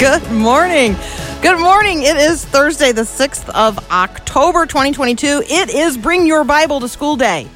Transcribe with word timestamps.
Good 0.00 0.32
morning. 0.32 0.96
Good 1.42 1.60
morning. 1.60 2.00
It 2.00 2.16
is 2.16 2.42
Thursday, 2.42 2.92
the 2.92 3.02
6th 3.02 3.50
of 3.50 3.90
October, 3.90 4.64
2022. 4.64 5.42
It 5.46 5.68
is 5.68 5.98
Bring 5.98 6.24
Your 6.24 6.42
Bible 6.42 6.80
to 6.80 6.88
School 6.88 7.16
Day. 7.16 7.46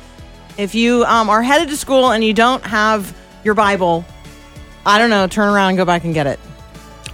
If 0.59 0.75
you 0.75 1.07
um, 1.07 1.31
are 1.31 1.43
headed 1.43 1.71
to 1.71 1.77
school 1.79 2.11
and 2.11 2.23
you 2.23 2.35
don't 2.35 2.63
have 2.67 3.17
your 3.45 3.55
Bible, 3.55 4.05
I 4.85 4.99
don't 4.99 5.09
know, 5.09 5.27
turn 5.27 5.49
around 5.49 5.71
and 5.71 5.79
go 5.79 5.87
back 5.87 6.05
and 6.05 6.13
get 6.13 6.27
it. 6.27 6.39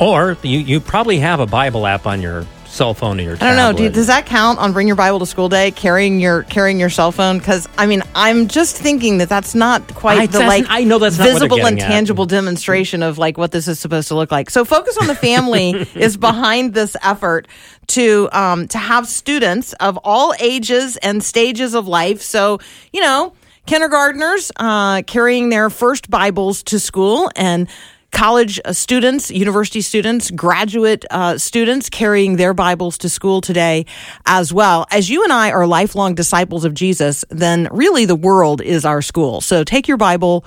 Or 0.00 0.36
you, 0.42 0.58
you 0.58 0.80
probably 0.80 1.20
have 1.20 1.38
a 1.38 1.46
Bible 1.46 1.86
app 1.86 2.08
on 2.08 2.20
your 2.20 2.44
cell 2.70 2.94
phone 2.94 3.18
or 3.18 3.22
your 3.24 3.34
I 3.34 3.38
don't 3.38 3.56
know. 3.56 3.72
Do, 3.72 3.90
does 3.90 4.06
that 4.06 4.26
count 4.26 4.58
on 4.58 4.72
Bring 4.72 4.86
Your 4.86 4.96
Bible 4.96 5.18
to 5.18 5.26
School 5.26 5.48
Day? 5.48 5.70
Carrying 5.72 6.20
your 6.20 6.44
carrying 6.44 6.78
your 6.78 6.88
cell 6.88 7.12
phone? 7.12 7.38
Because 7.38 7.68
I 7.76 7.86
mean, 7.86 8.02
I'm 8.14 8.48
just 8.48 8.76
thinking 8.76 9.18
that 9.18 9.28
that's 9.28 9.54
not 9.54 9.94
quite 9.94 10.18
I- 10.20 10.26
the 10.26 10.38
like 10.40 10.66
I 10.68 10.84
know 10.84 10.98
that's 10.98 11.18
not 11.18 11.26
visible 11.26 11.66
and 11.66 11.80
at. 11.80 11.86
tangible 11.86 12.26
demonstration 12.26 13.02
of 13.02 13.18
like 13.18 13.36
what 13.36 13.50
this 13.50 13.68
is 13.68 13.78
supposed 13.80 14.08
to 14.08 14.14
look 14.14 14.30
like. 14.30 14.50
So, 14.50 14.64
Focus 14.64 14.96
on 14.98 15.08
the 15.08 15.14
Family 15.16 15.70
is 15.94 16.16
behind 16.16 16.72
this 16.74 16.96
effort 17.02 17.48
to 17.88 18.28
um, 18.32 18.68
to 18.68 18.78
have 18.78 19.06
students 19.08 19.72
of 19.74 19.98
all 20.04 20.32
ages 20.40 20.96
and 20.98 21.22
stages 21.22 21.74
of 21.74 21.88
life. 21.88 22.22
So, 22.22 22.60
you 22.92 23.00
know, 23.00 23.34
kindergartners 23.66 24.52
uh, 24.56 25.02
carrying 25.02 25.48
their 25.48 25.70
first 25.70 26.10
Bibles 26.10 26.62
to 26.64 26.78
school 26.80 27.30
and 27.36 27.68
college 28.10 28.60
uh, 28.64 28.72
students, 28.72 29.30
university 29.30 29.80
students, 29.80 30.30
graduate 30.30 31.04
uh, 31.10 31.38
students 31.38 31.88
carrying 31.88 32.36
their 32.36 32.54
Bibles 32.54 32.98
to 32.98 33.08
school 33.08 33.40
today 33.40 33.86
as 34.26 34.52
well. 34.52 34.86
As 34.90 35.10
you 35.10 35.24
and 35.24 35.32
I 35.32 35.50
are 35.50 35.66
lifelong 35.66 36.14
disciples 36.14 36.64
of 36.64 36.74
Jesus, 36.74 37.24
then 37.30 37.68
really 37.70 38.04
the 38.04 38.16
world 38.16 38.60
is 38.60 38.84
our 38.84 39.02
school. 39.02 39.40
So 39.40 39.64
take 39.64 39.88
your 39.88 39.96
Bible 39.96 40.44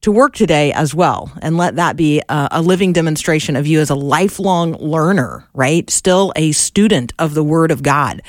to 0.00 0.12
work 0.12 0.34
today 0.34 0.72
as 0.72 0.94
well 0.94 1.32
and 1.42 1.56
let 1.56 1.76
that 1.76 1.96
be 1.96 2.20
a, 2.28 2.48
a 2.52 2.62
living 2.62 2.92
demonstration 2.92 3.56
of 3.56 3.66
you 3.66 3.80
as 3.80 3.90
a 3.90 3.96
lifelong 3.96 4.74
learner, 4.74 5.48
right? 5.54 5.90
Still 5.90 6.32
a 6.36 6.52
student 6.52 7.12
of 7.18 7.34
the 7.34 7.42
Word 7.42 7.70
of 7.70 7.82
God. 7.82 8.22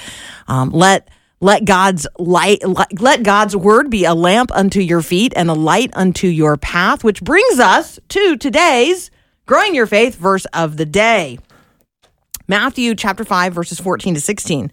Um, 0.48 0.72
let 0.72 1.10
let 1.42 1.66
God's 1.66 2.08
light, 2.18 2.62
let 3.00 3.24
God's 3.24 3.56
word 3.56 3.90
be 3.90 4.06
a 4.06 4.14
lamp 4.14 4.52
unto 4.54 4.82
your 4.82 5.02
feet 5.02 5.34
and 5.36 5.50
a 5.50 5.54
light 5.54 5.92
unto 5.94 6.28
your 6.28 6.58
path, 6.58 7.04
which 7.04 7.22
brings 7.22 7.60
us 7.60 8.00
to 8.10 8.38
today's 8.38 9.10
growing 9.46 9.74
your 9.74 9.88
faith 9.88 10.16
verse 10.16 10.46
of 10.54 10.78
the 10.78 10.86
day. 10.86 11.40
Matthew 12.48 12.96
chapter 12.96 13.24
5 13.24 13.54
verses 13.54 13.80
14 13.80 14.16
to 14.16 14.22
16. 14.22 14.72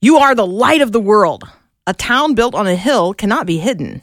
You 0.00 0.18
are 0.18 0.34
the 0.34 0.46
light 0.46 0.80
of 0.80 0.92
the 0.92 1.00
world. 1.00 1.44
A 1.86 1.94
town 1.94 2.34
built 2.34 2.54
on 2.54 2.66
a 2.66 2.76
hill 2.76 3.12
cannot 3.12 3.46
be 3.46 3.58
hidden. 3.58 4.02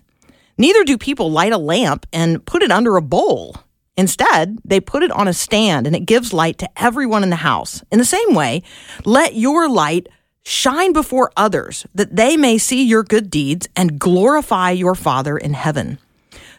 Neither 0.57 0.83
do 0.83 0.97
people 0.97 1.31
light 1.31 1.53
a 1.53 1.57
lamp 1.57 2.05
and 2.11 2.45
put 2.45 2.63
it 2.63 2.71
under 2.71 2.97
a 2.97 3.01
bowl. 3.01 3.55
Instead, 3.97 4.57
they 4.65 4.79
put 4.79 5.03
it 5.03 5.11
on 5.11 5.27
a 5.27 5.33
stand 5.33 5.87
and 5.87 5.95
it 5.95 6.05
gives 6.05 6.33
light 6.33 6.57
to 6.59 6.69
everyone 6.75 7.23
in 7.23 7.29
the 7.29 7.35
house. 7.35 7.83
In 7.91 7.99
the 7.99 8.05
same 8.05 8.33
way, 8.33 8.63
let 9.05 9.35
your 9.35 9.69
light 9.69 10.07
shine 10.43 10.93
before 10.93 11.31
others 11.37 11.85
that 11.93 12.15
they 12.15 12.37
may 12.37 12.57
see 12.57 12.83
your 12.83 13.03
good 13.03 13.29
deeds 13.29 13.67
and 13.75 13.99
glorify 13.99 14.71
your 14.71 14.95
Father 14.95 15.37
in 15.37 15.53
heaven. 15.53 15.99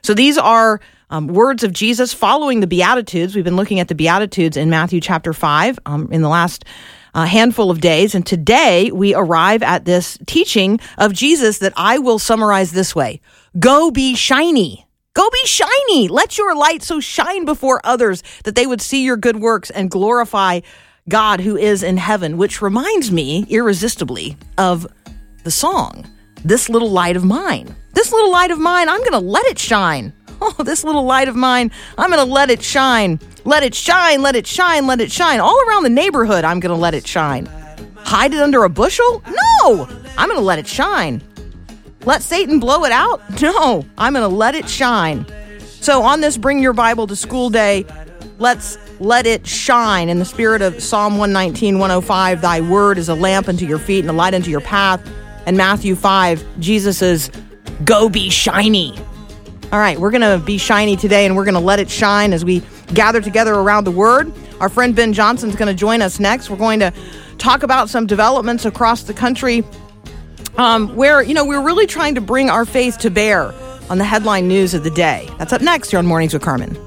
So 0.03 0.15
these 0.15 0.39
are 0.39 0.81
um, 1.11 1.27
words 1.29 1.63
of 1.63 1.73
Jesus 1.73 2.13
following 2.13 2.61
the 2.61 2.67
Beatitudes. 2.67 3.35
We've 3.35 3.45
been 3.45 3.57
looking 3.57 3.81
at 3.81 3.89
the 3.89 3.95
Beatitudes 3.95 4.57
in 4.57 4.71
Matthew 4.71 5.01
chapter 5.01 5.33
5 5.33 5.79
um, 5.85 6.09
in 6.11 6.23
the 6.23 6.29
last 6.29 6.65
uh, 7.15 7.27
handful 7.27 7.71
of 7.71 7.81
days. 7.81 8.15
And 8.15 8.25
today 8.25 8.91
we 8.91 9.15
arrive 9.15 9.63
at 9.63 9.85
this 9.85 10.19
teaching 10.27 10.81
of 10.99 11.13
Jesus 11.13 11.59
that 11.59 11.75
I 11.77 11.99
will 11.99 12.19
summarize 12.19 12.73
this 12.73 12.95
way 12.95 13.21
Go 13.59 13.91
be 13.91 14.15
shiny. 14.15 14.87
Go 15.15 15.29
be 15.29 15.47
shiny. 15.47 16.09
Let 16.09 16.39
your 16.39 16.57
light 16.57 16.83
so 16.83 16.99
shine 16.99 17.45
before 17.45 17.83
others 17.85 18.23
that 18.45 18.55
they 18.55 18.67
would 18.67 18.81
see 18.81 19.05
your 19.05 19.19
good 19.19 19.37
works 19.37 19.69
and 19.69 19.91
glorify 19.91 20.61
God 21.09 21.41
who 21.41 21.57
is 21.57 21.83
in 21.83 21.97
heaven, 21.97 22.37
which 22.37 22.63
reminds 22.63 23.11
me 23.11 23.45
irresistibly 23.49 24.37
of 24.57 24.87
the 25.43 25.51
song, 25.51 26.07
This 26.45 26.69
Little 26.69 26.91
Light 26.91 27.17
of 27.17 27.25
Mine. 27.25 27.75
This 27.95 28.13
little 28.13 28.31
light 28.31 28.51
of 28.51 28.59
mine, 28.59 28.89
I'm 28.89 29.01
going 29.01 29.13
to 29.13 29.19
let 29.19 29.45
it 29.47 29.59
shine. 29.59 30.13
Oh, 30.45 30.65
this 30.65 30.83
little 30.83 31.05
light 31.05 31.29
of 31.29 31.37
mine, 31.37 31.71
I'm 31.97 32.11
going 32.11 32.27
to 32.27 32.33
let 32.33 32.51
it 32.51 32.61
shine. 32.61 33.21
Let 33.45 33.63
it 33.63 33.77
shine, 33.77 34.23
let 34.23 34.35
it 34.35 34.45
shine, 34.45 34.89
let 34.89 35.01
it 35.01 35.13
shine. 35.13 35.39
All 35.39 35.57
around 35.69 35.85
the 35.85 35.89
neighborhood, 35.89 36.45
I'm 36.45 36.59
going 36.59 36.75
to 36.75 36.81
let 36.81 36.95
it 36.95 37.07
shine. 37.07 37.47
Hide 37.99 38.35
it 38.35 38.41
under 38.41 38.65
a 38.65 38.69
bushel? 38.69 39.23
No, 39.29 39.87
I'm 40.19 40.29
going 40.29 40.41
to 40.41 40.45
let 40.45 40.59
it 40.59 40.67
shine. 40.67 41.23
Let 42.05 42.23
Satan 42.23 42.59
blow 42.59 42.85
it 42.85 42.91
out? 42.91 43.23
No, 43.41 43.87
I'm 43.97 44.15
going 44.15 44.29
to 44.29 44.37
let 44.37 44.57
it 44.57 44.69
shine. 44.69 45.27
So, 45.61 46.03
on 46.03 46.21
this 46.23 46.37
Bring 46.37 46.61
Your 46.61 46.73
Bible 46.73 47.07
to 47.07 47.15
School 47.15 47.49
Day, 47.49 47.87
let's 48.41 48.79
let 49.03 49.27
it 49.27 49.47
shine 49.47 50.09
in 50.09 50.21
the 50.21 50.25
spirit 50.25 50.63
of 50.63 50.81
Psalm 50.81 51.19
119, 51.19 51.79
105. 51.81 52.41
Thy 52.41 52.61
word 52.61 52.99
is 52.99 53.09
a 53.09 53.15
lamp 53.15 53.49
unto 53.49 53.67
your 53.67 53.81
feet 53.81 54.01
and 54.01 54.11
a 54.11 54.13
light 54.13 54.33
unto 54.33 54.49
your 54.49 54.61
path. 54.61 55.05
And 55.45 55.57
Matthew 55.57 55.97
5, 55.97 56.61
Jesus 56.61 57.03
is, 57.03 57.31
go 57.85 58.09
be 58.09 58.31
shiny. 58.31 58.97
All 59.73 59.81
right, 59.81 59.99
we're 59.99 60.13
going 60.13 60.39
to 60.39 60.45
be 60.45 60.57
shiny 60.57 60.95
today 60.95 61.27
and 61.27 61.35
we're 61.35 61.45
going 61.45 61.55
to 61.55 61.61
let 61.61 61.81
it 61.81 61.91
shine 61.91 62.33
as 62.33 62.45
we 62.45 62.63
gather 62.95 63.21
together 63.21 63.55
around 63.55 63.85
the 63.85 63.91
word. 63.91 64.33
Our 64.61 64.69
friend 64.69 64.95
Ben 64.95 65.13
Johnson 65.13 65.51
is 65.51 65.57
going 65.57 65.69
to 65.69 65.75
join 65.75 66.01
us 66.01 66.21
next. 66.21 66.49
We're 66.49 66.57
going 66.57 66.79
to 66.81 66.93
talk 67.39 67.65
about 67.65 67.91
some 67.91 68.07
developments 68.07 68.65
across 68.67 69.03
the 69.03 69.15
country 69.15 69.65
um, 70.59 70.95
where, 70.95 71.23
you 71.23 71.35
know, 71.35 71.45
we're 71.45 71.65
really 71.65 71.87
trying 71.87 72.15
to 72.15 72.21
bring 72.21 72.51
our 72.51 72.65
faith 72.65 72.99
to 72.99 73.11
bear 73.11 73.53
on 73.91 73.99
the 73.99 74.05
headline 74.05 74.47
news 74.47 74.75
of 74.75 74.85
the 74.85 74.91
day. 74.91 75.29
That's 75.39 75.53
up 75.53 75.61
next 75.61 75.91
here 75.91 75.99
on 75.99 76.07
Mornings 76.07 76.35
with 76.35 76.43
Carmen. 76.43 76.79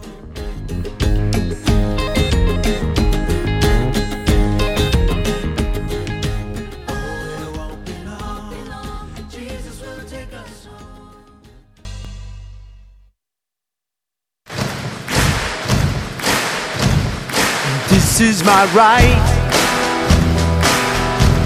My 18.45 18.65
right, 18.75 19.17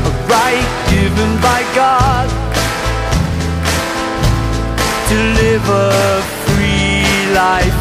a 0.06 0.12
right 0.28 0.68
given 0.92 1.32
by 1.42 1.64
God 1.74 2.28
to 5.08 5.16
live 5.16 5.64
a 5.70 6.22
free 6.46 7.34
life, 7.34 7.80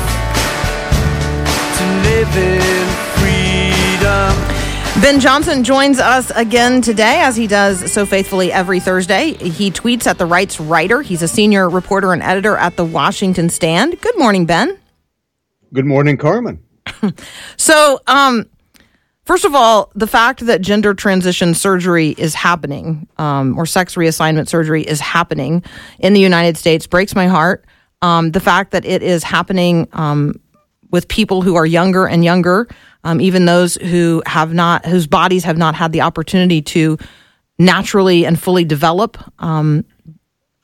to 1.79 1.85
live 2.07 2.37
in 2.37 2.87
freedom. 3.19 5.03
Ben 5.03 5.19
Johnson 5.19 5.65
joins 5.65 5.99
us 5.99 6.31
again 6.31 6.81
today, 6.81 7.21
as 7.21 7.35
he 7.35 7.49
does 7.49 7.91
so 7.91 8.07
faithfully 8.07 8.53
every 8.53 8.79
Thursday. 8.79 9.33
He 9.35 9.73
tweets 9.73 10.07
at 10.07 10.19
the 10.19 10.27
Rights 10.27 10.61
Writer. 10.61 11.03
He's 11.03 11.23
a 11.23 11.29
senior 11.29 11.69
reporter 11.69 12.13
and 12.13 12.23
editor 12.23 12.57
at 12.57 12.77
the 12.77 12.85
Washington 12.85 13.49
Stand. 13.49 14.01
Good 14.01 14.17
morning, 14.17 14.47
Ben. 14.47 14.79
Good 15.73 15.87
morning, 15.87 16.17
Carmen. 16.19 16.63
So, 17.57 18.01
um, 18.07 18.47
first 19.29 19.45
of 19.45 19.55
all, 19.55 19.93
the 19.95 20.07
fact 20.07 20.47
that 20.47 20.63
gender 20.63 20.95
transition 20.95 21.53
surgery 21.53 22.15
is 22.17 22.35
happening, 22.35 23.07
um, 23.19 23.59
or 23.59 23.67
sex 23.67 23.95
reassignment 23.95 24.49
surgery 24.49 24.83
is 24.83 25.01
happening 25.01 25.63
in 25.99 26.15
the 26.15 26.21
United 26.21 26.57
States 26.57 26.87
breaks 26.87 27.15
my 27.15 27.27
heart. 27.27 27.67
Um, 28.01 28.31
the 28.31 28.41
fact 28.41 28.71
that 28.71 28.87
it 28.87 29.03
is 29.03 29.23
happening 29.23 29.87
um, 29.93 30.41
with 30.91 31.09
people 31.09 31.43
who 31.43 31.57
are 31.57 31.67
younger 31.67 32.09
and 32.09 32.25
younger, 32.25 32.69
um, 33.05 33.21
even 33.21 33.45
those 33.45 33.75
who 33.75 34.23
have 34.25 34.55
not, 34.55 34.87
whose 34.87 35.07
bodies 35.07 35.45
have 35.45 35.59
not 35.59 35.75
had 35.75 35.93
the 35.93 36.01
opportunity 36.01 36.63
to 36.63 36.97
naturally 37.59 38.25
and 38.25 38.41
fully 38.41 38.65
develop. 38.65 39.19
Um, 39.43 39.85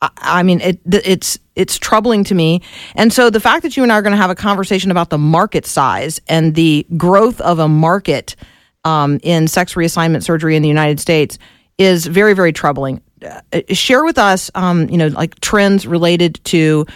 I, 0.01 0.09
I 0.23 0.43
mean, 0.43 0.63
it, 0.63 0.81
it's 0.87 1.39
it's 1.55 1.79
troubling 1.79 2.25
to 2.25 2.35
me. 2.35 2.63
And 2.95 3.13
so 3.13 3.29
the 3.29 3.41
fact 3.41 3.63
that 3.63 3.77
you 3.77 3.83
and 3.83 3.93
I 3.93 3.97
are 3.97 4.03
going 4.03 4.13
to 4.13 4.23
have 4.23 4.31
a 4.31 4.35
conversation 4.35 4.91
about 4.91 5.11
the 5.11 5.19
market 5.19 5.67
size 5.67 6.19
and 6.29 6.55
the 6.55 6.87
growth 6.97 7.43
of 7.43 7.59
a 7.59 7.69
market 7.69 8.37
um, 8.85 9.19
in 9.23 9.49
sex 9.49 9.75
reassignment 9.75 10.23
surgery 10.23 10.57
in 10.57 10.63
the 10.63 10.69
United 10.69 11.01
States 11.01 11.39
is 11.79 12.07
very, 12.07 12.35
very 12.35 12.53
troubling. 12.53 13.01
Uh, 13.25 13.61
share 13.71 14.05
with 14.05 14.19
us, 14.19 14.51
um, 14.55 14.89
you 14.89 14.99
know, 14.99 15.09
like 15.09 15.39
trends 15.41 15.87
related 15.87 16.41
to 16.45 16.87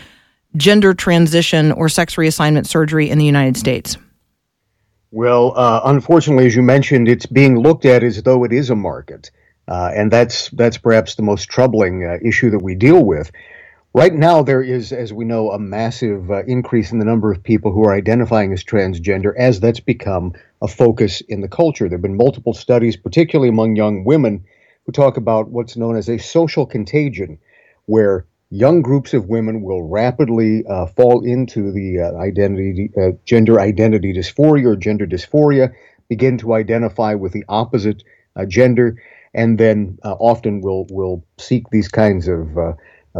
gender 0.57 0.95
transition 0.95 1.73
or 1.73 1.89
sex 1.89 2.17
reassignment 2.17 2.67
surgery 2.67 3.11
in 3.11 3.19
the 3.19 3.25
United 3.25 3.57
States. 3.57 3.97
Well, 5.11 5.55
uh, 5.57 5.81
unfortunately, 5.85 6.47
as 6.47 6.55
you 6.55 6.63
mentioned, 6.63 7.09
it's 7.09 7.27
being 7.27 7.59
looked 7.61 7.87
at 7.87 8.03
as 8.03 8.23
though 8.23 8.45
it 8.45 8.53
is 8.53 8.69
a 8.69 8.77
market, 8.77 9.31
uh, 9.67 9.91
and 9.95 10.11
that's 10.11 10.51
that's 10.51 10.77
perhaps 10.77 11.15
the 11.15 11.23
most 11.23 11.49
troubling 11.49 12.05
uh, 12.05 12.19
issue 12.23 12.51
that 12.51 12.59
we 12.59 12.75
deal 12.75 13.05
with. 13.05 13.31
Right 13.95 14.13
now, 14.13 14.43
there 14.43 14.63
is, 14.63 14.93
as 14.93 15.15
we 15.15 15.25
know, 15.25 15.51
a 15.51 15.59
massive 15.59 16.31
uh, 16.31 16.45
increase 16.45 16.93
in 16.93 16.99
the 16.99 17.07
number 17.07 17.33
of 17.33 17.43
people 17.43 17.73
who 17.73 17.85
are 17.85 17.95
identifying 17.95 18.53
as 18.53 18.63
transgender, 18.63 19.33
as 19.37 19.61
that's 19.61 19.81
become 19.81 20.35
a 20.61 20.69
focus 20.69 21.23
in 21.23 21.41
the 21.41 21.49
culture. 21.49 21.89
There 21.89 21.97
have 21.97 22.03
been 22.03 22.17
multiple 22.17 22.53
studies, 22.53 22.99
particularly 22.99 23.49
among 23.49 23.77
young 23.77 24.05
women, 24.05 24.45
who 24.85 24.93
talk 24.93 25.17
about 25.17 25.49
what's 25.49 25.77
known 25.77 25.97
as 25.97 26.09
a 26.09 26.19
social 26.19 26.67
contagion, 26.67 27.39
where 27.87 28.27
young 28.51 28.83
groups 28.83 29.15
of 29.15 29.29
women 29.29 29.63
will 29.63 29.83
rapidly 29.89 30.65
uh, 30.67 30.85
fall 30.87 31.25
into 31.25 31.73
the 31.73 32.01
uh, 32.01 32.17
identity, 32.19 32.91
uh, 33.01 33.13
gender 33.25 33.59
identity 33.59 34.13
dysphoria 34.13 34.67
or 34.67 34.77
gender 34.77 35.07
dysphoria, 35.07 35.73
begin 36.11 36.37
to 36.39 36.53
identify 36.53 37.15
with 37.15 37.33
the 37.33 37.45
opposite 37.49 38.05
uh, 38.37 38.45
gender, 38.45 38.97
and 39.33 39.59
then 39.59 39.99
uh, 40.05 40.13
often 40.21 40.61
will 40.61 40.87
will 40.91 41.25
seek 41.39 41.71
these 41.71 41.89
kinds 41.89 42.29
of 42.29 42.59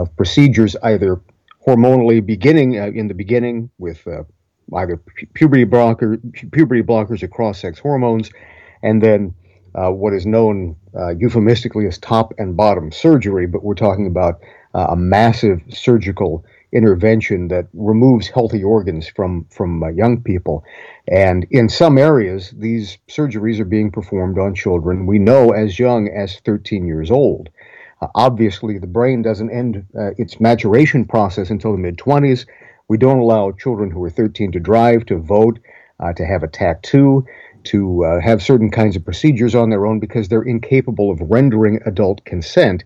of 0.01 0.15
procedures 0.17 0.77
either 0.83 1.21
hormonally 1.67 2.25
beginning 2.25 2.75
in 2.75 3.09
the 3.09 3.15
beginning 3.15 3.71
with 3.79 4.07
either 4.75 4.97
pu- 4.97 5.27
puberty 5.35 5.65
blocker 5.65 6.19
puberty 6.53 6.83
blockers 6.83 7.23
or 7.23 7.29
cross 7.29 7.61
sex 7.61 7.79
hormones, 7.79 8.31
and 8.83 9.03
then 9.03 9.35
what 9.75 10.13
is 10.15 10.27
known 10.27 10.77
euphemistically 11.19 11.87
as 11.87 11.99
top 11.99 12.33
and 12.39 12.57
bottom 12.57 12.91
surgery, 12.91 13.47
but 13.47 13.63
we're 13.63 13.75
talking 13.75 14.07
about 14.07 14.41
uh, 14.75 14.89
a 14.91 14.97
massive 14.97 15.61
surgical 15.71 16.45
intervention 16.73 17.49
that 17.49 17.67
removes 17.73 18.29
healthy 18.29 18.63
organs 18.63 19.09
from 19.09 19.47
from 19.51 19.83
uh, 19.83 19.89
young 19.89 20.23
people. 20.23 20.65
And 21.11 21.47
in 21.51 21.69
some 21.69 21.97
areas, 21.97 22.53
these 22.57 22.99
surgeries 23.09 23.59
are 23.59 23.65
being 23.65 23.91
performed 23.91 24.39
on 24.39 24.55
children 24.55 25.07
we 25.07 25.19
know 25.19 25.53
as 25.53 25.79
young 25.79 26.09
as 26.09 26.41
13 26.41 26.87
years 26.87 27.11
old. 27.11 27.49
Uh, 28.01 28.07
obviously, 28.15 28.79
the 28.79 28.87
brain 28.87 29.23
doesn't 29.23 29.51
end 29.51 29.85
uh, 29.99 30.11
its 30.19 30.41
maturation 30.41 31.05
process 31.05 31.51
until 31.51 31.73
the 31.73 31.79
mid 31.79 31.97
20s. 31.97 32.47
We 32.89 32.97
don't 32.97 33.19
allow 33.19 33.53
children 33.53 33.91
who 33.91 34.03
are 34.05 34.11
13 34.11 34.53
to 34.53 34.61
drive, 34.61 35.05
to 35.07 35.19
vote, 35.19 35.59
uh, 36.01 36.13
to 36.15 36.25
have 36.25 36.43
a 36.43 36.49
tattoo, 36.49 37.27
to 37.65 38.05
uh, 38.05 38.21
have 38.21 38.43
certain 38.43 38.71
kinds 38.71 38.97
of 38.97 39.05
procedures 39.05 39.55
on 39.55 39.71
their 39.71 39.87
own 39.87 40.01
because 40.01 40.29
they're 40.29 40.43
incapable 40.43 41.11
of 41.11 41.21
rendering 41.21 41.81
adult 41.85 42.25
consent. 42.25 42.85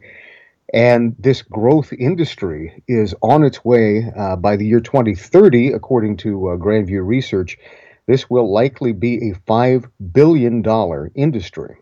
And 0.75 1.15
this 1.19 1.43
growth 1.43 1.93
industry 1.93 2.83
is 2.89 3.15
on 3.23 3.45
its 3.45 3.65
way 3.65 4.11
uh, 4.17 4.37
by 4.37 4.57
the 4.57 4.67
year 4.67 4.81
2030, 4.81 5.73
according 5.73 6.17
to 6.19 6.49
uh, 6.49 6.57
Grandview 6.57 7.07
Research. 7.07 7.59
This 8.07 8.31
will 8.31 8.51
likely 8.51 8.93
be 8.93 9.31
a 9.31 9.35
$5 9.35 9.91
billion 10.13 11.11
industry. 11.15 11.77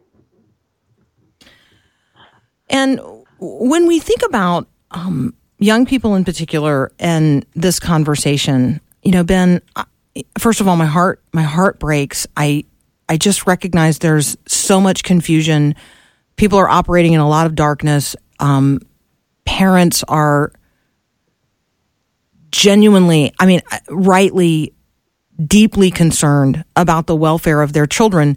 And 2.69 3.01
when 3.41 3.87
we 3.87 3.99
think 3.99 4.21
about 4.27 4.69
um, 4.91 5.35
young 5.59 5.87
people 5.87 6.15
in 6.15 6.25
particular 6.25 6.93
and 6.99 7.45
this 7.55 7.81
conversation, 7.81 8.81
you 9.03 9.13
know, 9.13 9.25
Ben, 9.25 9.61
first 10.39 10.61
of 10.61 10.69
all, 10.69 10.77
my 10.77 10.87
heart, 10.87 11.23
my 11.33 11.43
heart 11.43 11.79
breaks. 11.79 12.27
I, 12.37 12.65
I 13.09 13.17
just 13.17 13.47
recognize 13.47 13.99
there's 13.99 14.37
so 14.47 14.81
much 14.81 15.03
confusion. 15.03 15.75
People 16.37 16.59
are 16.59 16.69
operating 16.69 17.15
in 17.15 17.21
a 17.21 17.29
lot 17.29 17.47
of 17.47 17.55
darkness 17.55 18.15
um, 18.41 18.81
parents 19.45 20.03
are 20.09 20.53
genuinely, 22.51 23.33
I 23.39 23.47
mean, 23.47 23.61
rightly, 23.89 24.75
deeply 25.45 25.91
concerned 25.91 26.65
about 26.75 27.07
the 27.07 27.15
welfare 27.15 27.63
of 27.63 27.73
their 27.73 27.87
children. 27.87 28.37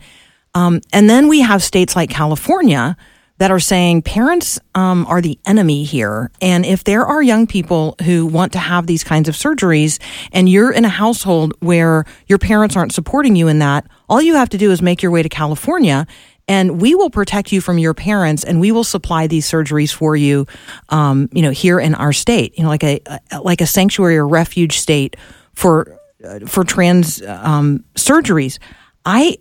Um, 0.54 0.82
and 0.92 1.10
then 1.10 1.28
we 1.28 1.42
have 1.42 1.64
states 1.64 1.96
like 1.96 2.10
California 2.10 2.96
that 3.44 3.52
are 3.52 3.60
saying 3.60 4.02
parents 4.02 4.58
um, 4.74 5.06
are 5.08 5.20
the 5.20 5.38
enemy 5.46 5.84
here. 5.84 6.32
And 6.40 6.66
if 6.66 6.86
there 6.86 7.06
are 7.06 7.22
young 7.22 7.46
people 7.46 7.98
who 8.06 8.26
want 8.26 8.54
to 8.54 8.58
have 8.58 8.88
these 8.88 9.04
kinds 9.04 9.28
of 9.28 9.36
surgeries 9.36 10.00
and 10.32 10.48
you're 10.48 10.72
in 10.72 10.86
a 10.86 10.90
household 10.90 11.54
where 11.60 12.06
your 12.28 12.40
parents 12.40 12.78
aren't 12.78 12.94
supporting 12.94 13.36
you 13.36 13.50
in 13.50 13.60
that, 13.60 13.86
all 14.08 14.22
you 14.22 14.36
have 14.36 14.48
to 14.48 14.58
do 14.58 14.72
is 14.72 14.82
make 14.82 15.02
your 15.04 15.12
way 15.12 15.22
to 15.22 15.28
California 15.28 16.08
and 16.48 16.82
we 16.82 16.96
will 16.96 17.10
protect 17.10 17.52
you 17.52 17.60
from 17.60 17.78
your 17.78 17.94
parents 17.94 18.46
and 18.46 18.62
we 18.62 18.72
will 18.72 18.86
supply 18.86 19.28
these 19.28 19.46
surgeries 19.46 19.94
for 19.94 20.16
you 20.16 20.48
um, 20.88 21.28
you 21.34 21.42
know 21.42 21.52
here 21.52 21.82
in 21.82 21.96
our 21.96 22.14
state 22.14 22.58
you 22.58 22.64
know 22.64 22.70
like 22.70 22.86
a, 22.86 23.02
like 23.44 23.60
a 23.60 23.68
sanctuary 23.68 24.16
or 24.16 24.26
refuge 24.26 24.80
state 24.80 25.18
for 25.54 26.00
for 26.48 26.64
trans 26.64 27.22
um, 27.24 27.84
surgeries 27.96 28.58
i 29.06 29.38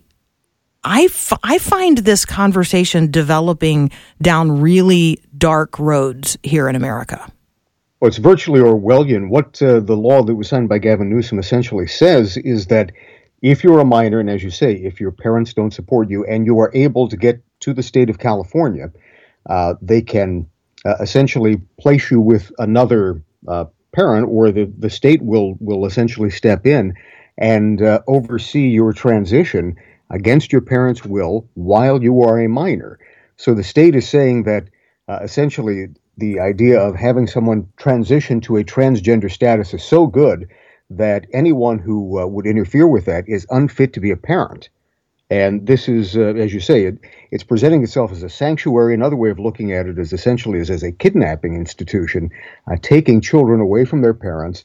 I, 0.83 1.03
f- 1.03 1.33
I 1.43 1.57
find 1.59 1.99
this 1.99 2.25
conversation 2.25 3.09
developing 3.09 3.91
down 4.21 4.61
really 4.61 5.21
dark 5.37 5.79
roads 5.79 6.37
here 6.43 6.67
in 6.67 6.75
America. 6.75 7.31
Well, 7.99 8.09
it's 8.09 8.17
virtually 8.17 8.59
Orwellian. 8.59 9.29
What 9.29 9.61
uh, 9.61 9.79
the 9.79 9.95
law 9.95 10.23
that 10.23 10.35
was 10.35 10.49
signed 10.49 10.67
by 10.67 10.79
Gavin 10.79 11.09
Newsom 11.09 11.39
essentially 11.39 11.87
says 11.87 12.35
is 12.35 12.67
that 12.67 12.91
if 13.41 13.63
you're 13.63 13.79
a 13.79 13.85
minor, 13.85 14.19
and 14.19 14.29
as 14.29 14.43
you 14.43 14.49
say, 14.49 14.73
if 14.73 14.99
your 14.99 15.11
parents 15.11 15.53
don't 15.53 15.73
support 15.73 16.09
you 16.09 16.25
and 16.25 16.45
you 16.45 16.59
are 16.59 16.71
able 16.73 17.07
to 17.07 17.15
get 17.15 17.41
to 17.61 17.73
the 17.73 17.83
state 17.83 18.09
of 18.09 18.19
California, 18.19 18.91
uh, 19.49 19.75
they 19.81 20.01
can 20.01 20.47
uh, 20.85 20.95
essentially 20.99 21.61
place 21.79 22.11
you 22.11 22.19
with 22.19 22.51
another 22.59 23.21
uh, 23.47 23.65
parent, 23.93 24.27
or 24.29 24.51
the, 24.51 24.71
the 24.77 24.89
state 24.89 25.21
will 25.21 25.55
will 25.59 25.85
essentially 25.85 26.29
step 26.29 26.65
in 26.65 26.93
and 27.37 27.81
uh, 27.81 28.01
oversee 28.07 28.67
your 28.67 28.91
transition 28.93 29.75
against 30.13 30.51
your 30.51 30.61
parents' 30.61 31.03
will 31.03 31.49
while 31.55 32.01
you 32.01 32.21
are 32.21 32.39
a 32.39 32.47
minor. 32.47 32.99
So 33.35 33.53
the 33.53 33.63
state 33.63 33.95
is 33.95 34.07
saying 34.07 34.43
that 34.43 34.69
uh, 35.09 35.19
essentially 35.23 35.87
the 36.17 36.39
idea 36.39 36.79
of 36.79 36.95
having 36.95 37.27
someone 37.27 37.67
transition 37.77 38.39
to 38.41 38.57
a 38.57 38.63
transgender 38.63 39.29
status 39.29 39.73
is 39.73 39.83
so 39.83 40.05
good 40.05 40.47
that 40.91 41.25
anyone 41.33 41.79
who 41.79 42.21
uh, 42.21 42.27
would 42.27 42.45
interfere 42.45 42.87
with 42.87 43.05
that 43.05 43.27
is 43.27 43.47
unfit 43.49 43.93
to 43.93 43.99
be 43.99 44.11
a 44.11 44.15
parent. 44.15 44.69
And 45.31 45.65
this 45.65 45.89
is, 45.89 46.15
uh, 46.15 46.35
as 46.35 46.53
you 46.53 46.59
say, 46.59 46.85
it, 46.85 46.99
it's 47.31 47.43
presenting 47.43 47.81
itself 47.81 48.11
as 48.11 48.21
a 48.21 48.29
sanctuary. 48.29 48.93
Another 48.93 49.15
way 49.15 49.31
of 49.31 49.39
looking 49.39 49.73
at 49.73 49.87
it 49.87 49.97
is 49.97 50.13
essentially 50.13 50.59
as, 50.59 50.69
as 50.69 50.83
a 50.83 50.91
kidnapping 50.91 51.55
institution, 51.55 52.29
uh, 52.71 52.75
taking 52.83 53.19
children 53.19 53.59
away 53.59 53.83
from 53.83 54.03
their 54.03 54.13
parents, 54.13 54.63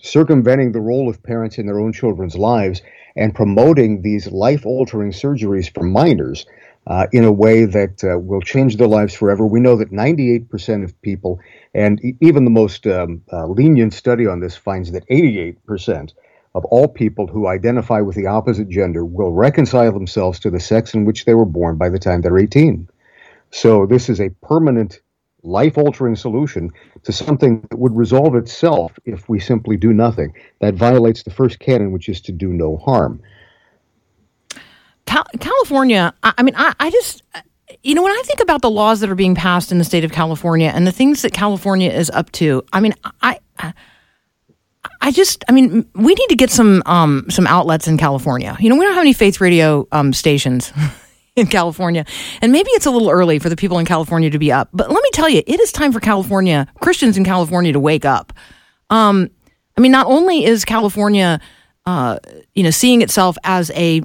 circumventing 0.00 0.72
the 0.72 0.80
role 0.80 1.08
of 1.08 1.22
parents 1.22 1.58
in 1.58 1.66
their 1.66 1.80
own 1.80 1.92
children's 1.92 2.36
lives, 2.36 2.82
and 3.16 3.34
promoting 3.34 4.02
these 4.02 4.26
life 4.28 4.64
altering 4.64 5.10
surgeries 5.10 5.72
for 5.72 5.82
minors 5.82 6.46
uh, 6.86 7.06
in 7.12 7.24
a 7.24 7.32
way 7.32 7.64
that 7.64 8.02
uh, 8.02 8.18
will 8.18 8.40
change 8.40 8.76
their 8.76 8.88
lives 8.88 9.14
forever. 9.14 9.46
We 9.46 9.60
know 9.60 9.76
that 9.76 9.92
98% 9.92 10.84
of 10.84 11.00
people, 11.02 11.40
and 11.74 12.00
even 12.20 12.44
the 12.44 12.50
most 12.50 12.86
um, 12.86 13.22
uh, 13.32 13.46
lenient 13.46 13.92
study 13.92 14.26
on 14.26 14.40
this 14.40 14.56
finds 14.56 14.92
that 14.92 15.08
88% 15.08 16.12
of 16.54 16.64
all 16.66 16.88
people 16.88 17.26
who 17.26 17.46
identify 17.46 18.00
with 18.00 18.16
the 18.16 18.26
opposite 18.26 18.68
gender 18.68 19.04
will 19.04 19.32
reconcile 19.32 19.92
themselves 19.92 20.38
to 20.40 20.50
the 20.50 20.60
sex 20.60 20.92
in 20.92 21.04
which 21.04 21.24
they 21.24 21.34
were 21.34 21.46
born 21.46 21.76
by 21.76 21.88
the 21.88 21.98
time 21.98 22.20
they're 22.20 22.38
18. 22.38 22.88
So 23.50 23.86
this 23.86 24.08
is 24.08 24.20
a 24.20 24.30
permanent, 24.42 25.00
life 25.42 25.76
altering 25.76 26.16
solution 26.16 26.70
to 27.02 27.12
something 27.12 27.66
that 27.70 27.78
would 27.78 27.96
resolve 27.96 28.34
itself 28.36 28.92
if 29.04 29.28
we 29.28 29.40
simply 29.40 29.76
do 29.76 29.92
nothing. 29.92 30.32
That 30.60 30.74
violates 30.74 31.24
the 31.24 31.30
first 31.30 31.58
canon, 31.58 31.92
which 31.92 32.08
is 32.08 32.20
to 32.22 32.32
do 32.32 32.48
no 32.48 32.76
harm. 32.76 33.20
Cal- 35.06 35.26
California, 35.40 36.14
I, 36.22 36.34
I 36.38 36.42
mean, 36.42 36.54
I, 36.56 36.74
I 36.78 36.90
just, 36.90 37.22
you 37.82 37.94
know, 37.94 38.02
when 38.02 38.12
I 38.12 38.22
think 38.24 38.40
about 38.40 38.62
the 38.62 38.70
laws 38.70 39.00
that 39.00 39.10
are 39.10 39.16
being 39.16 39.34
passed 39.34 39.72
in 39.72 39.78
the 39.78 39.84
state 39.84 40.04
of 40.04 40.12
California 40.12 40.70
and 40.72 40.86
the 40.86 40.92
things 40.92 41.22
that 41.22 41.32
California 41.32 41.90
is 41.90 42.08
up 42.10 42.30
to, 42.32 42.62
I 42.72 42.80
mean, 42.80 42.94
I, 43.20 43.38
I 45.00 45.10
just, 45.10 45.44
I 45.48 45.52
mean, 45.52 45.88
we 45.94 46.14
need 46.14 46.28
to 46.28 46.36
get 46.36 46.50
some 46.50 46.82
um, 46.86 47.26
some 47.28 47.46
outlets 47.46 47.88
in 47.88 47.98
California. 47.98 48.56
You 48.60 48.68
know, 48.68 48.76
we 48.76 48.84
don't 48.84 48.94
have 48.94 49.02
any 49.02 49.12
faith 49.12 49.40
radio 49.40 49.86
um, 49.92 50.12
stations 50.12 50.72
in 51.36 51.46
California, 51.46 52.04
and 52.40 52.52
maybe 52.52 52.70
it's 52.72 52.86
a 52.86 52.90
little 52.90 53.10
early 53.10 53.38
for 53.38 53.48
the 53.48 53.56
people 53.56 53.78
in 53.78 53.86
California 53.86 54.30
to 54.30 54.38
be 54.38 54.52
up. 54.52 54.68
But 54.72 54.90
let 54.90 55.02
me 55.02 55.10
tell 55.12 55.28
you, 55.28 55.42
it 55.46 55.60
is 55.60 55.72
time 55.72 55.92
for 55.92 56.00
California 56.00 56.66
Christians 56.80 57.16
in 57.16 57.24
California 57.24 57.72
to 57.72 57.80
wake 57.80 58.04
up. 58.04 58.32
Um, 58.90 59.30
I 59.76 59.80
mean, 59.80 59.92
not 59.92 60.06
only 60.06 60.44
is 60.44 60.64
California, 60.64 61.40
uh, 61.86 62.18
you 62.54 62.62
know, 62.62 62.70
seeing 62.70 63.00
itself 63.00 63.36
as 63.44 63.70
a 63.74 64.02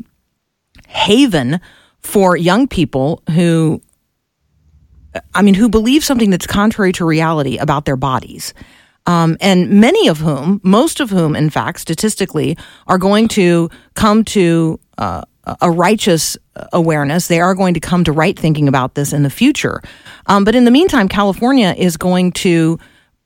haven 0.87 1.59
for 1.99 2.37
young 2.37 2.67
people 2.67 3.21
who 3.31 3.81
I 5.33 5.41
mean, 5.41 5.53
who 5.53 5.69
believe 5.69 6.03
something 6.03 6.29
that's 6.29 6.47
contrary 6.47 6.91
to 6.93 7.05
reality 7.05 7.57
about 7.57 7.85
their 7.85 7.95
bodies. 7.95 8.53
Um, 9.05 9.37
and 9.39 9.69
many 9.69 10.07
of 10.09 10.19
whom, 10.19 10.59
most 10.63 10.99
of 10.99 11.09
whom, 11.09 11.35
in 11.35 11.49
fact, 11.49 11.79
statistically, 11.79 12.57
are 12.87 12.97
going 12.97 13.29
to 13.29 13.69
come 13.95 14.23
to 14.25 14.79
uh, 14.97 15.21
a 15.61 15.69
righteous 15.71 16.37
awareness. 16.73 17.27
They 17.27 17.39
are 17.39 17.55
going 17.55 17.73
to 17.73 17.79
come 17.79 18.03
to 18.03 18.11
right 18.11 18.37
thinking 18.37 18.67
about 18.67 18.95
this 18.95 19.13
in 19.13 19.23
the 19.23 19.29
future. 19.29 19.81
Um, 20.25 20.43
but 20.43 20.55
in 20.55 20.65
the 20.65 20.71
meantime, 20.71 21.07
California 21.07 21.73
is 21.77 21.97
going 21.97 22.31
to 22.33 22.79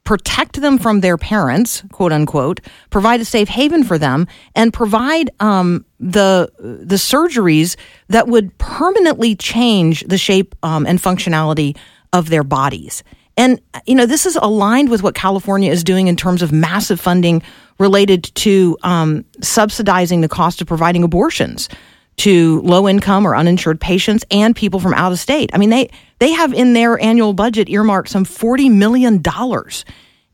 protect 0.04 0.60
them 0.60 0.78
from 0.78 1.02
their 1.02 1.18
parents, 1.18 1.84
quote 1.92 2.12
unquote, 2.12 2.60
provide 2.90 3.22
a 3.22 3.26
safe 3.26 3.48
haven 3.48 3.84
for 3.84 3.98
them, 3.98 4.28
and 4.56 4.74
provide 4.74 5.30
um, 5.40 5.86
the 6.00 6.52
the 6.60 6.96
surgeries 6.96 7.76
that 8.10 8.28
would 8.28 8.58
permanently 8.58 9.36
change 9.36 10.04
the 10.08 10.18
shape 10.18 10.56
um, 10.64 10.86
and 10.86 11.00
functionality 11.00 11.78
of 12.14 12.30
their 12.30 12.44
bodies. 12.44 13.04
And 13.38 13.62
you 13.86 13.96
know, 13.96 14.06
this 14.06 14.26
is 14.26 14.36
aligned 14.36 14.90
with 14.90 15.04
what 15.04 15.16
California 15.16 15.72
is 15.72 15.84
doing 15.84 16.08
in 16.08 16.16
terms 16.16 16.42
of 16.42 16.52
massive 16.52 17.00
funding 17.00 17.42
related 17.80 18.24
to 18.36 18.78
um, 18.84 19.26
subsidizing 19.42 20.22
the 20.22 20.30
cost 20.30 20.62
of 20.62 20.68
providing 20.68 21.04
abortions 21.04 21.70
to 22.18 22.62
low 22.62 22.88
income 22.88 23.26
or 23.26 23.36
uninsured 23.36 23.80
patients 23.80 24.24
and 24.30 24.56
people 24.56 24.80
from 24.80 24.94
out 24.94 25.12
of 25.12 25.20
state. 25.20 25.50
I 25.54 25.58
mean, 25.58 25.70
they 25.70 25.90
they 26.20 26.32
have 26.32 26.54
in 26.54 26.74
their 26.74 27.00
annual 27.00 27.34
budget 27.34 27.70
earmarked 27.70 28.10
some 28.10 28.26
forty 28.26 28.70
million 28.70 29.22
dollars 29.22 29.86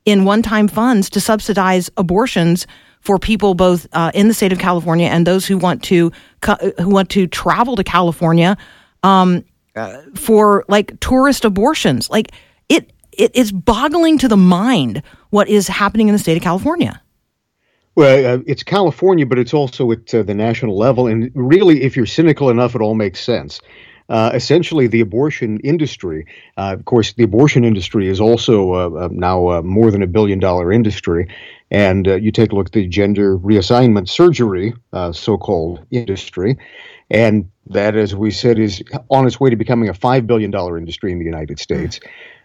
in 0.04 0.24
one 0.24 0.42
time 0.42 0.68
funds 0.68 1.10
to 1.10 1.20
subsidize 1.20 1.90
abortions 1.96 2.66
for 3.00 3.18
people 3.18 3.54
both 3.54 3.86
uh, 3.92 4.10
in 4.14 4.28
the 4.28 4.34
state 4.34 4.52
of 4.52 4.58
California 4.58 5.06
and 5.06 5.26
those 5.26 5.46
who 5.46 5.56
want 5.56 5.82
to 5.84 6.12
who 6.78 6.88
want 6.88 7.10
to 7.10 7.26
travel 7.26 7.76
to 7.76 7.84
California 7.84 8.56
um, 9.02 9.44
uh, 9.76 10.02
for 10.14 10.64
like 10.68 10.98
tourist 11.00 11.44
abortions. 11.44 12.10
Like 12.10 12.32
it, 12.68 12.92
it 13.12 13.34
is 13.34 13.52
boggling 13.52 14.18
to 14.18 14.28
the 14.28 14.36
mind 14.36 15.02
what 15.30 15.48
is 15.48 15.68
happening 15.68 16.08
in 16.08 16.12
the 16.12 16.18
state 16.18 16.36
of 16.36 16.42
California. 16.42 17.00
Well, 17.98 18.36
uh, 18.36 18.42
it's 18.46 18.62
California, 18.62 19.26
but 19.26 19.40
it's 19.40 19.52
also 19.52 19.90
at 19.90 20.14
uh, 20.14 20.22
the 20.22 20.32
national 20.32 20.78
level. 20.78 21.08
And 21.08 21.32
really, 21.34 21.82
if 21.82 21.96
you're 21.96 22.06
cynical 22.06 22.48
enough, 22.48 22.76
it 22.76 22.80
all 22.80 22.94
makes 22.94 23.18
sense. 23.18 23.60
Uh, 24.08 24.30
essentially, 24.34 24.86
the 24.86 25.00
abortion 25.00 25.58
industry, 25.64 26.24
uh, 26.56 26.76
of 26.78 26.84
course, 26.84 27.14
the 27.14 27.24
abortion 27.24 27.64
industry 27.64 28.06
is 28.06 28.20
also 28.20 28.72
uh, 28.72 29.06
uh, 29.06 29.08
now 29.10 29.62
more 29.62 29.90
than 29.90 30.04
a 30.04 30.06
billion 30.06 30.38
dollar 30.38 30.70
industry. 30.70 31.26
And 31.72 32.06
you 32.06 32.30
take 32.30 32.52
a 32.52 32.54
look 32.54 32.68
at 32.68 32.72
the 32.72 32.86
gender 32.86 33.36
reassignment 33.36 34.08
surgery, 34.08 34.74
so 35.10 35.36
called 35.36 35.84
industry. 35.90 36.56
And 37.10 37.50
that, 37.66 37.96
as 37.96 38.14
we 38.14 38.30
said, 38.30 38.60
is 38.60 38.80
on 39.10 39.26
its 39.26 39.40
way 39.40 39.50
to 39.50 39.56
becoming 39.56 39.88
a 39.88 39.92
$5 39.92 40.24
billion 40.24 40.54
industry 40.54 41.10
in 41.10 41.18
the 41.18 41.24
United 41.24 41.58
States. 41.58 41.98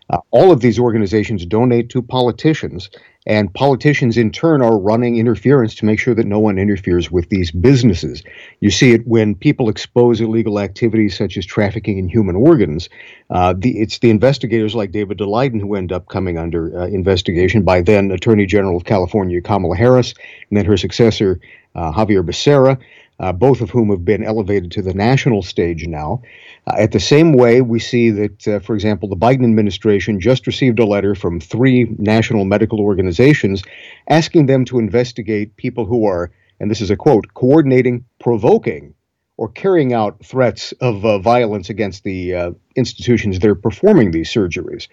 Uh, 0.10 0.20
all 0.32 0.52
of 0.52 0.60
these 0.60 0.80
organizations 0.80 1.46
donate 1.46 1.90
to 1.90 2.02
politicians, 2.02 2.90
and 3.26 3.54
politicians 3.54 4.18
in 4.18 4.32
turn 4.32 4.62
are 4.62 4.78
running 4.78 5.18
interference 5.18 5.76
to 5.76 5.86
make 5.86 6.00
sure 6.00 6.14
that 6.14 6.28
no 6.28 6.40
one 6.40 6.58
interferes 6.58 7.10
with 7.10 7.30
these 7.30 7.52
businesses. 7.52 8.22
You 8.60 8.70
see 8.70 8.92
it 8.92 9.08
when 9.08 9.34
people 9.34 9.70
expose 9.70 10.20
illegal 10.20 10.60
activities 10.60 11.18
such 11.18 11.38
as 11.38 11.46
trafficking 11.46 11.98
in 11.98 12.10
human 12.10 12.36
organs. 12.36 12.90
Uh, 13.30 13.54
the, 13.58 13.80
it's 13.80 14.00
the 14.00 14.10
investigators 14.10 14.76
like 14.76 14.92
David 14.92 15.18
Daleiden 15.20 15.62
who 15.62 15.76
end 15.76 15.94
up 15.94 16.10
coming 16.10 16.38
under 16.38 16.78
uh, 16.78 16.88
investigation 16.88 17.64
by 17.64 17.82
then 17.82 18.12
Attorney 18.12 18.46
General 18.46 18.76
of 18.76 18.84
California 18.84 19.40
Kamala 19.42 19.78
Harris, 19.78 20.14
and 20.50 20.58
then 20.58 20.66
her 20.66 20.78
successor 20.78 21.40
uh, 21.76 21.94
Xavier 21.94 22.24
Becerra. 22.24 22.78
Uh, 23.20 23.32
both 23.32 23.62
of 23.62 23.70
whom 23.70 23.90
have 23.90 24.04
been 24.04 24.24
elevated 24.24 24.72
to 24.72 24.82
the 24.82 24.94
national 24.94 25.44
stage 25.44 25.86
now. 25.88 26.22
Uh, 26.66 26.76
at 26.78 26.92
the 26.92 27.00
same 27.00 27.34
way, 27.34 27.62
we 27.62 27.80
see 27.80 28.10
that, 28.12 28.48
uh, 28.48 28.60
for 28.60 28.74
example, 28.74 29.10
the 29.10 29.16
Biden 29.16 29.44
administration 29.44 30.20
just 30.20 30.48
received 30.48 30.80
a 30.80 30.86
letter 30.86 31.14
from 31.14 31.40
three 31.40 31.94
national 31.98 32.46
medical 32.46 32.80
organizations 32.80 33.64
asking 34.08 34.46
them 34.46 34.64
to 34.66 34.80
investigate 34.80 35.58
people 35.58 35.86
who 35.86 36.06
are, 36.06 36.32
and 36.60 36.72
this 36.72 36.82
is 36.82 36.90
a 36.90 36.96
quote, 36.96 37.34
coordinating, 37.34 38.06
provoking, 38.20 38.94
or 39.36 39.50
carrying 39.50 39.94
out 39.94 40.24
threats 40.24 40.72
of 40.74 41.04
uh, 41.04 41.20
violence 41.20 41.70
against 41.70 42.04
the 42.04 42.34
uh, 42.34 42.52
institutions 42.76 43.40
that 43.40 43.50
are 43.50 43.56
performing 43.56 44.12
these 44.12 44.32
surgeries. 44.32 44.88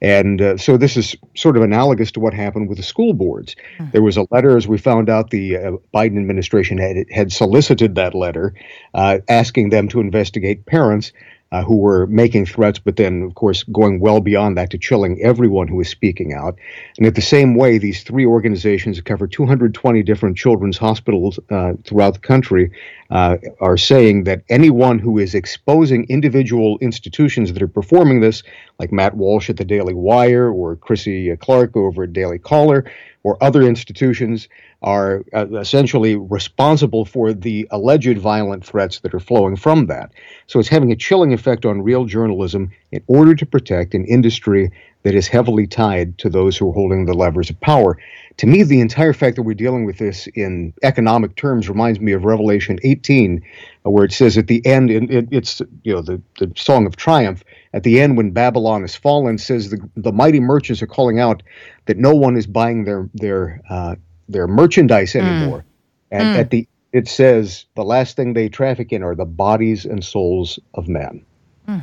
And 0.00 0.40
uh, 0.40 0.56
so 0.56 0.76
this 0.76 0.96
is 0.96 1.16
sort 1.36 1.56
of 1.56 1.62
analogous 1.62 2.12
to 2.12 2.20
what 2.20 2.34
happened 2.34 2.68
with 2.68 2.78
the 2.78 2.84
school 2.84 3.14
boards. 3.14 3.56
Mm-hmm. 3.78 3.90
There 3.92 4.02
was 4.02 4.16
a 4.16 4.26
letter, 4.30 4.56
as 4.56 4.68
we 4.68 4.78
found 4.78 5.08
out, 5.08 5.30
the 5.30 5.56
uh, 5.56 5.72
Biden 5.94 6.18
administration 6.18 6.78
had, 6.78 7.06
had 7.10 7.32
solicited 7.32 7.94
that 7.96 8.14
letter, 8.14 8.54
uh, 8.94 9.18
asking 9.28 9.70
them 9.70 9.88
to 9.88 10.00
investigate 10.00 10.66
parents 10.66 11.12
uh, 11.50 11.62
who 11.62 11.76
were 11.76 12.06
making 12.08 12.44
threats, 12.44 12.78
but 12.78 12.96
then, 12.96 13.22
of 13.22 13.34
course, 13.34 13.62
going 13.64 14.00
well 14.00 14.20
beyond 14.20 14.56
that 14.58 14.70
to 14.70 14.78
chilling 14.78 15.20
everyone 15.22 15.66
who 15.66 15.76
was 15.76 15.88
speaking 15.88 16.34
out. 16.34 16.58
And 16.98 17.06
at 17.06 17.14
the 17.14 17.22
same 17.22 17.54
way, 17.54 17.78
these 17.78 18.02
three 18.02 18.26
organizations 18.26 18.96
that 18.96 19.06
cover 19.06 19.26
220 19.26 20.02
different 20.02 20.36
children's 20.36 20.76
hospitals 20.76 21.38
uh, 21.50 21.72
throughout 21.84 22.14
the 22.14 22.20
country 22.20 22.70
uh, 23.10 23.38
are 23.60 23.78
saying 23.78 24.24
that 24.24 24.42
anyone 24.50 24.98
who 24.98 25.18
is 25.18 25.34
exposing 25.34 26.04
individual 26.10 26.76
institutions 26.80 27.52
that 27.54 27.62
are 27.62 27.68
performing 27.68 28.20
this, 28.20 28.42
like 28.78 28.92
Matt 28.92 29.14
Walsh 29.14 29.48
at 29.48 29.56
the 29.56 29.64
Daily 29.64 29.94
Wire 29.94 30.50
or 30.50 30.76
Chrissy 30.76 31.34
Clark 31.38 31.76
over 31.76 32.02
at 32.02 32.12
Daily 32.12 32.38
Caller, 32.38 32.84
or 33.22 33.42
other 33.42 33.62
institutions 33.62 34.48
are 34.82 35.24
uh, 35.34 35.46
essentially 35.58 36.14
responsible 36.14 37.04
for 37.04 37.32
the 37.32 37.66
alleged 37.70 38.18
violent 38.18 38.64
threats 38.64 39.00
that 39.00 39.12
are 39.12 39.20
flowing 39.20 39.56
from 39.56 39.86
that. 39.86 40.12
So 40.46 40.60
it's 40.60 40.68
having 40.68 40.92
a 40.92 40.96
chilling 40.96 41.32
effect 41.32 41.66
on 41.66 41.82
real 41.82 42.04
journalism 42.04 42.70
in 42.92 43.02
order 43.08 43.34
to 43.34 43.46
protect 43.46 43.94
an 43.94 44.04
industry 44.04 44.70
that 45.02 45.14
is 45.14 45.26
heavily 45.26 45.66
tied 45.66 46.16
to 46.18 46.28
those 46.28 46.56
who 46.56 46.68
are 46.68 46.72
holding 46.72 47.06
the 47.06 47.14
levers 47.14 47.50
of 47.50 47.60
power. 47.60 47.98
To 48.38 48.46
me, 48.46 48.62
the 48.62 48.80
entire 48.80 49.12
fact 49.12 49.34
that 49.36 49.42
we're 49.42 49.54
dealing 49.54 49.84
with 49.84 49.98
this 49.98 50.28
in 50.28 50.72
economic 50.82 51.34
terms 51.34 51.68
reminds 51.68 51.98
me 51.98 52.12
of 52.12 52.24
Revelation 52.24 52.78
18, 52.84 53.42
uh, 53.84 53.90
where 53.90 54.04
it 54.04 54.12
says 54.12 54.38
at 54.38 54.46
the 54.46 54.64
end, 54.64 54.90
it, 54.90 55.28
it's 55.32 55.60
you 55.82 55.92
know 55.92 56.02
the, 56.02 56.22
the 56.38 56.52
song 56.56 56.86
of 56.86 56.94
triumph. 56.94 57.42
At 57.74 57.82
the 57.82 58.00
end, 58.00 58.16
when 58.16 58.30
Babylon 58.30 58.84
is 58.84 58.94
fallen, 58.94 59.38
says 59.38 59.70
the, 59.70 59.78
the 59.96 60.12
mighty 60.12 60.40
merchants 60.40 60.82
are 60.82 60.86
calling 60.86 61.18
out 61.18 61.42
that 61.86 61.96
no 61.96 62.14
one 62.14 62.36
is 62.36 62.46
buying 62.46 62.84
their 62.84 63.08
their 63.14 63.60
uh, 63.68 63.96
their 64.28 64.46
merchandise 64.46 65.12
hmm. 65.12 65.20
anymore. 65.20 65.58
Mm. 65.58 65.64
And 66.10 66.22
mm. 66.22 66.38
at 66.38 66.50
the 66.50 66.68
it 66.92 67.08
says 67.08 67.66
the 67.74 67.84
last 67.84 68.16
thing 68.16 68.32
they 68.32 68.48
traffic 68.48 68.92
in 68.92 69.02
are 69.02 69.14
the 69.14 69.26
bodies 69.26 69.84
and 69.84 70.02
souls 70.02 70.58
of 70.74 70.88
men. 70.88 71.24
Mm. 71.68 71.82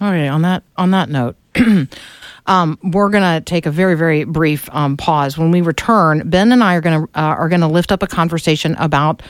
Okay, 0.00 0.28
on 0.28 0.42
that 0.42 0.64
on 0.76 0.90
that 0.90 1.08
note, 1.08 1.36
um, 2.46 2.78
we're 2.82 3.08
going 3.08 3.22
to 3.22 3.40
take 3.44 3.66
a 3.66 3.70
very 3.70 3.94
very 3.94 4.24
brief 4.24 4.68
um, 4.72 4.96
pause. 4.96 5.38
When 5.38 5.50
we 5.50 5.60
return, 5.60 6.28
Ben 6.28 6.50
and 6.50 6.64
I 6.64 6.74
are 6.74 6.80
going 6.80 7.06
to 7.06 7.18
uh, 7.18 7.22
are 7.22 7.48
going 7.48 7.60
to 7.60 7.68
lift 7.68 7.92
up 7.92 8.02
a 8.02 8.08
conversation 8.08 8.74
about 8.76 9.22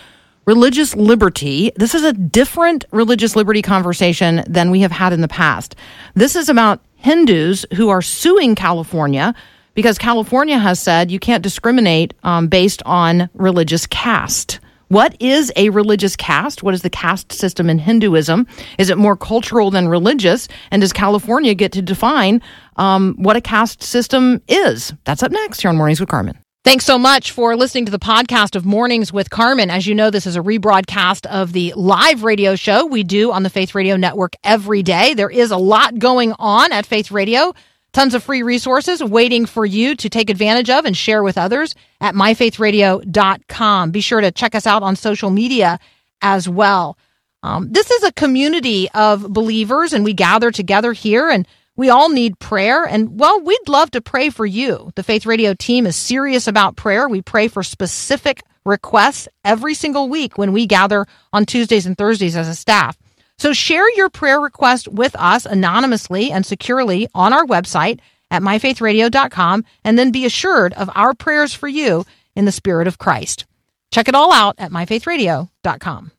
religious 0.46 0.96
liberty. 0.96 1.72
This 1.76 1.94
is 1.94 2.02
a 2.02 2.12
different 2.12 2.84
religious 2.90 3.36
liberty 3.36 3.62
conversation 3.62 4.42
than 4.46 4.70
we 4.70 4.80
have 4.80 4.90
had 4.90 5.12
in 5.12 5.20
the 5.20 5.28
past. 5.28 5.76
This 6.14 6.34
is 6.34 6.48
about 6.48 6.80
Hindus 6.96 7.66
who 7.74 7.90
are 7.90 8.02
suing 8.02 8.54
California 8.54 9.34
because 9.74 9.98
California 9.98 10.58
has 10.58 10.80
said 10.80 11.10
you 11.10 11.18
can't 11.18 11.42
discriminate 11.42 12.14
um, 12.22 12.48
based 12.48 12.82
on 12.84 13.28
religious 13.34 13.86
caste. 13.86 14.60
What 14.88 15.16
is 15.20 15.50
a 15.56 15.70
religious 15.70 16.16
caste? 16.16 16.62
What 16.62 16.74
is 16.74 16.82
the 16.82 16.90
caste 16.90 17.32
system 17.32 17.70
in 17.70 17.78
Hinduism? 17.78 18.46
Is 18.76 18.90
it 18.90 18.98
more 18.98 19.16
cultural 19.16 19.70
than 19.70 19.88
religious? 19.88 20.48
And 20.70 20.82
does 20.82 20.92
California 20.92 21.54
get 21.54 21.72
to 21.72 21.80
define 21.80 22.42
um, 22.76 23.14
what 23.16 23.34
a 23.34 23.40
caste 23.40 23.82
system 23.82 24.42
is? 24.48 24.92
That's 25.04 25.22
up 25.22 25.32
next 25.32 25.62
here 25.62 25.70
on 25.70 25.78
Mornings 25.78 25.98
with 25.98 26.10
Carmen. 26.10 26.36
Thanks 26.64 26.84
so 26.84 26.96
much 26.96 27.32
for 27.32 27.56
listening 27.56 27.86
to 27.86 27.90
the 27.90 27.98
podcast 27.98 28.54
of 28.54 28.64
Mornings 28.64 29.12
with 29.12 29.30
Carmen. 29.30 29.68
As 29.68 29.86
you 29.86 29.96
know, 29.96 30.10
this 30.10 30.26
is 30.26 30.36
a 30.36 30.40
rebroadcast 30.40 31.26
of 31.26 31.52
the 31.52 31.72
live 31.74 32.22
radio 32.22 32.54
show 32.54 32.86
we 32.86 33.02
do 33.02 33.32
on 33.32 33.42
the 33.42 33.50
Faith 33.50 33.74
Radio 33.74 33.96
Network 33.96 34.34
every 34.44 34.82
day. 34.82 35.14
There 35.14 35.30
is 35.30 35.50
a 35.50 35.56
lot 35.56 35.98
going 35.98 36.34
on 36.38 36.70
at 36.70 36.86
Faith 36.86 37.10
Radio. 37.10 37.54
Tons 37.92 38.14
of 38.14 38.22
free 38.22 38.42
resources 38.42 39.02
waiting 39.02 39.44
for 39.44 39.66
you 39.66 39.94
to 39.96 40.08
take 40.08 40.30
advantage 40.30 40.70
of 40.70 40.86
and 40.86 40.96
share 40.96 41.22
with 41.22 41.36
others 41.36 41.74
at 42.00 42.14
myfaithradio.com. 42.14 43.90
Be 43.90 44.00
sure 44.00 44.20
to 44.22 44.32
check 44.32 44.54
us 44.54 44.66
out 44.66 44.82
on 44.82 44.96
social 44.96 45.30
media 45.30 45.78
as 46.22 46.48
well. 46.48 46.96
Um, 47.42 47.70
this 47.70 47.90
is 47.90 48.02
a 48.04 48.12
community 48.12 48.88
of 48.90 49.30
believers, 49.30 49.92
and 49.92 50.04
we 50.04 50.14
gather 50.14 50.50
together 50.50 50.92
here, 50.92 51.28
and 51.28 51.46
we 51.76 51.90
all 51.90 52.08
need 52.08 52.38
prayer. 52.38 52.84
And 52.84 53.18
well, 53.18 53.40
we'd 53.40 53.68
love 53.68 53.90
to 53.90 54.00
pray 54.00 54.30
for 54.30 54.46
you. 54.46 54.90
The 54.94 55.02
Faith 55.02 55.26
Radio 55.26 55.52
team 55.52 55.86
is 55.86 55.96
serious 55.96 56.46
about 56.46 56.76
prayer. 56.76 57.08
We 57.08 57.20
pray 57.20 57.48
for 57.48 57.62
specific 57.62 58.42
requests 58.64 59.28
every 59.44 59.74
single 59.74 60.08
week 60.08 60.38
when 60.38 60.52
we 60.52 60.66
gather 60.66 61.06
on 61.32 61.44
Tuesdays 61.44 61.84
and 61.84 61.98
Thursdays 61.98 62.36
as 62.36 62.48
a 62.48 62.54
staff. 62.54 62.96
So 63.42 63.52
share 63.52 63.90
your 63.96 64.08
prayer 64.08 64.40
request 64.40 64.86
with 64.86 65.16
us 65.16 65.46
anonymously 65.46 66.30
and 66.30 66.46
securely 66.46 67.08
on 67.12 67.32
our 67.32 67.44
website 67.44 67.98
at 68.30 68.40
myfaithradio.com 68.40 69.64
and 69.82 69.98
then 69.98 70.12
be 70.12 70.24
assured 70.24 70.72
of 70.74 70.88
our 70.94 71.12
prayers 71.12 71.52
for 71.52 71.66
you 71.66 72.06
in 72.36 72.44
the 72.44 72.52
spirit 72.52 72.86
of 72.86 72.98
Christ. 72.98 73.44
Check 73.90 74.06
it 74.06 74.14
all 74.14 74.32
out 74.32 74.54
at 74.58 74.70
myfaithradio.com. 74.70 76.12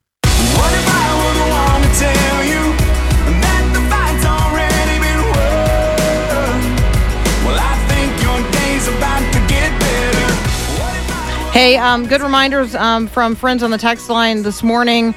Hey, 11.53 11.77
um, 11.77 12.05
good 12.07 12.21
reminders 12.21 12.75
um, 12.75 13.07
from 13.07 13.35
friends 13.35 13.63
on 13.63 13.71
the 13.71 13.77
text 13.77 14.09
line 14.09 14.43
this 14.43 14.61
morning. 14.61 15.15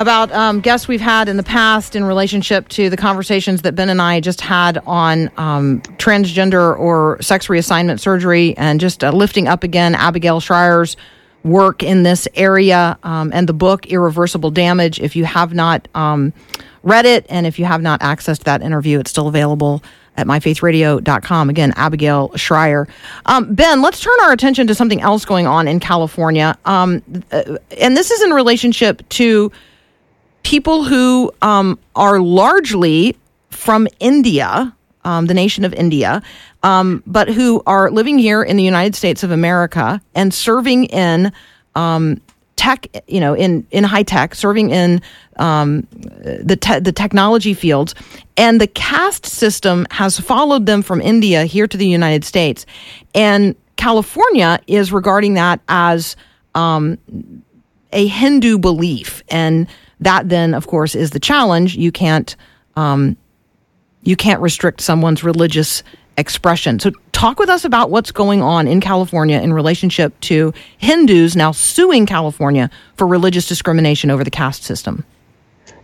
About 0.00 0.32
um, 0.32 0.62
guests 0.62 0.88
we've 0.88 0.98
had 0.98 1.28
in 1.28 1.36
the 1.36 1.42
past 1.42 1.94
in 1.94 2.04
relationship 2.04 2.68
to 2.68 2.88
the 2.88 2.96
conversations 2.96 3.60
that 3.62 3.74
Ben 3.74 3.90
and 3.90 4.00
I 4.00 4.20
just 4.20 4.40
had 4.40 4.78
on 4.86 5.30
um, 5.36 5.82
transgender 5.98 6.74
or 6.78 7.20
sex 7.20 7.48
reassignment 7.48 8.00
surgery 8.00 8.56
and 8.56 8.80
just 8.80 9.04
uh, 9.04 9.10
lifting 9.10 9.46
up 9.46 9.62
again 9.62 9.94
Abigail 9.94 10.40
Shrier's 10.40 10.96
work 11.44 11.82
in 11.82 12.02
this 12.02 12.26
area 12.34 12.98
um, 13.02 13.30
and 13.34 13.46
the 13.46 13.52
book 13.52 13.88
Irreversible 13.88 14.50
Damage. 14.50 15.00
If 15.00 15.16
you 15.16 15.26
have 15.26 15.52
not 15.52 15.86
um, 15.94 16.32
read 16.82 17.04
it 17.04 17.26
and 17.28 17.46
if 17.46 17.58
you 17.58 17.66
have 17.66 17.82
not 17.82 18.00
accessed 18.00 18.44
that 18.44 18.62
interview, 18.62 19.00
it's 19.00 19.10
still 19.10 19.28
available 19.28 19.82
at 20.16 20.26
myfaithradio.com. 20.26 21.50
Again, 21.50 21.74
Abigail 21.76 22.30
Schreier. 22.30 22.88
Um, 23.26 23.54
ben, 23.54 23.82
let's 23.82 24.00
turn 24.00 24.16
our 24.22 24.32
attention 24.32 24.66
to 24.68 24.74
something 24.74 25.02
else 25.02 25.26
going 25.26 25.46
on 25.46 25.68
in 25.68 25.78
California. 25.78 26.56
Um, 26.64 27.02
uh, 27.32 27.58
and 27.78 27.98
this 27.98 28.10
is 28.10 28.22
in 28.22 28.30
relationship 28.30 29.06
to 29.10 29.52
people 30.42 30.84
who 30.84 31.32
um, 31.42 31.78
are 31.94 32.20
largely 32.20 33.16
from 33.50 33.86
India, 33.98 34.74
um, 35.04 35.26
the 35.26 35.34
nation 35.34 35.64
of 35.64 35.72
India, 35.74 36.22
um, 36.62 37.02
but 37.06 37.28
who 37.28 37.62
are 37.66 37.90
living 37.90 38.18
here 38.18 38.42
in 38.42 38.56
the 38.56 38.64
United 38.64 38.94
States 38.94 39.22
of 39.22 39.30
America 39.30 40.00
and 40.14 40.32
serving 40.32 40.84
in 40.86 41.32
um, 41.74 42.20
tech, 42.56 42.86
you 43.06 43.20
know, 43.20 43.34
in, 43.34 43.66
in 43.70 43.84
high 43.84 44.02
tech, 44.02 44.34
serving 44.34 44.70
in 44.70 45.00
um, 45.36 45.86
the, 45.92 46.58
te- 46.60 46.80
the 46.80 46.92
technology 46.92 47.54
fields. 47.54 47.94
And 48.36 48.60
the 48.60 48.66
caste 48.66 49.24
system 49.24 49.86
has 49.90 50.20
followed 50.20 50.66
them 50.66 50.82
from 50.82 51.00
India 51.00 51.44
here 51.44 51.66
to 51.66 51.76
the 51.76 51.86
United 51.86 52.24
States. 52.24 52.66
And 53.14 53.54
California 53.76 54.60
is 54.66 54.92
regarding 54.92 55.34
that 55.34 55.60
as 55.68 56.16
um, 56.54 56.98
a 57.92 58.06
Hindu 58.06 58.58
belief. 58.58 59.22
And 59.28 59.66
that 60.00 60.28
then, 60.28 60.54
of 60.54 60.66
course, 60.66 60.94
is 60.94 61.10
the 61.10 61.20
challenge. 61.20 61.76
You 61.76 61.92
can't 61.92 62.34
um, 62.76 63.16
you 64.02 64.16
can't 64.16 64.40
restrict 64.40 64.80
someone's 64.80 65.22
religious 65.22 65.82
expression. 66.16 66.78
So, 66.78 66.92
talk 67.12 67.38
with 67.38 67.48
us 67.48 67.64
about 67.64 67.90
what's 67.90 68.12
going 68.12 68.42
on 68.42 68.66
in 68.66 68.80
California 68.80 69.40
in 69.40 69.52
relationship 69.52 70.18
to 70.20 70.52
Hindus 70.78 71.36
now 71.36 71.52
suing 71.52 72.06
California 72.06 72.70
for 72.96 73.06
religious 73.06 73.46
discrimination 73.46 74.10
over 74.10 74.24
the 74.24 74.30
caste 74.30 74.62
system. 74.64 75.04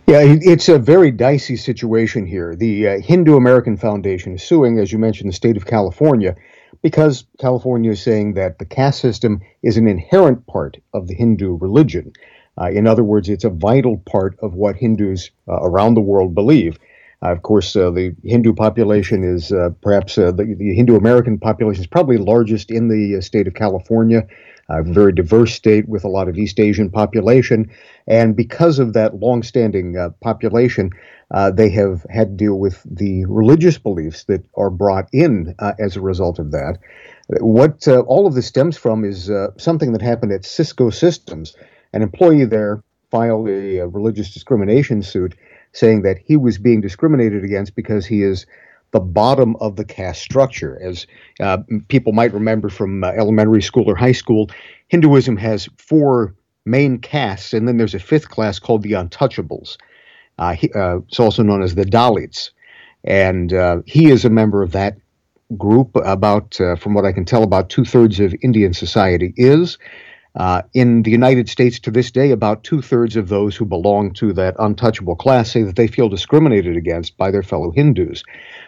Yeah, 0.07 0.21
it's 0.23 0.69
a 0.69 0.79
very 0.79 1.11
dicey 1.11 1.57
situation 1.57 2.25
here. 2.25 2.55
The 2.55 2.87
uh, 2.87 2.99
Hindu 3.01 3.35
American 3.35 3.75
Foundation 3.75 4.35
is 4.35 4.43
suing, 4.43 4.79
as 4.79 4.91
you 4.91 4.97
mentioned, 4.97 5.29
the 5.29 5.35
state 5.35 5.57
of 5.57 5.65
California 5.65 6.35
because 6.81 7.25
California 7.39 7.91
is 7.91 8.01
saying 8.01 8.35
that 8.35 8.59
the 8.59 8.65
caste 8.65 9.01
system 9.01 9.41
is 9.63 9.77
an 9.77 9.87
inherent 9.87 10.45
part 10.47 10.77
of 10.93 11.07
the 11.07 11.13
Hindu 11.13 11.57
religion. 11.57 12.13
Uh, 12.59 12.69
in 12.69 12.87
other 12.87 13.03
words, 13.03 13.29
it's 13.29 13.43
a 13.43 13.49
vital 13.49 13.97
part 13.97 14.37
of 14.41 14.53
what 14.53 14.75
Hindus 14.75 15.29
uh, 15.47 15.61
around 15.61 15.93
the 15.93 16.01
world 16.01 16.33
believe. 16.33 16.77
Uh, 17.23 17.31
of 17.31 17.41
course, 17.41 17.75
uh, 17.75 17.89
the 17.89 18.15
Hindu 18.23 18.53
population 18.53 19.23
is 19.23 19.51
uh, 19.51 19.69
perhaps 19.81 20.17
uh, 20.17 20.31
the, 20.31 20.55
the 20.57 20.75
Hindu 20.75 20.95
American 20.95 21.39
population 21.39 21.81
is 21.81 21.87
probably 21.87 22.17
largest 22.17 22.69
in 22.69 22.89
the 22.89 23.21
state 23.21 23.47
of 23.47 23.55
California, 23.55 24.27
a 24.69 24.83
very 24.83 25.13
diverse 25.13 25.55
state 25.55 25.87
with 25.87 26.03
a 26.03 26.09
lot 26.09 26.27
of 26.27 26.37
East 26.37 26.59
Asian 26.59 26.91
population. 26.91 27.71
And 28.05 28.35
because 28.35 28.77
of 28.77 28.93
that 28.93 29.15
longstanding 29.15 29.97
uh, 29.97 30.09
population, 30.21 30.91
they 31.53 31.69
have 31.71 32.05
had 32.09 32.29
to 32.29 32.45
deal 32.45 32.59
with 32.59 32.83
the 32.85 33.25
religious 33.25 33.77
beliefs 33.79 34.25
that 34.25 34.43
are 34.55 34.69
brought 34.69 35.09
in 35.11 35.55
as 35.79 35.95
a 35.95 36.01
result 36.01 36.37
of 36.37 36.51
that. 36.51 36.77
What 37.39 37.87
all 37.87 38.27
of 38.27 38.35
this 38.35 38.47
stems 38.47 38.77
from 38.77 39.03
is 39.03 39.31
something 39.57 39.93
that 39.93 40.01
happened 40.01 40.33
at 40.33 40.45
Cisco 40.45 40.89
Systems. 40.89 41.55
An 41.93 42.01
employee 42.01 42.45
there 42.45 42.83
filed 43.11 43.47
a, 43.47 43.81
uh 43.81 43.85
religious 43.85 44.33
discrimination 44.33 45.01
suit 45.01 45.35
saying 45.71 46.01
that 46.01 46.17
he 46.17 46.35
was 46.37 46.57
being 46.57 46.81
discriminated 46.81 47.43
against 47.43 47.75
because 47.75 48.05
he 48.05 48.21
is 48.21 48.45
the 48.91 48.99
bottom 48.99 49.55
of 49.57 49.75
the 49.75 49.85
caste 49.85 50.21
structure. 50.21 50.79
As 50.81 51.05
uh, 51.39 51.57
people 51.87 52.13
might 52.13 52.33
remember 52.33 52.69
from 52.69 53.03
uh, 53.03 53.07
elementary 53.07 53.61
school 53.61 53.89
or 53.89 53.95
high 53.95 54.13
school, 54.13 54.49
Hinduism 54.87 55.37
has 55.37 55.67
four 55.77 56.33
main 56.65 56.99
castes, 56.99 57.53
and 57.53 57.67
then 57.67 57.77
there's 57.77 57.93
a 57.95 57.99
fifth 57.99 58.29
class 58.29 58.59
called 58.59 58.83
the 58.83 58.93
untouchables. 58.93 59.77
Uh, 60.39 60.53
he, 60.53 60.71
uh, 60.73 60.97
it's 60.99 61.19
also 61.19 61.43
known 61.43 61.61
as 61.61 61.75
the 61.75 61.85
Dalits. 61.85 62.51
And 63.03 63.53
uh, 63.53 63.81
he 63.85 64.09
is 64.09 64.25
a 64.25 64.29
member 64.29 64.63
of 64.63 64.71
that 64.71 64.97
group. 65.57 65.91
About, 65.95 66.59
uh, 66.59 66.75
from 66.75 66.93
what 66.93 67.05
I 67.05 67.11
can 67.11 67.25
tell, 67.25 67.43
about 67.43 67.69
two 67.69 67.85
thirds 67.85 68.19
of 68.19 68.35
Indian 68.41 68.73
society 68.73 69.33
is. 69.37 69.77
Uh, 70.37 70.61
in 70.73 71.01
the 71.01 71.09
United 71.11 71.49
States 71.49 71.79
to 71.79 71.91
this 71.91 72.11
day, 72.11 72.29
about 72.31 72.63
two 72.63 72.81
thirds 72.81 73.15
of 73.15 73.27
those 73.27 73.55
who 73.55 73.65
belong 73.65 74.13
to 74.13 74.31
that 74.33 74.55
untouchable 74.59 75.15
class 75.15 75.51
say 75.51 75.63
that 75.63 75.75
they 75.75 75.87
feel 75.87 76.09
discriminated 76.09 76.77
against 76.77 77.17
by 77.17 77.31
their 77.31 77.41
fellow 77.41 77.71
Hindus. 77.71 78.23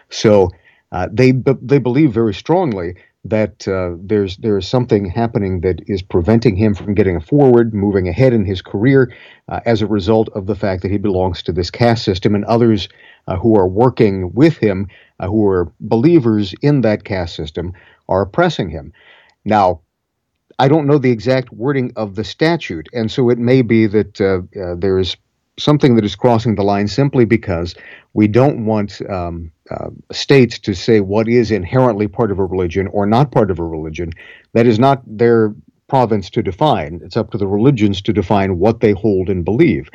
So 0.08 0.50
uh, 0.90 1.08
they 1.12 1.32
they 1.62 1.78
believe 1.78 2.12
very 2.12 2.34
strongly 2.34 2.96
that 3.24 3.68
uh, 3.68 3.94
there's 4.00 4.36
there 4.38 4.58
is 4.58 4.66
something 4.66 5.04
happening 5.04 5.60
that 5.60 5.80
is 5.86 6.02
preventing 6.02 6.56
him 6.56 6.74
from 6.74 6.94
getting 6.94 7.20
forward, 7.20 7.72
moving 7.72 8.08
ahead 8.08 8.32
in 8.32 8.44
his 8.44 8.62
career, 8.62 9.14
uh, 9.48 9.60
as 9.64 9.82
a 9.82 9.86
result 9.86 10.28
of 10.34 10.46
the 10.46 10.56
fact 10.56 10.82
that 10.82 10.90
he 10.90 10.98
belongs 10.98 11.42
to 11.42 11.52
this 11.52 11.70
caste 11.70 12.04
system, 12.04 12.34
and 12.34 12.44
others 12.46 12.88
uh, 13.28 13.36
who 13.36 13.56
are 13.56 13.68
working 13.68 14.32
with 14.32 14.56
him, 14.56 14.88
uh, 15.20 15.28
who 15.28 15.46
are 15.46 15.70
believers 15.78 16.54
in 16.62 16.80
that 16.80 17.04
caste 17.04 17.36
system, 17.36 17.72
are 18.08 18.22
oppressing 18.22 18.70
him. 18.70 18.92
Now, 19.44 19.82
I 20.60 20.68
don't 20.68 20.86
know 20.86 20.98
the 20.98 21.10
exact 21.10 21.50
wording 21.54 21.90
of 21.96 22.16
the 22.16 22.22
statute, 22.22 22.90
and 22.92 23.10
so 23.10 23.30
it 23.30 23.38
may 23.38 23.62
be 23.62 23.86
that 23.86 24.20
uh, 24.20 24.42
uh, 24.60 24.74
there 24.76 24.98
is 24.98 25.16
something 25.58 25.94
that 25.96 26.04
is 26.04 26.14
crossing 26.14 26.54
the 26.54 26.62
line 26.62 26.86
simply 26.86 27.24
because 27.24 27.74
we 28.12 28.28
don't 28.28 28.66
want 28.66 29.00
um, 29.08 29.50
uh, 29.70 29.88
states 30.12 30.58
to 30.58 30.74
say 30.74 31.00
what 31.00 31.28
is 31.28 31.50
inherently 31.50 32.08
part 32.08 32.30
of 32.30 32.38
a 32.38 32.44
religion 32.44 32.88
or 32.88 33.06
not 33.06 33.32
part 33.32 33.50
of 33.50 33.58
a 33.58 33.64
religion. 33.64 34.12
That 34.52 34.66
is 34.66 34.78
not 34.78 35.02
their 35.06 35.54
province 35.88 36.28
to 36.28 36.42
define. 36.42 37.00
It's 37.02 37.16
up 37.16 37.30
to 37.30 37.38
the 37.38 37.46
religions 37.46 38.02
to 38.02 38.12
define 38.12 38.58
what 38.58 38.80
they 38.80 38.92
hold 38.92 39.30
and 39.30 39.46
believe. 39.46 39.88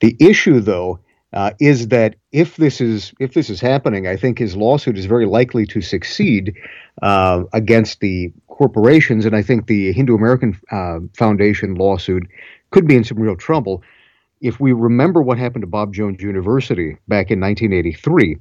The 0.00 0.16
issue, 0.18 0.60
though, 0.60 0.98
uh, 1.32 1.52
is 1.60 1.88
that 1.88 2.16
if 2.32 2.56
this 2.56 2.80
is 2.80 3.12
if 3.20 3.34
this 3.34 3.50
is 3.50 3.60
happening, 3.60 4.06
I 4.06 4.16
think 4.16 4.38
his 4.38 4.56
lawsuit 4.56 4.98
is 4.98 5.06
very 5.06 5.26
likely 5.26 5.64
to 5.66 5.80
succeed 5.80 6.56
uh, 7.02 7.44
against 7.52 8.00
the 8.00 8.32
corporations, 8.48 9.24
and 9.24 9.36
I 9.36 9.42
think 9.42 9.66
the 9.66 9.92
Hindu 9.92 10.14
American 10.14 10.58
uh, 10.70 10.98
Foundation 11.16 11.74
lawsuit 11.76 12.26
could 12.70 12.86
be 12.86 12.96
in 12.96 13.04
some 13.04 13.18
real 13.18 13.36
trouble. 13.36 13.82
If 14.40 14.58
we 14.58 14.72
remember 14.72 15.22
what 15.22 15.38
happened 15.38 15.62
to 15.62 15.68
Bob 15.68 15.94
Jones 15.94 16.22
University 16.22 16.96
back 17.08 17.30
in 17.30 17.40
1983, 17.40 18.36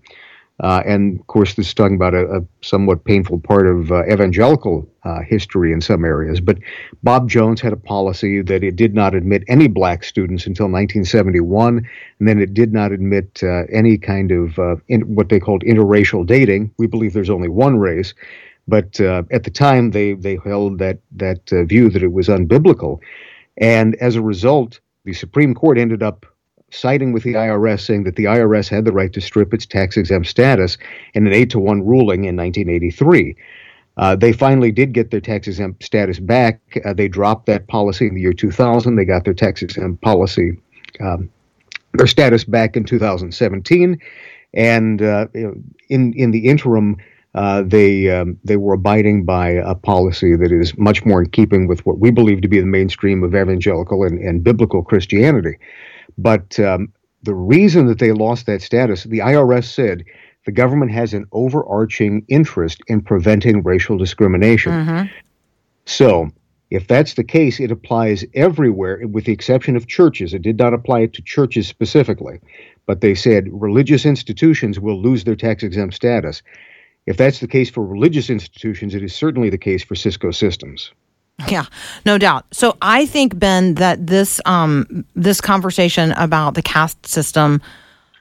uh, 0.62 0.84
and 0.86 1.20
of 1.20 1.28
course, 1.28 1.54
this 1.54 1.68
is 1.68 1.74
talking 1.74 1.96
about 1.96 2.14
a, 2.14 2.38
a 2.38 2.42
somewhat 2.62 3.06
painful 3.06 3.40
part 3.40 3.66
of 3.66 3.92
uh, 3.92 4.06
evangelical 4.08 4.90
uh, 5.04 5.22
history 5.22 5.72
in 5.72 5.80
some 5.80 6.04
areas. 6.04 6.42
But 6.42 6.58
Bob 7.02 7.30
Jones 7.30 7.62
had 7.62 7.72
a 7.72 7.78
policy 7.78 8.42
that 8.42 8.64
it 8.64 8.76
did 8.76 8.94
not 8.94 9.16
admit 9.16 9.44
any 9.48 9.68
black 9.68 10.04
students 10.04 10.46
until 10.46 10.66
1971, 10.66 11.88
and 12.20 12.28
then 12.28 12.42
it 12.42 12.54
did 12.54 12.74
not 12.74 12.92
admit 12.92 13.42
uh, 13.42 13.64
any 13.72 13.98
kind 13.98 14.32
of 14.32 14.60
uh, 14.60 14.76
in, 14.90 15.02
what 15.16 15.30
they 15.30 15.40
called 15.40 15.64
interracial 15.64 16.26
dating. 16.26 16.74
We 16.78 16.88
believe 16.88 17.14
there's 17.14 17.30
only 17.30 17.50
one 17.50 17.78
race. 17.78 18.14
But 18.68 19.00
uh, 19.02 19.24
at 19.32 19.46
the 19.46 19.50
time, 19.50 19.92
they, 19.92 20.14
they 20.14 20.38
held 20.44 20.78
that, 20.80 21.00
that 21.14 21.50
view 21.50 21.90
that 21.90 22.04
it 22.04 22.12
was 22.12 22.28
unbiblical. 22.28 23.00
And 23.58 23.96
as 23.96 24.16
a 24.16 24.22
result, 24.22 24.80
the 25.06 25.14
Supreme 25.14 25.56
Court 25.56 25.80
ended 25.80 26.04
up 26.04 26.26
siding 26.72 27.14
with 27.14 27.24
the 27.24 27.34
IRS, 27.34 27.82
saying 27.82 28.04
that 28.04 28.16
the 28.16 28.26
IRS 28.26 28.70
had 28.70 28.86
the 28.86 28.92
right 28.92 29.12
to 29.14 29.22
strip 29.22 29.54
its 29.54 29.66
tax 29.66 29.98
exempt 29.98 30.28
status 30.28 30.78
in 31.14 31.28
an 31.28 31.34
8 31.34 31.50
to 31.52 31.60
1 31.60 31.86
ruling 31.86 32.26
in 32.26 32.36
1983. 32.36 33.36
Uh, 33.98 34.16
they 34.16 34.32
finally 34.32 34.72
did 34.72 34.94
get 34.94 35.12
their 35.12 35.20
tax 35.20 35.48
exempt 35.48 35.84
status 35.84 36.20
back. 36.20 36.62
Uh, 36.86 36.94
they 36.94 37.10
dropped 37.10 37.48
that 37.48 37.68
policy 37.68 38.08
in 38.08 38.16
the 38.16 38.22
year 38.22 38.32
2000. 38.32 38.96
They 38.96 39.04
got 39.04 39.26
their 39.26 39.34
tax 39.34 39.62
exempt 39.62 40.02
policy, 40.02 40.58
um, 41.02 41.30
their 41.94 42.08
status 42.08 42.46
back 42.46 42.78
in 42.78 42.86
2017. 42.86 44.00
And 44.54 45.02
uh, 45.02 45.28
in 45.90 46.14
in 46.14 46.32
the 46.32 46.48
interim, 46.48 46.96
uh, 47.36 47.64
they 47.66 48.10
um, 48.10 48.40
they 48.44 48.58
were 48.58 48.74
abiding 48.74 49.26
by 49.26 49.50
a 49.50 49.76
policy 49.76 50.36
that 50.36 50.52
is 50.52 50.76
much 50.78 51.06
more 51.06 51.22
in 51.22 51.30
keeping 51.30 51.68
with 51.68 51.86
what 51.86 52.00
we 52.00 52.10
believe 52.10 52.42
to 52.42 52.48
be 52.48 52.60
the 52.60 52.66
mainstream 52.66 53.22
of 53.24 53.36
evangelical 53.36 54.04
and, 54.04 54.18
and 54.20 54.44
biblical 54.44 54.82
Christianity. 54.82 55.58
But 56.18 56.60
um, 56.60 56.94
the 57.24 57.36
reason 57.36 57.88
that 57.88 58.00
they 58.00 58.12
lost 58.12 58.46
that 58.46 58.62
status, 58.62 59.04
the 59.04 59.20
IRS 59.20 59.66
said 59.66 60.06
the 60.46 60.52
government 60.52 60.92
has 60.92 61.14
an 61.14 61.26
overarching 61.32 62.26
interest 62.28 62.82
in 62.88 63.02
preventing 63.02 63.64
racial 63.64 63.98
discrimination. 63.98 64.72
So, 65.86 66.30
if 66.70 66.88
that's 66.88 67.16
the 67.16 67.24
case, 67.24 67.60
it 67.60 67.72
applies 67.72 68.24
everywhere, 68.36 69.02
with 69.08 69.26
the 69.26 69.32
exception 69.32 69.76
of 69.76 69.88
churches. 69.88 70.34
It 70.34 70.44
did 70.44 70.58
not 70.58 70.74
apply 70.74 71.02
it 71.02 71.14
to 71.14 71.22
churches 71.24 71.68
specifically, 71.68 72.40
but 72.86 73.02
they 73.02 73.16
said 73.16 73.48
religious 73.52 74.06
institutions 74.06 74.80
will 74.80 75.02
lose 75.02 75.24
their 75.24 75.36
tax 75.36 75.64
exempt 75.64 75.96
status. 75.96 76.44
If 77.08 77.18
that's 77.18 77.40
the 77.40 77.48
case 77.48 77.72
for 77.72 77.84
religious 77.84 78.30
institutions, 78.30 78.94
it 78.94 79.04
is 79.04 79.16
certainly 79.16 79.50
the 79.50 79.58
case 79.58 79.84
for 79.84 79.96
Cisco 79.96 80.30
Systems. 80.30 80.92
Yeah, 81.48 81.66
no 82.06 82.18
doubt. 82.18 82.46
So 82.52 82.78
I 82.82 83.06
think 83.06 83.38
Ben 83.38 83.76
that 83.76 84.06
this 84.06 84.42
um, 84.46 85.06
this 85.16 85.40
conversation 85.40 86.12
about 86.14 86.54
the 86.54 86.62
caste 86.62 87.06
system, 87.06 87.62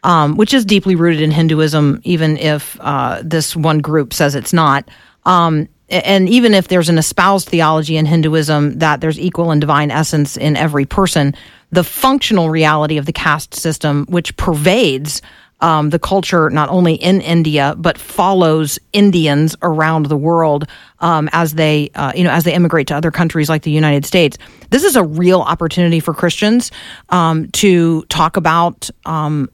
um, 0.05 0.37
which 0.37 0.55
is 0.55 0.65
deeply 0.65 0.95
rooted 0.95 1.21
in 1.21 1.31
Hinduism, 1.31 2.01
even 2.05 2.37
if 2.37 2.77
uh, 2.81 3.21
this 3.25 3.57
one 3.57 3.79
group 3.79 4.15
says 4.15 4.35
it's 4.35 4.53
not, 4.53 4.89
um, 5.25 5.69
and 5.89 6.29
even 6.29 6.55
if 6.55 6.69
there's 6.69 6.89
an 6.89 6.99
espoused 6.99 7.49
theology 7.49 7.97
in 7.97 8.07
Hinduism 8.07 8.79
that 8.79 9.01
there's 9.01 9.19
equal 9.19 9.51
and 9.51 9.61
divine 9.61 9.91
essence 9.91 10.37
in 10.37 10.57
every 10.57 10.85
person, 10.85 11.35
the 11.73 11.85
functional 11.85 12.51
reality 12.51 12.99
of 12.99 13.07
the 13.07 13.13
caste 13.13 13.55
system, 13.55 14.07
which 14.09 14.37
pervades 14.37 15.23
um, 15.61 15.91
the 15.91 15.99
culture 15.99 16.51
not 16.51 16.69
only 16.69 16.95
in 16.95 17.21
India 17.21 17.75
but 17.79 17.99
follows 17.99 18.79
Indians 18.93 19.57
around 19.63 20.07
the 20.07 20.17
world 20.17 20.67
um, 21.01 21.29
as 21.33 21.55
they 21.55 21.91
uh, 21.95 22.13
you 22.15 22.25
know 22.25 22.31
as 22.31 22.45
they 22.45 22.55
immigrate 22.55 22.89
to 22.89 22.95
other 22.95 23.11
countries 23.11 23.49
like 23.49 23.63
the 23.63 23.71
United 23.71 24.05
States. 24.05 24.39
This 24.71 24.85
is 24.85 24.97
a 24.97 25.03
real 25.03 25.41
opportunity 25.41 26.01
for 26.01 26.15
Christians 26.15 26.71
um, 27.09 27.51
to 27.53 28.05
talk 28.05 28.37
about. 28.37 28.91
Um, 29.05 29.49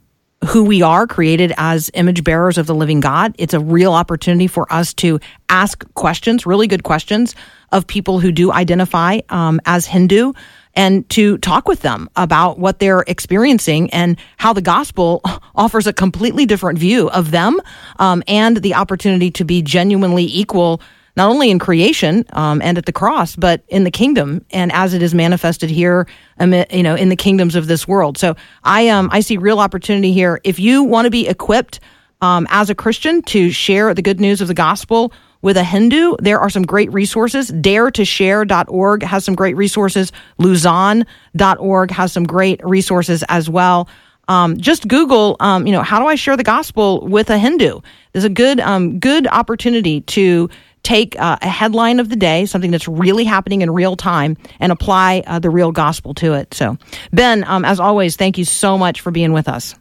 who 0.44 0.64
we 0.64 0.82
are 0.82 1.06
created 1.06 1.54
as 1.56 1.90
image 1.94 2.22
bearers 2.22 2.58
of 2.58 2.66
the 2.66 2.74
living 2.74 3.00
God. 3.00 3.34
It's 3.38 3.54
a 3.54 3.60
real 3.60 3.94
opportunity 3.94 4.46
for 4.46 4.70
us 4.70 4.92
to 4.94 5.18
ask 5.48 5.84
questions, 5.94 6.44
really 6.44 6.66
good 6.66 6.82
questions, 6.82 7.34
of 7.72 7.86
people 7.86 8.20
who 8.20 8.30
do 8.30 8.52
identify 8.52 9.20
um, 9.30 9.60
as 9.64 9.86
Hindu 9.86 10.32
and 10.74 11.08
to 11.10 11.38
talk 11.38 11.68
with 11.68 11.82
them 11.82 12.08
about 12.16 12.58
what 12.58 12.78
they're 12.78 13.04
experiencing 13.06 13.90
and 13.90 14.18
how 14.36 14.52
the 14.52 14.62
gospel 14.62 15.20
offers 15.54 15.86
a 15.86 15.92
completely 15.92 16.46
different 16.46 16.78
view 16.78 17.08
of 17.10 17.30
them 17.30 17.60
um, 17.98 18.22
and 18.26 18.58
the 18.58 18.74
opportunity 18.74 19.30
to 19.30 19.44
be 19.44 19.62
genuinely 19.62 20.24
equal 20.24 20.80
not 21.16 21.30
only 21.30 21.50
in 21.50 21.58
creation 21.58 22.24
um, 22.32 22.60
and 22.60 22.76
at 22.76 22.86
the 22.86 22.92
cross, 22.92 23.36
but 23.36 23.62
in 23.68 23.84
the 23.84 23.90
kingdom 23.90 24.44
and 24.50 24.72
as 24.72 24.94
it 24.94 25.02
is 25.02 25.14
manifested 25.14 25.70
here, 25.70 26.08
you 26.40 26.82
know, 26.82 26.96
in 26.96 27.08
the 27.08 27.16
kingdoms 27.16 27.54
of 27.54 27.68
this 27.68 27.86
world. 27.86 28.18
So 28.18 28.34
I 28.64 28.88
um 28.88 29.08
I 29.12 29.20
see 29.20 29.36
real 29.36 29.60
opportunity 29.60 30.12
here. 30.12 30.40
If 30.42 30.58
you 30.58 30.82
want 30.82 31.06
to 31.06 31.10
be 31.10 31.28
equipped 31.28 31.80
um, 32.20 32.46
as 32.50 32.70
a 32.70 32.74
Christian 32.74 33.22
to 33.22 33.50
share 33.50 33.92
the 33.94 34.02
good 34.02 34.20
news 34.20 34.40
of 34.40 34.48
the 34.48 34.54
gospel 34.54 35.12
with 35.44 35.58
a 35.58 35.62
Hindu, 35.62 36.16
there 36.20 36.40
are 36.40 36.48
some 36.48 36.62
great 36.62 36.90
resources. 36.90 37.50
Dare2share.org 37.50 39.02
has 39.02 39.26
some 39.26 39.34
great 39.34 39.56
resources. 39.56 40.10
Lausanne.org 40.38 41.90
has 41.90 42.12
some 42.12 42.24
great 42.24 42.64
resources 42.64 43.22
as 43.28 43.50
well. 43.50 43.86
Um, 44.26 44.56
just 44.56 44.88
Google, 44.88 45.36
um, 45.40 45.66
you 45.66 45.72
know, 45.72 45.82
how 45.82 46.00
do 46.00 46.06
I 46.06 46.14
share 46.14 46.38
the 46.38 46.44
gospel 46.44 47.06
with 47.06 47.28
a 47.28 47.36
Hindu? 47.36 47.80
There's 48.12 48.24
a 48.24 48.30
good, 48.30 48.58
um, 48.58 48.98
good 48.98 49.26
opportunity 49.26 50.00
to 50.00 50.48
take 50.82 51.14
uh, 51.20 51.36
a 51.42 51.48
headline 51.48 52.00
of 52.00 52.08
the 52.08 52.16
day, 52.16 52.46
something 52.46 52.70
that's 52.70 52.88
really 52.88 53.24
happening 53.24 53.60
in 53.60 53.70
real 53.70 53.96
time, 53.96 54.38
and 54.60 54.72
apply 54.72 55.24
uh, 55.26 55.40
the 55.40 55.50
real 55.50 55.72
gospel 55.72 56.14
to 56.14 56.32
it. 56.32 56.54
So, 56.54 56.78
Ben, 57.12 57.44
um, 57.44 57.66
as 57.66 57.80
always, 57.80 58.16
thank 58.16 58.38
you 58.38 58.46
so 58.46 58.78
much 58.78 59.02
for 59.02 59.10
being 59.10 59.34
with 59.34 59.48
us. 59.48 59.74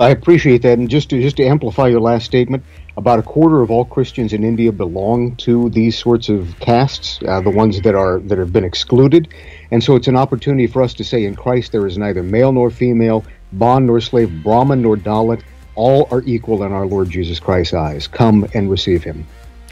I 0.00 0.10
appreciate 0.10 0.62
that, 0.62 0.78
and 0.78 0.90
just 0.90 1.10
to 1.10 1.20
just 1.20 1.36
to 1.36 1.44
amplify 1.44 1.86
your 1.86 2.00
last 2.00 2.24
statement, 2.24 2.64
about 2.96 3.18
a 3.18 3.22
quarter 3.22 3.62
of 3.62 3.70
all 3.70 3.84
Christians 3.84 4.32
in 4.32 4.44
India 4.44 4.72
belong 4.72 5.36
to 5.36 5.70
these 5.70 5.98
sorts 5.98 6.28
of 6.28 6.58
castes, 6.60 7.18
uh, 7.26 7.40
the 7.40 7.50
ones 7.50 7.80
that 7.82 7.94
are 7.94 8.18
that 8.20 8.38
have 8.38 8.52
been 8.52 8.64
excluded, 8.64 9.28
and 9.70 9.82
so 9.82 9.96
it's 9.96 10.08
an 10.08 10.16
opportunity 10.16 10.66
for 10.66 10.82
us 10.82 10.94
to 10.94 11.04
say, 11.04 11.24
in 11.24 11.34
Christ 11.34 11.72
there 11.72 11.86
is 11.86 11.96
neither 11.96 12.22
male 12.22 12.52
nor 12.52 12.70
female, 12.70 13.24
bond 13.52 13.86
nor 13.86 14.00
slave, 14.00 14.42
Brahmin 14.42 14.82
nor 14.82 14.96
Dalit, 14.96 15.42
all 15.74 16.06
are 16.10 16.22
equal 16.26 16.62
in 16.64 16.72
our 16.72 16.86
Lord 16.86 17.08
Jesus 17.08 17.40
Christ's 17.40 17.74
eyes. 17.74 18.06
Come 18.06 18.46
and 18.54 18.70
receive 18.70 19.02
Him. 19.02 19.26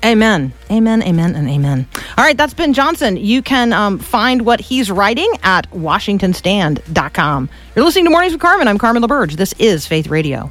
Amen. 0.05 0.53
Amen. 0.71 1.03
Amen. 1.03 1.35
And 1.35 1.49
amen. 1.49 1.87
All 2.17 2.25
right, 2.25 2.37
that's 2.37 2.55
Ben 2.55 2.73
Johnson. 2.73 3.17
You 3.17 3.43
can 3.43 3.73
um, 3.73 3.99
find 3.99 4.43
what 4.43 4.61
he's 4.61 4.91
writing 4.91 5.31
at 5.43 5.71
WashingtonStand.com. 5.73 7.51
You're 7.77 7.85
listening 7.85 8.07
to 8.07 8.11
Mornings 8.11 8.33
with 8.33 8.41
Carmen. 8.41 8.67
I'm 8.67 8.79
Carmen 8.79 9.03
LaBerge. 9.03 9.35
This 9.35 9.53
is 9.59 9.87
Faith 9.87 10.07
Radio. 10.07 10.51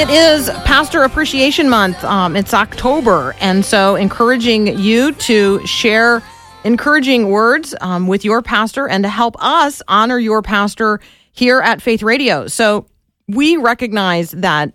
It 0.00 0.08
is 0.08 0.48
Pastor 0.64 1.02
Appreciation 1.02 1.68
Month. 1.68 2.02
Um, 2.04 2.34
it's 2.34 2.54
October, 2.54 3.36
and 3.38 3.62
so 3.62 3.96
encouraging 3.96 4.78
you 4.78 5.12
to 5.12 5.66
share 5.66 6.22
encouraging 6.64 7.28
words 7.28 7.74
um, 7.82 8.06
with 8.06 8.24
your 8.24 8.40
pastor 8.40 8.88
and 8.88 9.04
to 9.04 9.10
help 9.10 9.36
us 9.44 9.82
honor 9.88 10.18
your 10.18 10.40
pastor 10.40 11.00
here 11.32 11.60
at 11.60 11.82
Faith 11.82 12.02
Radio. 12.02 12.46
So 12.46 12.86
we 13.28 13.58
recognize 13.58 14.30
that 14.30 14.72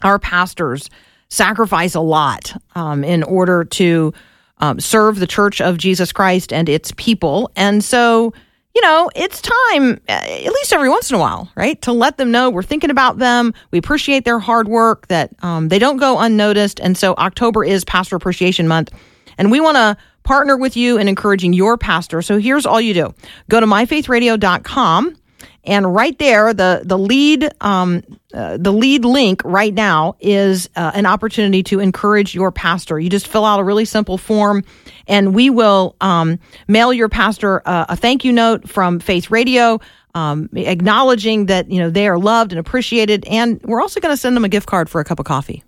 our 0.00 0.18
pastors 0.18 0.88
sacrifice 1.28 1.94
a 1.94 2.00
lot 2.00 2.58
um, 2.74 3.04
in 3.04 3.22
order 3.24 3.64
to 3.64 4.14
um, 4.60 4.80
serve 4.80 5.18
the 5.18 5.26
Church 5.26 5.60
of 5.60 5.76
Jesus 5.76 6.10
Christ 6.10 6.54
and 6.54 6.70
its 6.70 6.90
people. 6.96 7.50
And 7.54 7.84
so, 7.84 8.32
you 8.74 8.80
know, 8.82 9.10
it's 9.14 9.42
time, 9.42 10.00
uh, 10.08 10.12
at 10.12 10.52
least 10.52 10.72
every 10.72 10.88
once 10.88 11.10
in 11.10 11.16
a 11.16 11.20
while, 11.20 11.50
right, 11.56 11.80
to 11.82 11.92
let 11.92 12.16
them 12.16 12.30
know 12.30 12.50
we're 12.50 12.62
thinking 12.62 12.90
about 12.90 13.18
them. 13.18 13.52
We 13.70 13.78
appreciate 13.78 14.24
their 14.24 14.38
hard 14.38 14.68
work, 14.68 15.08
that 15.08 15.30
um, 15.42 15.68
they 15.68 15.78
don't 15.78 15.98
go 15.98 16.18
unnoticed. 16.18 16.80
And 16.80 16.96
so, 16.96 17.14
October 17.14 17.64
is 17.64 17.84
Pastor 17.84 18.16
Appreciation 18.16 18.68
Month. 18.68 18.92
And 19.38 19.50
we 19.50 19.60
want 19.60 19.76
to 19.76 19.96
partner 20.22 20.56
with 20.56 20.76
you 20.76 20.98
in 20.98 21.08
encouraging 21.08 21.52
your 21.52 21.76
pastor. 21.76 22.22
So 22.22 22.38
here's 22.38 22.66
all 22.66 22.80
you 22.80 22.94
do 22.94 23.14
go 23.48 23.60
to 23.60 23.66
myfaithradio.com. 23.66 25.16
And 25.64 25.94
right 25.94 26.18
there, 26.18 26.52
the 26.52 26.82
the 26.84 26.98
lead 26.98 27.48
um, 27.60 28.02
uh, 28.34 28.56
the 28.56 28.72
lead 28.72 29.04
link 29.04 29.42
right 29.44 29.72
now 29.72 30.16
is 30.18 30.68
uh, 30.74 30.90
an 30.94 31.06
opportunity 31.06 31.62
to 31.64 31.78
encourage 31.78 32.34
your 32.34 32.50
pastor. 32.50 32.98
You 32.98 33.08
just 33.08 33.28
fill 33.28 33.44
out 33.44 33.60
a 33.60 33.64
really 33.64 33.84
simple 33.84 34.18
form, 34.18 34.64
and 35.06 35.34
we 35.34 35.50
will 35.50 35.94
um, 36.00 36.40
mail 36.66 36.92
your 36.92 37.08
pastor 37.08 37.62
uh, 37.64 37.86
a 37.90 37.96
thank 37.96 38.24
you 38.24 38.32
note 38.32 38.68
from 38.68 38.98
Faith 38.98 39.30
Radio, 39.30 39.80
um, 40.16 40.48
acknowledging 40.54 41.46
that 41.46 41.70
you 41.70 41.78
know 41.78 41.90
they 41.90 42.08
are 42.08 42.18
loved 42.18 42.50
and 42.50 42.58
appreciated. 42.58 43.24
And 43.26 43.60
we're 43.62 43.80
also 43.80 44.00
going 44.00 44.12
to 44.12 44.20
send 44.20 44.34
them 44.36 44.44
a 44.44 44.48
gift 44.48 44.66
card 44.66 44.90
for 44.90 45.00
a 45.00 45.04
cup 45.04 45.20
of 45.20 45.26
coffee. 45.26 45.62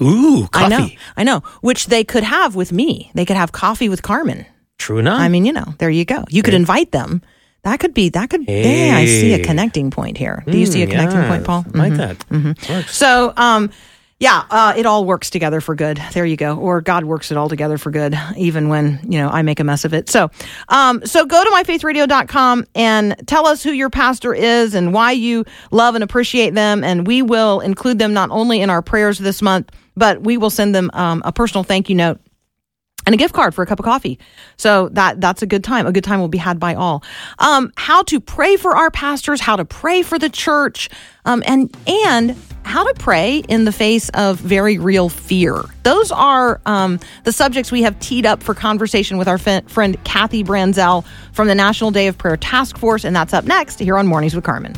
Ooh, 0.00 0.48
coffee. 0.52 0.64
I 0.64 0.68
know, 0.68 0.88
I 1.18 1.24
know, 1.24 1.40
which 1.60 1.86
they 1.86 2.02
could 2.02 2.22
have 2.22 2.54
with 2.54 2.72
me. 2.72 3.10
They 3.14 3.26
could 3.26 3.36
have 3.36 3.52
coffee 3.52 3.90
with 3.90 4.02
Carmen. 4.02 4.46
True 4.78 4.98
enough. 4.98 5.20
I 5.20 5.28
mean, 5.28 5.44
you 5.44 5.52
know, 5.52 5.74
there 5.78 5.90
you 5.90 6.04
go. 6.04 6.24
You 6.30 6.42
could 6.42 6.54
invite 6.54 6.92
them. 6.92 7.20
That 7.68 7.80
could 7.80 7.92
be, 7.94 8.08
that 8.10 8.30
could, 8.30 8.44
yeah, 8.48 8.96
I 8.96 9.04
see 9.04 9.34
a 9.34 9.38
connecting 9.38 9.90
point 9.90 10.16
here. 10.16 10.42
Do 10.46 10.56
you 10.56 10.64
see 10.66 10.82
a 10.82 10.86
Mm, 10.86 10.90
connecting 10.90 11.24
point, 11.24 11.44
Paul? 11.44 11.66
I 11.74 11.78
Like 11.78 11.96
that. 11.96 12.16
Works. 12.70 12.96
So, 12.96 13.32
um, 13.36 13.70
yeah, 14.20 14.42
uh, 14.50 14.72
it 14.76 14.84
all 14.86 15.04
works 15.04 15.30
together 15.30 15.60
for 15.60 15.74
good. 15.76 16.00
There 16.12 16.24
you 16.24 16.36
go. 16.36 16.56
Or 16.56 16.80
God 16.80 17.04
works 17.04 17.30
it 17.30 17.36
all 17.36 17.48
together 17.48 17.78
for 17.78 17.90
good, 17.92 18.18
even 18.36 18.68
when, 18.68 18.98
you 19.04 19.18
know, 19.20 19.28
I 19.28 19.42
make 19.42 19.60
a 19.60 19.64
mess 19.64 19.84
of 19.84 19.92
it. 19.94 20.08
So, 20.08 20.30
um, 20.70 21.04
so 21.06 21.24
go 21.24 21.44
to 21.44 21.50
myfaithradio.com 21.50 22.64
and 22.74 23.14
tell 23.26 23.46
us 23.46 23.62
who 23.62 23.70
your 23.70 23.90
pastor 23.90 24.34
is 24.34 24.74
and 24.74 24.92
why 24.92 25.12
you 25.12 25.44
love 25.70 25.94
and 25.94 26.02
appreciate 26.02 26.54
them. 26.54 26.82
And 26.82 27.06
we 27.06 27.22
will 27.22 27.60
include 27.60 27.98
them 27.98 28.12
not 28.12 28.30
only 28.30 28.60
in 28.60 28.70
our 28.70 28.82
prayers 28.82 29.18
this 29.18 29.40
month, 29.42 29.70
but 29.96 30.22
we 30.22 30.36
will 30.36 30.50
send 30.50 30.74
them, 30.74 30.90
um, 30.94 31.22
a 31.24 31.30
personal 31.32 31.62
thank 31.64 31.88
you 31.88 31.94
note 31.94 32.20
and 33.08 33.14
a 33.14 33.16
gift 33.16 33.32
card 33.32 33.54
for 33.54 33.62
a 33.62 33.66
cup 33.66 33.78
of 33.78 33.86
coffee. 33.86 34.18
So 34.58 34.90
that 34.90 35.18
that's 35.18 35.40
a 35.40 35.46
good 35.46 35.64
time. 35.64 35.86
A 35.86 35.92
good 35.92 36.04
time 36.04 36.20
will 36.20 36.28
be 36.28 36.36
had 36.36 36.60
by 36.60 36.74
all. 36.74 37.02
Um, 37.38 37.72
how 37.74 38.02
to 38.02 38.20
pray 38.20 38.56
for 38.56 38.76
our 38.76 38.90
pastors, 38.90 39.40
how 39.40 39.56
to 39.56 39.64
pray 39.64 40.02
for 40.02 40.18
the 40.18 40.28
church, 40.28 40.90
um, 41.24 41.42
and 41.46 41.74
and 41.86 42.36
how 42.64 42.84
to 42.84 42.92
pray 43.00 43.38
in 43.48 43.64
the 43.64 43.72
face 43.72 44.10
of 44.10 44.38
very 44.38 44.76
real 44.76 45.08
fear. 45.08 45.64
Those 45.84 46.12
are 46.12 46.60
um, 46.66 47.00
the 47.24 47.32
subjects 47.32 47.72
we 47.72 47.80
have 47.80 47.98
teed 47.98 48.26
up 48.26 48.42
for 48.42 48.52
conversation 48.52 49.16
with 49.16 49.26
our 49.26 49.40
f- 49.42 49.66
friend 49.70 49.96
Kathy 50.04 50.44
Branzell 50.44 51.06
from 51.32 51.48
the 51.48 51.54
National 51.54 51.90
Day 51.90 52.08
of 52.08 52.18
Prayer 52.18 52.36
Task 52.36 52.76
Force, 52.76 53.04
and 53.04 53.16
that's 53.16 53.32
up 53.32 53.46
next 53.46 53.78
here 53.78 53.96
on 53.96 54.06
Mornings 54.06 54.34
with 54.34 54.44
Carmen. 54.44 54.74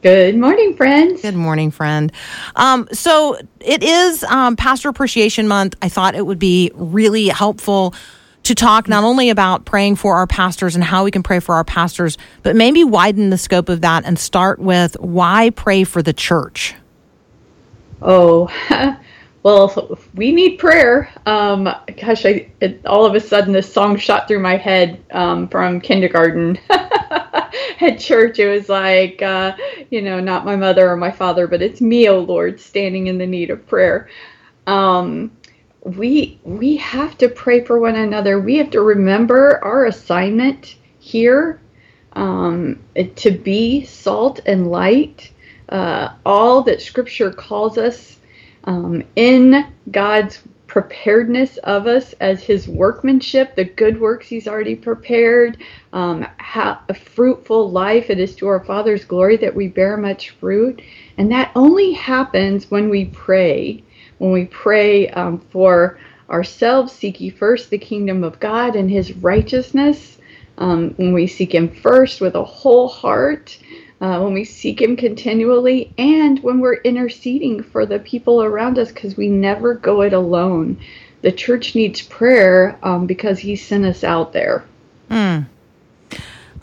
Good 0.00 0.38
morning, 0.38 0.74
friends. 0.74 1.20
Good 1.20 1.34
morning, 1.34 1.70
friend. 1.70 2.10
Um, 2.54 2.88
so 2.92 3.36
it 3.60 3.82
is 3.82 4.24
um, 4.24 4.56
Pastor 4.56 4.88
Appreciation 4.88 5.48
Month. 5.48 5.74
I 5.82 5.90
thought 5.90 6.14
it 6.14 6.24
would 6.24 6.38
be 6.38 6.70
really 6.74 7.28
helpful 7.28 7.94
to 8.46 8.54
talk 8.54 8.88
not 8.88 9.02
only 9.02 9.30
about 9.30 9.64
praying 9.64 9.96
for 9.96 10.14
our 10.14 10.26
pastors 10.26 10.76
and 10.76 10.84
how 10.84 11.02
we 11.02 11.10
can 11.10 11.22
pray 11.22 11.40
for 11.40 11.56
our 11.56 11.64
pastors, 11.64 12.16
but 12.44 12.54
maybe 12.54 12.84
widen 12.84 13.30
the 13.30 13.38
scope 13.38 13.68
of 13.68 13.80
that 13.80 14.04
and 14.04 14.16
start 14.18 14.60
with 14.60 14.94
why 15.00 15.50
pray 15.50 15.82
for 15.82 16.00
the 16.00 16.12
church. 16.12 16.74
Oh, 18.02 18.48
well, 19.42 19.98
we 20.14 20.30
need 20.30 20.58
prayer. 20.58 21.12
Um, 21.26 21.64
gosh, 21.64 22.24
I, 22.24 22.48
it, 22.60 22.86
all 22.86 23.04
of 23.04 23.16
a 23.16 23.20
sudden 23.20 23.52
this 23.52 23.72
song 23.72 23.96
shot 23.96 24.28
through 24.28 24.40
my 24.40 24.56
head 24.56 25.02
um, 25.10 25.48
from 25.48 25.80
kindergarten 25.80 26.56
at 26.70 27.98
church. 27.98 28.38
It 28.38 28.48
was 28.48 28.68
like, 28.68 29.22
uh, 29.22 29.56
you 29.90 30.02
know, 30.02 30.20
not 30.20 30.44
my 30.44 30.54
mother 30.54 30.88
or 30.88 30.96
my 30.96 31.10
father, 31.10 31.48
but 31.48 31.62
it's 31.62 31.80
me, 31.80 32.08
oh 32.08 32.20
Lord, 32.20 32.60
standing 32.60 33.08
in 33.08 33.18
the 33.18 33.26
need 33.26 33.50
of 33.50 33.66
prayer. 33.66 34.08
Um, 34.68 35.32
we 35.86 36.40
we 36.42 36.76
have 36.78 37.16
to 37.18 37.28
pray 37.28 37.62
for 37.62 37.78
one 37.78 37.94
another. 37.94 38.40
We 38.40 38.56
have 38.56 38.70
to 38.70 38.80
remember 38.80 39.62
our 39.64 39.86
assignment 39.86 40.74
here 40.98 41.60
um, 42.14 42.80
to 43.14 43.30
be 43.30 43.84
salt 43.84 44.40
and 44.46 44.68
light. 44.68 45.30
Uh, 45.68 46.14
all 46.24 46.62
that 46.62 46.82
Scripture 46.82 47.30
calls 47.30 47.78
us 47.78 48.18
um, 48.64 49.04
in 49.14 49.72
God's 49.92 50.42
preparedness 50.66 51.56
of 51.58 51.86
us 51.86 52.14
as 52.14 52.42
His 52.42 52.66
workmanship, 52.66 53.54
the 53.54 53.64
good 53.64 54.00
works 54.00 54.26
He's 54.26 54.48
already 54.48 54.74
prepared, 54.74 55.62
um, 55.92 56.26
how, 56.38 56.80
a 56.88 56.94
fruitful 56.94 57.70
life. 57.70 58.10
It 58.10 58.18
is 58.18 58.34
to 58.36 58.48
our 58.48 58.64
Father's 58.64 59.04
glory 59.04 59.36
that 59.36 59.54
we 59.54 59.68
bear 59.68 59.96
much 59.96 60.30
fruit, 60.30 60.82
and 61.16 61.30
that 61.30 61.52
only 61.54 61.92
happens 61.92 62.72
when 62.72 62.88
we 62.90 63.04
pray 63.06 63.84
when 64.18 64.32
we 64.32 64.46
pray 64.46 65.10
um, 65.10 65.38
for 65.38 65.98
ourselves, 66.30 66.92
seek 66.92 67.20
ye 67.20 67.30
first 67.30 67.70
the 67.70 67.78
kingdom 67.78 68.24
of 68.24 68.40
God 68.40 68.76
and 68.76 68.90
his 68.90 69.12
righteousness, 69.14 70.18
um, 70.58 70.94
when 70.96 71.12
we 71.12 71.26
seek 71.26 71.54
him 71.54 71.68
first 71.68 72.20
with 72.20 72.34
a 72.34 72.44
whole 72.44 72.88
heart, 72.88 73.58
uh, 74.00 74.20
when 74.20 74.34
we 74.34 74.44
seek 74.44 74.80
him 74.80 74.96
continually, 74.96 75.92
and 75.98 76.42
when 76.42 76.60
we're 76.60 76.76
interceding 76.76 77.62
for 77.62 77.86
the 77.86 77.98
people 77.98 78.42
around 78.42 78.78
us, 78.78 78.88
because 78.88 79.16
we 79.16 79.28
never 79.28 79.74
go 79.74 80.02
it 80.02 80.12
alone. 80.12 80.78
The 81.22 81.32
church 81.32 81.74
needs 81.74 82.02
prayer 82.02 82.78
um, 82.82 83.06
because 83.06 83.38
he 83.38 83.56
sent 83.56 83.84
us 83.84 84.04
out 84.04 84.32
there. 84.32 84.64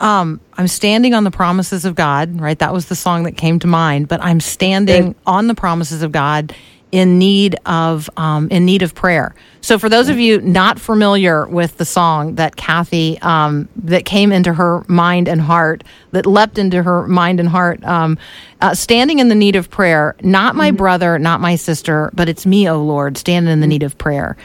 Um, 0.00 0.40
I'm 0.54 0.68
standing 0.68 1.14
on 1.14 1.24
the 1.24 1.30
promises 1.30 1.84
of 1.84 1.94
God, 1.94 2.40
right? 2.40 2.58
That 2.58 2.72
was 2.72 2.86
the 2.86 2.96
song 2.96 3.22
that 3.24 3.36
came 3.36 3.58
to 3.60 3.66
mind, 3.66 4.08
but 4.08 4.20
I'm 4.22 4.40
standing 4.40 5.14
on 5.26 5.46
the 5.46 5.54
promises 5.54 6.02
of 6.02 6.12
God 6.12 6.54
in 6.94 7.18
need 7.18 7.56
of 7.66 8.08
um, 8.16 8.46
in 8.52 8.64
need 8.64 8.80
of 8.82 8.94
prayer. 8.94 9.34
So, 9.60 9.80
for 9.80 9.88
those 9.88 10.08
of 10.08 10.16
you 10.16 10.40
not 10.40 10.78
familiar 10.78 11.44
with 11.48 11.76
the 11.76 11.84
song 11.84 12.36
that 12.36 12.54
Kathy 12.54 13.18
um, 13.20 13.68
that 13.74 14.04
came 14.04 14.30
into 14.30 14.54
her 14.54 14.84
mind 14.86 15.26
and 15.26 15.40
heart, 15.40 15.82
that 16.12 16.24
leapt 16.24 16.56
into 16.56 16.84
her 16.84 17.08
mind 17.08 17.40
and 17.40 17.48
heart, 17.48 17.82
um, 17.82 18.16
uh, 18.60 18.76
standing 18.76 19.18
in 19.18 19.26
the 19.28 19.34
need 19.34 19.56
of 19.56 19.70
prayer. 19.70 20.14
Not 20.22 20.54
my 20.54 20.70
brother, 20.70 21.18
not 21.18 21.40
my 21.40 21.56
sister, 21.56 22.12
but 22.14 22.28
it's 22.28 22.46
me, 22.46 22.68
O 22.68 22.80
Lord, 22.80 23.18
standing 23.18 23.52
in 23.52 23.58
the 23.58 23.66
need 23.66 23.82
of 23.82 23.98
prayer. 23.98 24.36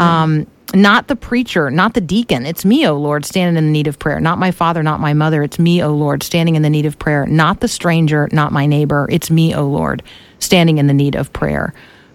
Um, 0.00 0.48
not 0.74 1.08
the 1.08 1.16
preacher, 1.16 1.70
not 1.70 1.94
the 1.94 2.00
deacon. 2.00 2.46
It's 2.46 2.64
me, 2.64 2.86
O 2.86 2.96
Lord, 2.96 3.24
standing 3.24 3.56
in 3.56 3.66
the 3.66 3.70
need 3.72 3.86
of 3.86 3.98
prayer. 3.98 4.20
Not 4.20 4.38
my 4.38 4.50
father, 4.50 4.82
not 4.82 5.00
my 5.00 5.12
mother. 5.14 5.42
It's 5.42 5.58
me, 5.58 5.82
O 5.82 5.94
Lord, 5.94 6.22
standing 6.22 6.54
in 6.56 6.62
the 6.62 6.70
need 6.70 6.86
of 6.86 6.98
prayer. 6.98 7.26
Not 7.26 7.60
the 7.60 7.68
stranger, 7.68 8.28
not 8.32 8.52
my 8.52 8.66
neighbor. 8.66 9.06
It's 9.10 9.30
me, 9.30 9.54
O 9.54 9.66
Lord, 9.66 10.02
standing 10.38 10.78
in 10.78 10.86
the 10.86 10.94
need 10.94 11.14
of 11.14 11.32
prayer. 11.32 11.74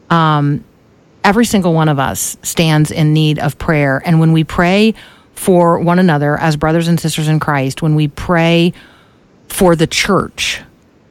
Um, 0.09 0.63
every 1.23 1.45
single 1.45 1.73
one 1.73 1.89
of 1.89 1.99
us 1.99 2.37
stands 2.43 2.91
in 2.91 3.13
need 3.13 3.39
of 3.39 3.57
prayer. 3.57 4.01
And 4.05 4.19
when 4.19 4.31
we 4.31 4.43
pray 4.43 4.93
for 5.33 5.79
one 5.79 5.99
another 5.99 6.37
as 6.37 6.55
brothers 6.55 6.87
and 6.87 6.99
sisters 6.99 7.27
in 7.27 7.39
Christ, 7.39 7.81
when 7.81 7.95
we 7.95 8.07
pray 8.07 8.73
for 9.49 9.75
the 9.75 9.87
church, 9.87 10.61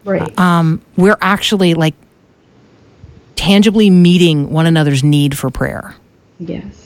Right. 0.05 0.39
um, 0.39 0.81
we're 0.97 1.19
actually 1.21 1.75
like 1.75 1.95
tangibly 3.35 3.91
meeting 3.91 4.51
one 4.51 4.67
another's 4.67 5.05
need 5.05 5.37
for 5.37 5.51
prayer 5.51 5.95
yes. 6.39 6.86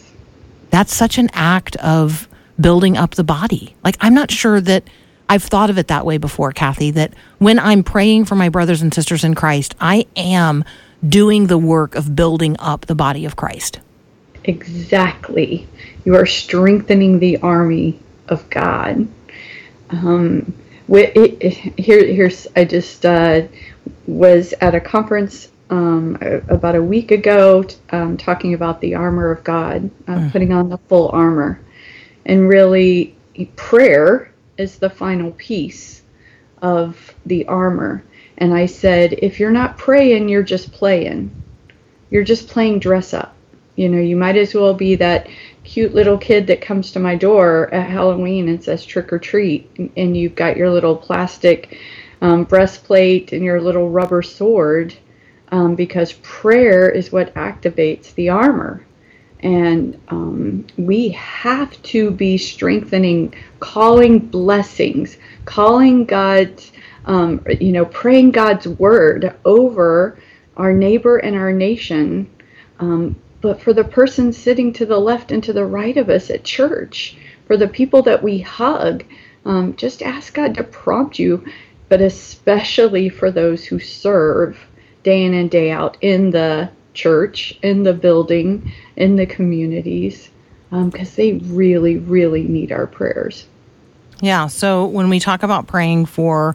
That's 0.70 0.94
such 0.94 1.18
an 1.18 1.28
act 1.32 1.76
of 1.76 2.28
building 2.60 2.96
up 2.96 3.14
the 3.14 3.24
body. 3.24 3.74
Like, 3.84 3.96
I'm 4.00 4.14
not 4.14 4.30
sure 4.30 4.60
that 4.60 4.84
I've 5.28 5.42
thought 5.42 5.70
of 5.70 5.78
it 5.78 5.88
that 5.88 6.04
way 6.04 6.18
before, 6.18 6.52
Kathy, 6.52 6.90
that 6.92 7.14
when 7.38 7.58
I'm 7.58 7.82
praying 7.82 8.24
for 8.26 8.34
my 8.34 8.48
brothers 8.48 8.82
and 8.82 8.92
sisters 8.92 9.24
in 9.24 9.34
Christ, 9.34 9.74
I 9.80 10.06
am 10.16 10.64
doing 11.06 11.46
the 11.46 11.58
work 11.58 11.94
of 11.94 12.14
building 12.16 12.56
up 12.58 12.86
the 12.86 12.94
body 12.94 13.24
of 13.24 13.36
Christ. 13.36 13.80
Exactly. 14.44 15.66
You 16.04 16.16
are 16.16 16.26
strengthening 16.26 17.18
the 17.18 17.38
army 17.38 17.98
of 18.28 18.48
God. 18.50 19.06
Um, 19.90 20.52
it, 20.88 21.12
it- 21.40 21.78
here, 21.78 22.04
here's 22.04 22.46
I 22.56 22.64
just 22.64 23.06
uh, 23.06 23.42
was 24.06 24.52
at 24.60 24.74
a 24.74 24.80
conference 24.80 25.48
um, 25.70 26.18
about 26.48 26.74
a 26.74 26.82
week 26.82 27.10
ago, 27.10 27.64
um, 27.90 28.16
talking 28.16 28.54
about 28.54 28.80
the 28.80 28.94
armor 28.96 29.30
of 29.30 29.44
God, 29.44 29.90
uh, 30.08 30.14
putting 30.32 30.52
on 30.52 30.68
the 30.68 30.78
full 30.78 31.08
armor, 31.10 31.60
and 32.26 32.48
really 32.48 33.16
prayer 33.56 34.32
is 34.58 34.78
the 34.78 34.90
final 34.90 35.30
piece 35.32 36.02
of 36.60 37.14
the 37.24 37.46
armor. 37.46 38.02
And 38.38 38.52
I 38.52 38.66
said, 38.66 39.14
if 39.14 39.38
you're 39.40 39.50
not 39.50 39.78
praying, 39.78 40.28
you're 40.28 40.42
just 40.42 40.72
playing. 40.72 41.30
You're 42.10 42.24
just 42.24 42.48
playing 42.48 42.80
dress 42.80 43.14
up. 43.14 43.34
You 43.76 43.88
know, 43.88 44.00
you 44.00 44.16
might 44.16 44.36
as 44.36 44.52
well 44.54 44.74
be 44.74 44.96
that 44.96 45.28
cute 45.64 45.94
little 45.94 46.18
kid 46.18 46.46
that 46.48 46.60
comes 46.60 46.90
to 46.92 46.98
my 46.98 47.14
door 47.16 47.72
at 47.72 47.88
Halloween 47.88 48.48
and 48.48 48.62
says 48.62 48.84
trick 48.84 49.12
or 49.12 49.18
treat, 49.18 49.70
and- 49.78 49.90
and 49.96 50.16
you've 50.16 50.34
got 50.34 50.56
your 50.56 50.70
little 50.70 50.96
plastic 50.96 51.78
um, 52.20 52.44
breastplate 52.44 53.32
and 53.32 53.42
your 53.44 53.60
little 53.60 53.88
rubber 53.88 54.20
sword, 54.22 54.94
um, 55.50 55.74
because 55.74 56.12
prayer 56.22 56.88
is 56.88 57.12
what 57.12 57.34
activates 57.34 58.14
the 58.14 58.28
armor. 58.28 58.84
And 59.40 60.00
um, 60.08 60.66
we 60.76 61.10
have 61.10 61.82
to 61.84 62.10
be 62.10 62.36
strengthening, 62.36 63.34
calling 63.58 64.18
blessings, 64.18 65.16
calling 65.46 66.04
God's, 66.04 66.72
um, 67.06 67.44
you 67.60 67.72
know, 67.72 67.86
praying 67.86 68.32
God's 68.32 68.68
word 68.68 69.34
over 69.44 70.18
our 70.56 70.72
neighbor 70.72 71.16
and 71.16 71.34
our 71.36 71.52
nation. 71.52 72.30
Um, 72.80 73.16
but 73.40 73.62
for 73.62 73.72
the 73.72 73.84
person 73.84 74.32
sitting 74.32 74.74
to 74.74 74.84
the 74.84 74.98
left 74.98 75.32
and 75.32 75.42
to 75.44 75.54
the 75.54 75.64
right 75.64 75.96
of 75.96 76.10
us 76.10 76.28
at 76.28 76.44
church, 76.44 77.16
for 77.46 77.56
the 77.56 77.68
people 77.68 78.02
that 78.02 78.22
we 78.22 78.40
hug, 78.40 79.04
um, 79.46 79.74
just 79.76 80.02
ask 80.02 80.34
God 80.34 80.54
to 80.54 80.64
prompt 80.64 81.18
you, 81.18 81.46
but 81.88 82.02
especially 82.02 83.08
for 83.08 83.30
those 83.30 83.64
who 83.64 83.78
serve 83.78 84.58
day 85.02 85.24
in 85.24 85.34
and 85.34 85.50
day 85.50 85.70
out 85.70 85.96
in 86.00 86.30
the 86.30 86.70
church, 86.94 87.58
in 87.62 87.82
the 87.82 87.94
building, 87.94 88.72
in 88.96 89.16
the 89.16 89.26
communities, 89.26 90.30
because 90.70 91.14
they 91.14 91.34
really, 91.34 91.96
really 91.96 92.42
need 92.42 92.72
our 92.72 92.86
prayers. 92.86 93.46
Yeah. 94.20 94.46
So 94.48 94.86
when 94.86 95.08
we 95.08 95.18
talk 95.18 95.42
about 95.42 95.66
praying 95.66 96.06
for 96.06 96.54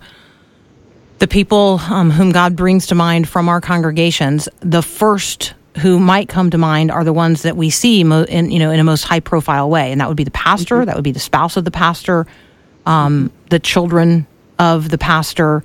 the 1.20 1.28
people 1.28 1.80
um, 1.90 2.12
whom 2.12 2.32
God 2.32 2.56
brings 2.56 2.88
to 2.88 2.96
mind 2.96 3.28
from 3.28 3.50
our 3.50 3.62
congregations, 3.62 4.48
the 4.60 4.82
first 4.82 5.54
who 5.78 6.00
might 6.00 6.30
come 6.30 6.50
to 6.52 6.58
mind 6.58 6.90
are 6.90 7.04
the 7.04 7.14
ones 7.14 7.42
that 7.42 7.58
we 7.58 7.70
see 7.70 8.04
mo- 8.04 8.24
in 8.24 8.50
you 8.50 8.60
know 8.60 8.72
in 8.72 8.80
a 8.80 8.84
most 8.84 9.04
high 9.04 9.20
profile 9.20 9.70
way, 9.70 9.92
and 9.92 10.00
that 10.00 10.08
would 10.08 10.18
be 10.18 10.24
the 10.24 10.32
pastor, 10.32 10.86
that 10.86 10.96
would 10.96 11.04
be 11.04 11.12
the 11.12 11.20
spouse 11.20 11.58
of 11.58 11.66
the 11.66 11.72
pastor, 11.72 12.26
um, 12.86 13.32
the 13.50 13.60
children 13.60 14.26
of 14.60 14.90
the 14.90 14.98
pastor, 14.98 15.64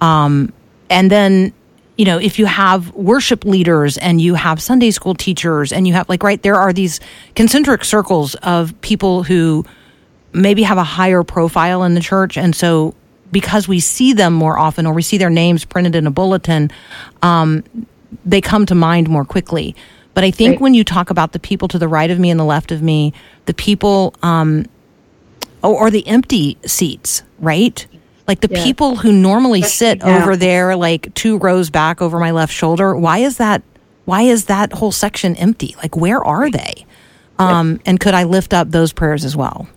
um, 0.00 0.52
and 0.90 1.10
then 1.10 1.52
you 1.98 2.04
know 2.04 2.16
if 2.18 2.38
you 2.38 2.46
have 2.46 2.90
worship 2.94 3.44
leaders 3.44 3.98
and 3.98 4.20
you 4.20 4.34
have 4.34 4.62
Sunday 4.62 4.90
school 4.92 5.14
teachers 5.14 5.72
and 5.72 5.86
you 5.86 5.92
have 5.94 6.08
like 6.08 6.22
right 6.22 6.40
there 6.42 6.54
are 6.54 6.72
these 6.72 7.00
concentric 7.34 7.84
circles 7.84 8.34
of 8.36 8.80
people 8.80 9.24
who 9.24 9.66
maybe 10.32 10.62
have 10.62 10.78
a 10.78 10.84
higher 10.84 11.22
profile 11.24 11.82
in 11.82 11.94
the 11.94 12.00
church. 12.00 12.36
And 12.38 12.54
so 12.54 12.94
because 13.32 13.66
we 13.66 13.80
see 13.80 14.12
them 14.12 14.32
more 14.32 14.58
often 14.58 14.86
or 14.86 14.94
we 14.94 15.02
see 15.02 15.18
their 15.18 15.30
names 15.30 15.64
printed 15.64 15.94
in 15.94 16.06
a 16.06 16.10
bulletin 16.10 16.70
um, 17.22 17.64
they 18.24 18.40
come 18.40 18.64
to 18.66 18.74
mind 18.74 19.08
more 19.08 19.24
quickly. 19.24 19.74
But 20.14 20.24
i 20.24 20.30
think 20.30 20.52
Right. 20.52 20.60
when 20.60 20.74
you 20.74 20.84
talk 20.84 21.10
about 21.10 21.32
the 21.32 21.38
people 21.38 21.68
to 21.68 21.78
the 21.78 21.88
right 21.88 22.10
of 22.10 22.18
me 22.18 22.30
and 22.30 22.38
the 22.40 22.44
left 22.44 22.70
of 22.72 22.80
me 22.82 23.12
the 23.46 23.54
people 23.54 24.14
um, 24.22 24.66
or, 25.62 25.74
or 25.86 25.90
the 25.90 26.06
empty 26.06 26.56
seats 26.64 27.22
right 27.38 27.86
like 28.28 28.40
the 28.40 28.48
Yeah. 28.50 28.62
people 28.62 28.96
who 28.96 29.10
normally 29.10 29.62
sit 29.62 30.04
over 30.04 30.36
there 30.36 30.76
like 30.76 31.12
two 31.14 31.38
rows 31.38 31.70
back 31.70 32.00
over 32.00 32.18
my 32.20 32.30
left 32.30 32.52
shoulder 32.52 32.94
why 32.94 33.18
is 33.18 33.38
that 33.38 33.62
why 34.08 34.22
is 34.22 34.46
that 34.46 34.72
whole 34.72 34.90
section 34.90 35.36
empty? 35.36 35.76
Like 35.82 35.94
where 35.94 36.24
are 36.24 36.50
they? 36.50 36.86
Um, 37.38 37.78
and 37.84 38.00
could 38.00 38.14
i 38.14 38.24
lift 38.24 38.54
up 38.54 38.70
those 38.70 38.90
prayers 38.90 39.22
as 39.22 39.36
well? 39.36 39.68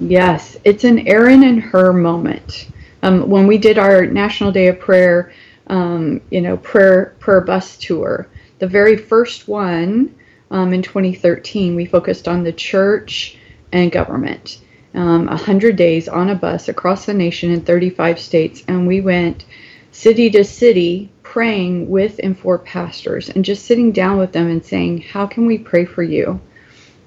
Yes, 0.00 0.56
it's 0.64 0.82
an 0.82 1.06
Aaron 1.06 1.44
and 1.44 1.62
Hur 1.62 1.92
moment. 1.92 2.66
Um, 3.04 3.30
when 3.30 3.46
we 3.46 3.58
did 3.58 3.78
our 3.78 4.04
National 4.04 4.50
Day 4.50 4.66
of 4.66 4.80
Prayer, 4.80 5.32
um, 5.68 6.20
you 6.30 6.40
know, 6.40 6.56
prayer 6.56 7.14
prayer 7.20 7.40
bus 7.40 7.78
tour, 7.78 8.26
the 8.58 8.66
very 8.66 8.96
first 8.96 9.46
one 9.46 10.12
um, 10.50 10.72
in 10.72 10.82
2013, 10.82 11.76
we 11.76 11.86
focused 11.86 12.26
on 12.26 12.42
the 12.42 12.52
church 12.52 13.38
and 13.70 13.92
government. 13.92 14.58
Um, 14.96 15.26
100 15.26 15.76
days 15.76 16.08
on 16.08 16.30
a 16.30 16.34
bus 16.34 16.68
across 16.68 17.04
the 17.04 17.14
nation 17.14 17.52
in 17.52 17.60
35 17.60 18.18
states, 18.18 18.64
and 18.66 18.86
we 18.86 19.00
went 19.00 19.44
city 19.92 20.30
to 20.30 20.42
city 20.42 21.10
praying 21.22 21.88
with 21.88 22.18
and 22.22 22.38
for 22.38 22.58
pastors 22.58 23.28
and 23.28 23.44
just 23.44 23.66
sitting 23.66 23.92
down 23.92 24.18
with 24.18 24.32
them 24.32 24.48
and 24.48 24.64
saying, 24.64 25.02
How 25.02 25.26
can 25.26 25.44
we 25.44 25.58
pray 25.58 25.84
for 25.84 26.02
you? 26.02 26.40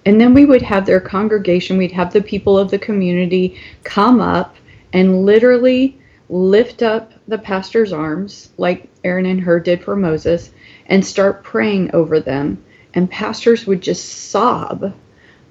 And 0.05 0.21
then 0.21 0.33
we 0.33 0.45
would 0.45 0.61
have 0.61 0.85
their 0.85 0.99
congregation, 0.99 1.77
we'd 1.77 1.91
have 1.91 2.13
the 2.13 2.21
people 2.21 2.57
of 2.57 2.71
the 2.71 2.79
community 2.79 3.59
come 3.83 4.21
up 4.21 4.55
and 4.93 5.25
literally 5.25 5.99
lift 6.29 6.83
up 6.83 7.11
the 7.27 7.37
pastor's 7.37 7.91
arms, 7.91 8.49
like 8.57 8.87
Aaron 9.03 9.25
and 9.25 9.41
Hur 9.41 9.59
did 9.59 9.83
for 9.83 9.95
Moses, 9.95 10.51
and 10.85 11.05
start 11.05 11.43
praying 11.43 11.91
over 11.93 12.19
them. 12.19 12.63
And 12.93 13.09
pastors 13.09 13.67
would 13.67 13.81
just 13.81 14.29
sob. 14.29 14.93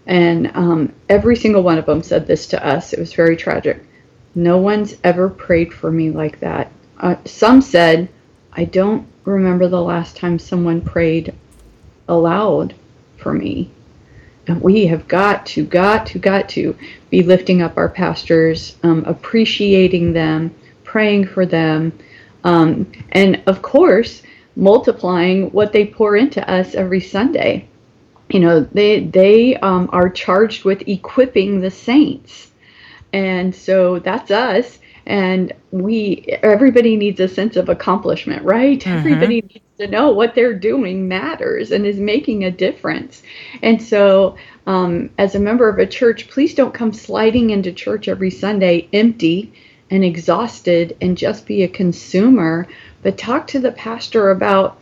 And 0.09 0.51
um, 0.55 0.95
every 1.11 1.37
single 1.37 1.63
one 1.63 1.79
of 1.79 1.87
them 1.87 2.03
said 2.03 2.27
this 2.27 2.47
to 2.49 2.67
us. 2.67 2.93
It 2.93 2.99
was 2.99 3.13
very 3.13 3.37
tragic. 3.37 3.85
No 4.35 4.57
one's 4.57 4.97
ever 5.05 5.29
prayed 5.29 5.73
for 5.73 5.93
me 5.93 6.11
like 6.11 6.41
that. 6.41 6.73
Uh, 6.99 7.17
some 7.27 7.61
said, 7.61 8.09
I 8.53 8.65
don't 8.65 9.07
remember 9.25 9.69
the 9.69 9.83
last 9.83 10.17
time 10.17 10.39
someone 10.39 10.81
prayed 10.81 11.35
aloud 12.09 12.75
for 13.19 13.35
me. 13.35 13.71
And 14.47 14.63
we 14.63 14.87
have 14.87 15.07
got 15.07 15.45
to, 15.49 15.65
got 15.65 16.07
to, 16.07 16.19
got 16.19 16.49
to 16.51 16.75
be 17.11 17.23
lifting 17.23 17.61
up 17.61 17.77
our 17.77 17.91
pastors, 17.91 18.77
um, 18.83 19.05
appreciating 19.05 20.15
them, 20.15 20.55
praying 20.85 21.27
for 21.27 21.45
them, 21.45 21.93
um, 22.45 22.91
and 23.13 23.43
of 23.47 23.61
course, 23.61 24.23
multiplying 24.57 25.51
what 25.51 25.73
they 25.73 25.85
pour 25.85 26.17
into 26.17 26.51
us 26.51 26.75
every 26.75 27.01
Sunday. 27.01 27.69
You 28.31 28.41
know, 28.41 28.61
they 28.61 29.01
they 29.01 29.57
um, 29.57 29.89
are 29.93 30.09
charged 30.09 30.65
with 30.65 30.87
equipping 30.89 31.61
the 31.61 31.71
saints, 31.71 32.51
and 33.13 33.55
so 33.55 33.99
that's 33.99 34.31
us. 34.31 34.79
And 35.07 35.55
we, 35.71 36.17
everybody 36.43 36.95
needs 36.95 37.19
a 37.19 37.29
sense 37.29 37.57
of 37.57 37.71
accomplishment, 37.71 38.45
right? 38.45 38.87
Everybody 38.87 39.41
needs 39.41 39.65
to 39.79 39.87
know 39.87 40.11
what 40.11 40.35
they're 40.35 40.53
doing 40.53 41.09
matters 41.09 41.71
and 41.71 41.87
is 41.87 41.99
making 41.99 42.45
a 42.45 42.51
difference. 42.51 43.23
And 43.63 43.81
so, 43.81 44.37
um, 44.67 45.09
as 45.17 45.35
a 45.35 45.41
member 45.41 45.67
of 45.67 45.79
a 45.79 45.87
church, 45.87 46.29
please 46.29 46.55
don't 46.55 46.75
come 46.75 46.93
sliding 46.93 47.49
into 47.49 47.73
church 47.73 48.07
every 48.07 48.31
Sunday 48.31 48.87
empty 48.93 49.55
and 49.91 50.05
exhausted 50.05 50.95
and 51.01 51.17
just 51.17 51.47
be 51.47 51.63
a 51.63 51.69
consumer, 51.69 52.67
but 53.03 53.17
talk 53.17 53.47
to 53.47 53.61
the 53.61 53.73
pastor 53.73 54.31
about 54.31 54.79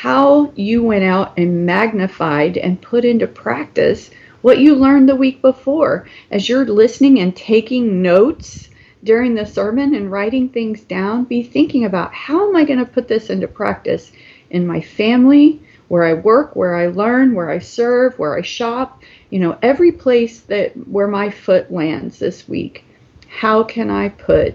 how 0.00 0.50
you 0.56 0.82
went 0.82 1.04
out 1.04 1.36
and 1.36 1.66
magnified 1.66 2.56
and 2.56 2.80
put 2.80 3.04
into 3.04 3.26
practice 3.26 4.10
what 4.40 4.56
you 4.56 4.74
learned 4.74 5.06
the 5.06 5.14
week 5.14 5.42
before. 5.42 6.08
As 6.30 6.48
you're 6.48 6.64
listening 6.64 7.18
and 7.18 7.36
taking 7.36 8.00
notes 8.00 8.70
during 9.04 9.34
the 9.34 9.44
sermon 9.44 9.94
and 9.94 10.10
writing 10.10 10.48
things 10.48 10.80
down, 10.80 11.24
be 11.24 11.42
thinking 11.42 11.84
about 11.84 12.14
how 12.14 12.48
am 12.48 12.56
I 12.56 12.64
going 12.64 12.78
to 12.78 12.86
put 12.86 13.08
this 13.08 13.28
into 13.28 13.46
practice 13.46 14.10
in 14.48 14.66
my 14.66 14.80
family, 14.80 15.60
where 15.88 16.04
I 16.04 16.14
work, 16.14 16.56
where 16.56 16.76
I 16.76 16.86
learn, 16.86 17.34
where 17.34 17.50
I 17.50 17.58
serve, 17.58 18.18
where 18.18 18.38
I 18.38 18.40
shop, 18.40 19.02
you 19.28 19.38
know, 19.38 19.58
every 19.60 19.92
place 19.92 20.40
that 20.40 20.72
where 20.88 21.08
my 21.08 21.28
foot 21.28 21.70
lands 21.70 22.18
this 22.18 22.48
week. 22.48 22.86
How 23.28 23.64
can 23.64 23.90
I 23.90 24.08
put 24.08 24.54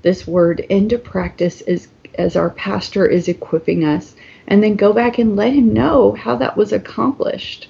this 0.00 0.26
word 0.26 0.60
into 0.60 0.96
practice 0.96 1.60
as 1.60 1.88
as 2.18 2.34
our 2.34 2.48
pastor 2.48 3.04
is 3.04 3.28
equipping 3.28 3.84
us 3.84 4.14
and 4.48 4.62
then 4.62 4.76
go 4.76 4.92
back 4.92 5.18
and 5.18 5.36
let 5.36 5.52
him 5.52 5.72
know 5.72 6.12
how 6.12 6.36
that 6.36 6.56
was 6.56 6.72
accomplished. 6.72 7.68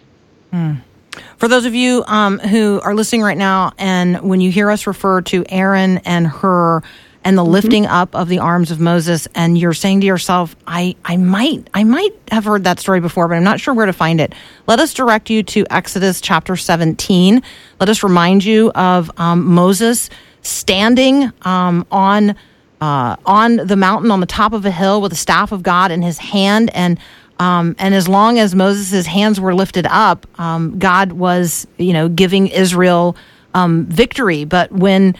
For 1.39 1.49
those 1.49 1.65
of 1.65 1.75
you 1.75 2.05
um, 2.07 2.39
who 2.39 2.81
are 2.83 2.95
listening 2.95 3.23
right 3.23 3.37
now, 3.37 3.73
and 3.79 4.21
when 4.23 4.41
you 4.41 4.51
hear 4.51 4.71
us 4.71 4.87
refer 4.87 5.21
to 5.23 5.45
Aaron 5.49 5.99
and 5.99 6.27
Hur 6.27 6.83
and 7.25 7.37
the 7.37 7.45
lifting 7.45 7.87
up 7.87 8.15
of 8.15 8.29
the 8.29 8.39
arms 8.39 8.71
of 8.71 8.79
Moses, 8.81 9.27
and 9.35 9.59
you're 9.59 9.75
saying 9.75 10.01
to 10.01 10.07
yourself, 10.07 10.55
"I, 10.67 10.95
I 11.05 11.17
might, 11.17 11.69
I 11.75 11.85
might 11.85 12.15
have 12.31 12.45
heard 12.45 12.65
that 12.65 12.79
story 12.81 13.01
before, 13.01 13.29
but 13.29 13.35
I'm 13.35 13.45
not 13.45 13.61
sure 13.61 13.75
where 13.75 13.87
to 13.87 13.93
find 13.93 14.21
it." 14.21 14.35
Let 14.67 14.79
us 14.79 14.95
direct 14.95 15.29
you 15.29 15.43
to 15.43 15.67
Exodus 15.69 16.21
chapter 16.21 16.57
17. 16.57 17.43
Let 17.81 17.89
us 17.89 18.03
remind 18.03 18.45
you 18.45 18.71
of 18.73 19.11
um, 19.19 19.45
Moses 19.45 20.09
standing 20.43 21.33
um, 21.43 21.87
on 21.91 22.37
uh, 22.81 23.17
on 23.25 23.57
the 23.57 23.77
mountain 23.77 24.11
on 24.11 24.21
the 24.21 24.27
top 24.27 24.53
of 24.53 24.65
a 24.67 24.71
hill 24.71 25.01
with 25.01 25.13
the 25.13 25.17
staff 25.17 25.53
of 25.53 25.63
God 25.63 25.91
in 25.91 26.03
his 26.03 26.19
hand, 26.19 26.71
and 26.75 26.99
um, 27.39 27.77
and 27.79 27.95
as 27.95 28.09
long 28.09 28.39
as 28.39 28.55
Moses' 28.55 29.07
hands 29.07 29.39
were 29.41 29.55
lifted 29.55 29.87
up, 29.87 30.27
um, 30.41 30.79
God 30.79 31.13
was 31.13 31.67
you 31.79 31.93
know 31.93 32.09
giving 32.09 32.49
Israel 32.49 33.17
um, 33.55 33.87
victory. 33.87 34.45
But 34.45 34.71
when 34.71 35.17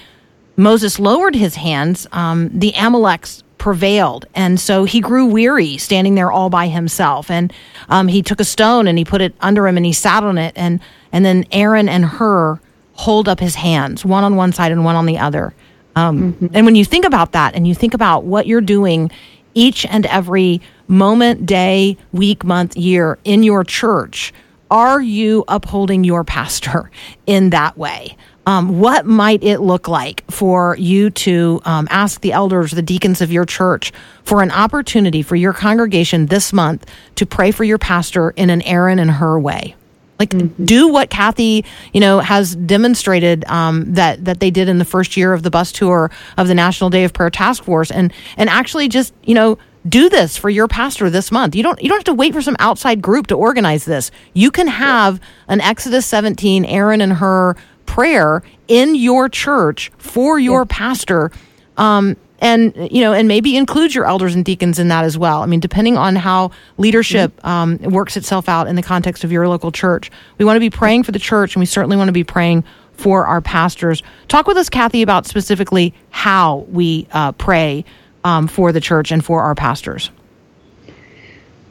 Moses 0.57 0.99
lowered 0.99 1.35
his 1.35 1.57
hands, 1.57 2.07
um, 2.13 2.51
the 2.53 2.73
Amaleks 2.73 3.43
prevailed. 3.59 4.27
And 4.35 4.61
so 4.61 4.85
he 4.85 5.01
grew 5.01 5.27
weary 5.27 5.77
standing 5.79 6.15
there 6.15 6.31
all 6.31 6.51
by 6.51 6.69
himself. 6.69 7.31
And 7.31 7.53
um, 7.89 8.09
he 8.09 8.23
took 8.23 8.39
a 8.39 8.45
stone 8.45 8.87
and 8.87 8.97
he 8.99 9.05
put 9.05 9.21
it 9.21 9.35
under 9.41 9.67
him 9.67 9.77
and 9.77 9.85
he 9.85 9.93
sat 9.93 10.23
on 10.23 10.39
it. 10.39 10.53
And, 10.57 10.81
and 11.13 11.25
then 11.25 11.45
Aaron 11.51 11.89
and 11.89 12.05
Hur 12.05 12.61
hold 12.93 13.29
up 13.29 13.41
his 13.41 13.57
hands, 13.57 14.05
one 14.05 14.25
on 14.25 14.37
one 14.37 14.53
side 14.53 14.73
and 14.73 14.85
one 14.85 14.97
on 14.97 15.07
the 15.07 15.19
other. 15.19 15.55
Um, 15.97 16.51
And 16.53 16.67
when 16.67 16.77
you 16.77 16.85
think 16.85 17.05
about 17.05 17.33
that 17.33 17.55
and 17.55 17.67
you 17.67 17.75
think 17.75 17.95
about 17.95 18.25
what 18.25 18.47
you're 18.47 18.61
doing 18.61 19.11
each 19.55 19.87
and 19.87 20.07
every 20.07 20.61
moment, 20.87 21.47
day, 21.47 21.97
week, 22.13 22.45
month, 22.45 22.77
year 22.77 23.19
in 23.25 23.43
your 23.43 23.65
church, 23.65 24.33
are 24.71 25.01
you 25.01 25.45
upholding 25.49 26.05
your 26.05 26.23
pastor 26.23 26.91
in 27.27 27.51
that 27.51 27.77
way? 27.77 28.17
Um, 28.49 28.79
what 28.79 29.07
might 29.07 29.43
it 29.43 29.59
look 29.59 29.89
like 29.89 30.23
for 30.31 30.77
you 30.79 31.11
to 31.11 31.61
um, 31.65 31.89
ask 31.91 32.21
the 32.21 32.31
elders, 32.33 32.71
the 32.71 32.83
deacons 32.83 33.21
of 33.21 33.33
your 33.33 33.45
church, 33.45 33.93
for 34.23 34.41
an 34.41 34.53
opportunity 34.53 35.23
for 35.23 35.35
your 35.35 35.53
congregation 35.53 36.27
this 36.27 36.53
month 36.53 36.87
to 37.17 37.27
pray 37.27 37.51
for 37.51 37.65
your 37.65 37.79
pastor 37.79 38.31
in 38.31 38.51
an 38.51 38.63
Aaron 38.63 39.01
and 39.01 39.11
Hur 39.11 39.41
way? 39.41 39.75
Like, 40.19 40.33
do 40.65 40.89
what 40.89 41.11
Kathy, 41.11 41.65
you 41.93 42.01
know, 42.01 42.21
has 42.21 42.57
demonstrated 42.57 43.45
um, 43.47 43.93
that 43.95 44.25
that 44.25 44.41
they 44.41 44.51
did 44.51 44.69
in 44.69 44.79
the 44.79 44.85
first 44.85 45.17
year 45.17 45.33
of 45.33 45.43
the 45.43 45.51
bus 45.51 45.73
tour 45.73 46.11
of 46.37 46.49
the 46.49 46.55
National 46.55 46.91
Day 46.91 47.05
of 47.05 47.13
Prayer 47.13 47.31
Task 47.31 47.65
Force, 47.65 47.91
and 47.91 48.13
and 48.37 48.49
actually 48.49 48.89
just 48.89 49.13
you 49.25 49.35
know 49.35 49.59
do 49.89 50.09
this 50.09 50.37
for 50.37 50.51
your 50.51 50.69
pastor 50.69 51.11
this 51.11 51.31
month. 51.31 51.55
You 51.55 51.63
don't 51.63 51.81
you 51.83 51.89
don't 51.89 51.99
have 51.99 52.05
to 52.05 52.15
wait 52.15 52.33
for 52.33 52.43
some 52.43 52.57
outside 52.59 53.03
group 53.03 53.27
to 53.29 53.35
organize 53.35 53.85
this. 53.85 54.11
You 54.33 54.51
can 54.51 54.69
have 54.69 55.21
an 55.49 55.61
Exodus 55.61 56.07
17 56.07 56.65
Aaron 56.65 57.01
and 57.01 57.15
Hur 57.15 57.55
prayer 57.85 58.43
in 58.69 58.95
your 58.95 59.29
church 59.29 59.93
for 59.99 60.39
your 60.39 60.67
pastor. 60.67 61.31
Um, 61.77 62.17
and 62.41 62.75
you 62.91 63.01
know, 63.01 63.13
and 63.13 63.29
maybe 63.29 63.57
include 63.57 63.95
your 63.95 64.07
elders 64.07 64.35
and 64.35 64.45
deacons 64.45 64.79
in 64.79 64.89
that 64.89 65.05
as 65.05 65.17
well. 65.17 65.43
I 65.43 65.47
mean, 65.47 65.61
depending 65.61 65.97
on 65.97 66.17
how 66.17 66.51
leadership 66.79 67.33
um, 67.47 67.79
works 67.79 68.17
itself 68.17 68.49
out 68.49 68.67
in 68.67 68.77
the 68.77 68.83
context 68.83 69.25
of 69.25 69.33
your 69.33 69.49
local 69.49 69.73
church, 69.73 70.11
we 70.39 70.45
want 70.45 70.57
to 70.57 70.61
be 70.61 70.71
praying 70.71 71.05
for 71.05 71.13
the 71.13 71.19
church, 71.19 71.55
and 71.55 71.61
we 71.61 71.67
certainly 71.67 71.97
want 71.97 72.09
to 72.09 72.13
be 72.13 72.25
praying 72.25 72.65
for 72.93 73.27
our 73.27 73.41
pastors. 73.41 74.03
Talk 74.29 74.47
with 74.47 74.57
us, 74.57 74.69
Kathy, 74.69 75.03
about 75.03 75.27
specifically 75.27 75.95
how 76.11 76.67
we 76.71 77.07
uh, 77.13 77.33
pray 77.33 77.85
um, 78.25 78.49
for 78.49 78.73
the 78.73 78.81
church 78.81 79.13
and 79.13 79.25
for 79.25 79.43
our 79.43 79.55
pastors. 79.55 80.11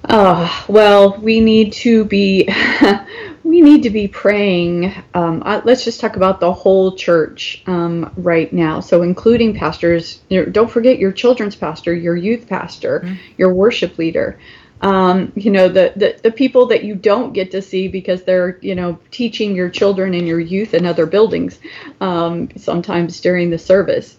Oh, 0.08 0.66
well, 0.68 1.18
we 1.18 1.40
need 1.40 1.74
to 1.74 2.06
be 2.06 2.48
we 3.56 3.62
need 3.62 3.84
to 3.84 3.90
be 3.90 4.10
praying. 4.10 4.94
Um, 5.14 5.42
uh, 5.46 5.62
let's 5.64 5.86
just 5.86 6.02
talk 6.02 6.18
about 6.18 6.42
the 6.42 6.52
whole 6.52 6.94
church 6.94 7.64
um, 7.68 8.12
right 8.18 8.52
now. 8.52 8.82
So, 8.82 9.02
including 9.02 9.56
pastors. 9.56 10.20
You 10.28 10.42
know, 10.42 10.52
don't 10.52 10.70
forget 10.70 11.00
your 11.00 11.14
children's 11.14 11.56
pastor, 11.56 11.94
your 11.94 12.18
youth 12.18 12.50
pastor, 12.50 13.18
your 13.38 13.54
worship 13.54 13.98
leader. 13.98 14.38
Um, 14.82 15.32
you 15.38 15.52
know 15.52 15.70
the, 15.70 15.94
the 15.96 16.20
the 16.22 16.32
people 16.32 16.66
that 16.66 16.84
you 16.84 16.96
don't 16.96 17.32
get 17.32 17.52
to 17.52 17.62
see 17.62 17.88
because 17.88 18.24
they're 18.24 18.60
you 18.62 18.76
know 18.76 19.00
teaching 19.10 19.56
your 19.56 19.70
children 19.70 20.14
and 20.14 20.28
your 20.28 20.42
youth 20.42 20.74
in 20.74 20.86
other 20.86 21.06
buildings 21.06 21.58
um, 22.02 22.50
sometimes 22.58 23.22
during 23.22 23.52
the 23.52 23.58
service. 23.58 24.18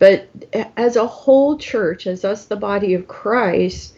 But 0.00 0.28
as 0.76 0.96
a 0.96 1.06
whole 1.06 1.56
church, 1.56 2.08
as 2.08 2.24
us, 2.24 2.46
the 2.46 2.56
body 2.56 2.94
of 2.94 3.06
Christ, 3.06 3.95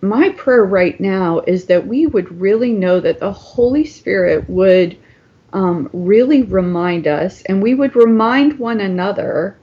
my 0.00 0.30
prayer 0.30 0.64
right 0.64 0.98
now 1.00 1.40
is 1.40 1.66
that 1.66 1.86
we 1.86 2.06
would 2.06 2.40
really 2.40 2.72
know 2.72 3.00
that 3.00 3.18
the 3.18 3.32
Holy 3.32 3.84
Spirit 3.84 4.48
would 4.48 4.96
um, 5.52 5.88
really 5.92 6.42
remind 6.42 7.06
us 7.06 7.42
and 7.42 7.62
we 7.62 7.74
would 7.74 7.96
remind 7.96 8.58
one 8.58 8.80
another 8.80 9.56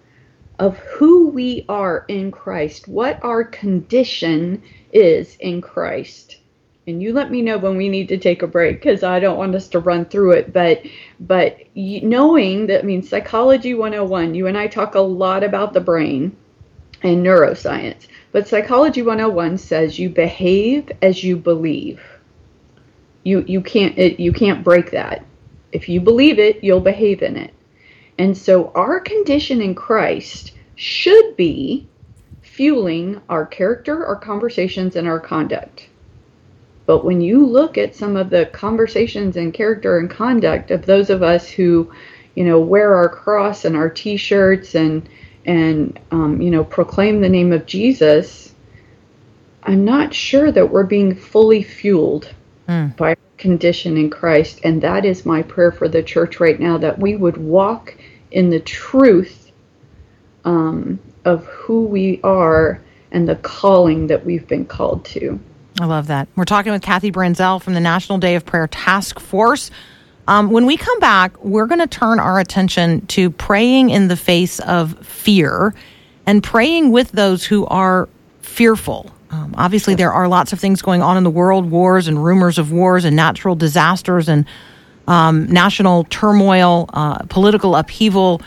of 0.59 0.77
who 0.77 1.29
we 1.29 1.65
are 1.67 2.05
in 2.07 2.31
Christ, 2.31 2.87
what 2.87 3.23
our 3.23 3.43
condition 3.43 4.61
is 4.91 5.35
in 5.39 5.61
Christ. 5.61 6.37
And 6.87 7.01
you 7.01 7.13
let 7.13 7.31
me 7.31 7.41
know 7.41 7.57
when 7.57 7.77
we 7.77 7.89
need 7.89 8.07
to 8.09 8.17
take 8.17 8.41
a 8.41 8.47
break 8.47 8.81
because 8.81 9.03
I 9.03 9.19
don't 9.19 9.37
want 9.37 9.55
us 9.55 9.67
to 9.69 9.79
run 9.79 10.05
through 10.05 10.33
it. 10.33 10.53
But 10.53 10.83
but 11.19 11.57
knowing 11.75 12.67
that 12.67 12.81
I 12.81 12.83
mean 12.83 13.01
psychology 13.01 13.73
101, 13.73 14.35
you 14.35 14.47
and 14.47 14.57
I 14.57 14.67
talk 14.67 14.95
a 14.95 14.99
lot 14.99 15.43
about 15.43 15.73
the 15.73 15.81
brain 15.81 16.35
and 17.01 17.25
neuroscience. 17.25 18.07
But 18.35 18.49
Psychology 18.49 19.01
101 19.01 19.59
says 19.59 19.97
you 19.97 20.09
behave 20.09 20.91
as 21.01 21.23
you 21.23 21.37
believe. 21.37 22.01
You 23.23 23.45
you 23.47 23.61
can't 23.61 23.97
it, 23.97 24.19
you 24.19 24.33
can't 24.33 24.61
break 24.61 24.91
that. 24.91 25.23
if 25.71 25.87
you 25.87 26.01
believe 26.01 26.37
it, 26.37 26.61
you'll 26.61 26.81
behave 26.81 27.21
in 27.21 27.37
it. 27.37 27.53
And 28.17 28.37
so 28.37 28.73
our 28.75 28.99
condition 28.99 29.61
in 29.61 29.73
Christ 29.73 30.51
should 30.75 31.37
be 31.37 31.87
fueling 32.41 33.21
our 33.29 33.45
character, 33.45 34.05
our 34.05 34.17
conversations, 34.17 34.97
and 34.97 35.07
our 35.07 35.21
conduct. 35.21 35.87
But 36.85 37.05
when 37.05 37.21
you 37.21 37.45
look 37.45 37.77
at 37.77 37.95
some 37.95 38.17
of 38.17 38.29
the 38.29 38.47
conversations 38.47 39.37
and 39.37 39.53
character 39.53 39.97
and 39.97 40.09
conduct 40.09 40.71
of 40.71 40.85
those 40.85 41.09
of 41.09 41.23
us 41.23 41.47
who, 41.47 41.89
you 42.35 42.43
know, 42.43 42.59
wear 42.59 42.95
our 42.95 43.07
cross 43.07 43.63
and 43.63 43.77
our 43.77 43.89
T-shirts 43.89 44.75
and 44.75 45.07
and 45.45 45.99
um, 46.11 46.41
you 46.41 46.51
know 46.51 46.63
proclaim 46.63 47.21
the 47.21 47.29
name 47.29 47.51
of 47.51 47.65
Jesus, 47.65 48.53
I'm 49.63 49.85
not 49.85 50.13
sure 50.13 50.51
that 50.51 50.69
we're 50.69 50.83
being 50.83 51.15
fully 51.15 51.63
fueled 51.63 52.33
by 52.97 53.09
our 53.09 53.17
condition 53.37 53.97
in 53.97 54.09
Christ, 54.09 54.61
and 54.63 54.81
that 54.81 55.05
is 55.05 55.25
my 55.25 55.41
prayer 55.43 55.71
for 55.71 55.87
the 55.87 56.03
church 56.03 56.39
right 56.39 56.59
now 56.59 56.77
that 56.77 56.97
we 56.99 57.15
would 57.15 57.37
walk 57.37 57.95
in 58.31 58.49
the 58.49 58.59
truth 58.59 59.51
um, 60.45 60.99
of 61.25 61.45
who 61.45 61.85
we 61.85 62.19
are 62.23 62.81
and 63.11 63.27
the 63.27 63.35
calling 63.37 64.07
that 64.07 64.25
we've 64.25 64.47
been 64.47 64.65
called 64.65 65.05
to. 65.05 65.39
I 65.79 65.85
love 65.85 66.07
that. 66.07 66.27
We're 66.35 66.45
talking 66.45 66.71
with 66.71 66.81
Kathy 66.81 67.11
Branzell 67.11 67.61
from 67.61 67.73
the 67.73 67.79
National 67.79 68.17
Day 68.17 68.35
of 68.35 68.45
Prayer 68.45 68.67
Task 68.67 69.19
Force. 69.19 69.71
Um, 70.27 70.49
when 70.49 70.65
we 70.65 70.75
come 70.75 70.99
back, 70.99 71.43
we're 71.43 71.67
going 71.67 71.79
to 71.79 71.87
turn 71.87 72.19
our 72.19 72.39
attention 72.39 73.05
to 73.07 73.29
praying 73.29 73.91
in 73.91 74.07
the 74.07 74.15
face 74.15 74.59
of 74.61 74.97
fear 75.05 75.75
and 76.25 76.43
praying 76.43 76.91
with 76.91 77.11
those 77.11 77.45
who 77.45 77.65
are 77.67 78.09
fearful. 78.41 79.11
Um, 79.29 79.53
obviously, 79.57 79.95
there 79.95 80.11
are 80.11 80.27
lots 80.27 80.53
of 80.53 80.59
things 80.59 80.81
going 80.81 81.01
on 81.01 81.17
in 81.17 81.23
the 81.23 81.29
world 81.29 81.69
wars 81.69 82.07
and 82.07 82.23
rumors 82.23 82.57
of 82.57 82.71
wars 82.71 83.05
and 83.05 83.15
natural 83.15 83.55
disasters 83.55 84.27
and 84.27 84.45
um, 85.07 85.45
national 85.47 86.05
turmoil, 86.05 86.89
uh, 86.93 87.19
political 87.25 87.75
upheaval, 87.75 88.41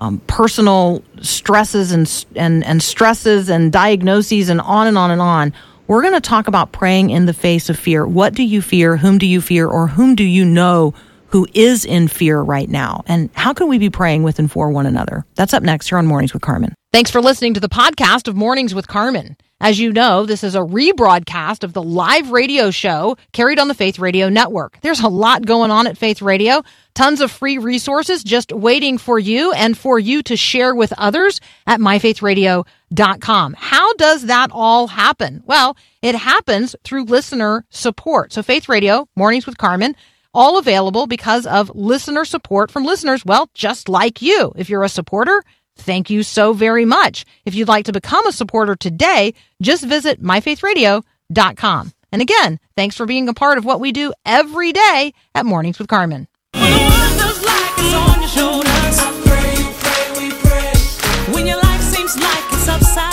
um, 0.00 0.18
personal 0.26 1.02
stresses 1.22 1.92
and, 1.92 2.26
and, 2.36 2.64
and 2.64 2.82
stresses 2.82 3.48
and 3.48 3.72
diagnoses, 3.72 4.48
and 4.48 4.60
on 4.60 4.86
and 4.86 4.98
on 4.98 5.10
and 5.10 5.22
on. 5.22 5.54
We're 5.86 6.02
going 6.02 6.14
to 6.14 6.20
talk 6.20 6.48
about 6.48 6.72
praying 6.72 7.10
in 7.10 7.26
the 7.26 7.32
face 7.32 7.70
of 7.70 7.78
fear. 7.78 8.06
What 8.06 8.34
do 8.34 8.42
you 8.42 8.60
fear? 8.60 8.98
Whom 8.98 9.16
do 9.16 9.26
you 9.26 9.40
fear? 9.40 9.68
Or 9.68 9.86
whom 9.88 10.14
do 10.14 10.24
you 10.24 10.44
know 10.44 10.92
who 11.32 11.48
is 11.54 11.84
in 11.84 12.08
fear 12.08 12.40
right 12.40 12.68
now? 12.68 13.02
And 13.06 13.30
how 13.32 13.52
can 13.54 13.68
we 13.68 13.78
be 13.78 13.90
praying 13.90 14.22
with 14.22 14.38
and 14.38 14.52
for 14.52 14.70
one 14.70 14.86
another? 14.86 15.24
That's 15.34 15.54
up 15.54 15.62
next 15.62 15.88
here 15.88 15.98
on 15.98 16.06
Mornings 16.06 16.32
with 16.32 16.42
Carmen. 16.42 16.74
Thanks 16.92 17.10
for 17.10 17.22
listening 17.22 17.54
to 17.54 17.60
the 17.60 17.70
podcast 17.70 18.28
of 18.28 18.36
Mornings 18.36 18.74
with 18.74 18.86
Carmen. 18.86 19.36
As 19.58 19.78
you 19.78 19.92
know, 19.92 20.26
this 20.26 20.42
is 20.42 20.56
a 20.56 20.58
rebroadcast 20.58 21.62
of 21.62 21.72
the 21.72 21.82
live 21.82 22.32
radio 22.32 22.72
show 22.72 23.16
carried 23.32 23.60
on 23.60 23.68
the 23.68 23.74
Faith 23.74 23.98
Radio 23.98 24.28
Network. 24.28 24.76
There's 24.82 25.00
a 25.00 25.08
lot 25.08 25.46
going 25.46 25.70
on 25.70 25.86
at 25.86 25.96
Faith 25.96 26.20
Radio, 26.20 26.64
tons 26.94 27.20
of 27.20 27.30
free 27.30 27.58
resources 27.58 28.24
just 28.24 28.52
waiting 28.52 28.98
for 28.98 29.20
you 29.20 29.52
and 29.52 29.78
for 29.78 30.00
you 30.00 30.20
to 30.24 30.36
share 30.36 30.74
with 30.74 30.92
others 30.98 31.40
at 31.64 31.78
myfaithradio.com. 31.78 33.54
How 33.56 33.94
does 33.94 34.26
that 34.26 34.50
all 34.52 34.88
happen? 34.88 35.44
Well, 35.46 35.76
it 36.02 36.16
happens 36.16 36.74
through 36.82 37.04
listener 37.04 37.64
support. 37.70 38.32
So 38.32 38.42
Faith 38.42 38.68
Radio, 38.68 39.08
Mornings 39.14 39.46
with 39.46 39.58
Carmen, 39.58 39.94
all 40.34 40.58
available 40.58 41.06
because 41.06 41.46
of 41.46 41.70
listener 41.74 42.24
support 42.24 42.70
from 42.70 42.84
listeners, 42.84 43.24
well, 43.24 43.50
just 43.54 43.88
like 43.88 44.22
you. 44.22 44.52
If 44.56 44.68
you're 44.68 44.84
a 44.84 44.88
supporter, 44.88 45.42
Thank 45.76 46.10
you 46.10 46.22
so 46.22 46.52
very 46.52 46.84
much. 46.84 47.24
If 47.44 47.54
you'd 47.54 47.68
like 47.68 47.86
to 47.86 47.92
become 47.92 48.26
a 48.26 48.32
supporter 48.32 48.76
today, 48.76 49.34
just 49.60 49.84
visit 49.84 50.22
myfaithradio.com. 50.22 51.92
And 52.12 52.22
again, 52.22 52.60
thanks 52.76 52.96
for 52.96 53.06
being 53.06 53.28
a 53.28 53.34
part 53.34 53.58
of 53.58 53.64
what 53.64 53.80
we 53.80 53.90
do 53.90 54.12
every 54.26 54.72
day 54.72 55.14
at 55.34 55.46
Mornings 55.46 55.78
with 55.78 55.88
Carmen. 55.88 56.28
When 61.32 61.46
your 61.46 61.56
life 61.56 61.80
seems 61.80 62.18
like 62.18 62.44
it's 62.52 62.68
upside 62.68 63.11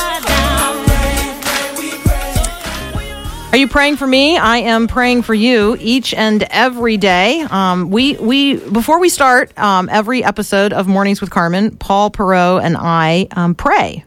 Are 3.52 3.58
you 3.58 3.68
praying 3.68 3.98
for 3.98 4.06
me? 4.06 4.38
I 4.38 4.58
am 4.58 4.88
praying 4.88 5.24
for 5.24 5.34
you 5.34 5.76
each 5.80 6.14
and 6.14 6.44
every 6.44 6.98
day. 6.98 7.42
Um, 7.42 7.90
we 7.90 8.16
we 8.18 8.58
before 8.58 9.00
we 9.00 9.10
start 9.10 9.58
um, 9.58 9.90
every 9.92 10.24
episode 10.24 10.72
of 10.72 10.86
Mornings 10.86 11.20
with 11.20 11.32
Carmen, 11.32 11.76
Paul 11.78 12.12
Perot 12.12 12.64
and 12.64 12.78
I 12.78 13.28
um, 13.32 13.56
pray. 13.56 14.06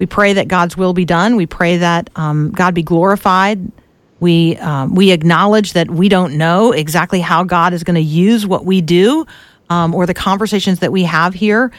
We 0.00 0.06
pray 0.06 0.32
that 0.32 0.48
God's 0.48 0.76
will 0.76 0.92
be 0.92 1.04
done. 1.04 1.36
We 1.36 1.46
pray 1.46 1.76
that 1.76 2.10
um, 2.16 2.50
God 2.50 2.74
be 2.74 2.82
glorified. 2.82 3.70
We 4.18 4.56
um, 4.56 4.96
we 4.96 5.12
acknowledge 5.12 5.74
that 5.74 5.88
we 5.88 6.08
don't 6.08 6.36
know 6.36 6.72
exactly 6.72 7.20
how 7.20 7.44
God 7.44 7.72
is 7.72 7.84
going 7.84 7.94
to 7.94 8.00
use 8.00 8.44
what 8.44 8.64
we 8.64 8.80
do 8.80 9.24
um, 9.68 9.94
or 9.94 10.04
the 10.04 10.14
conversations 10.14 10.80
that 10.80 10.90
we 10.90 11.04
have 11.04 11.32
here 11.32 11.70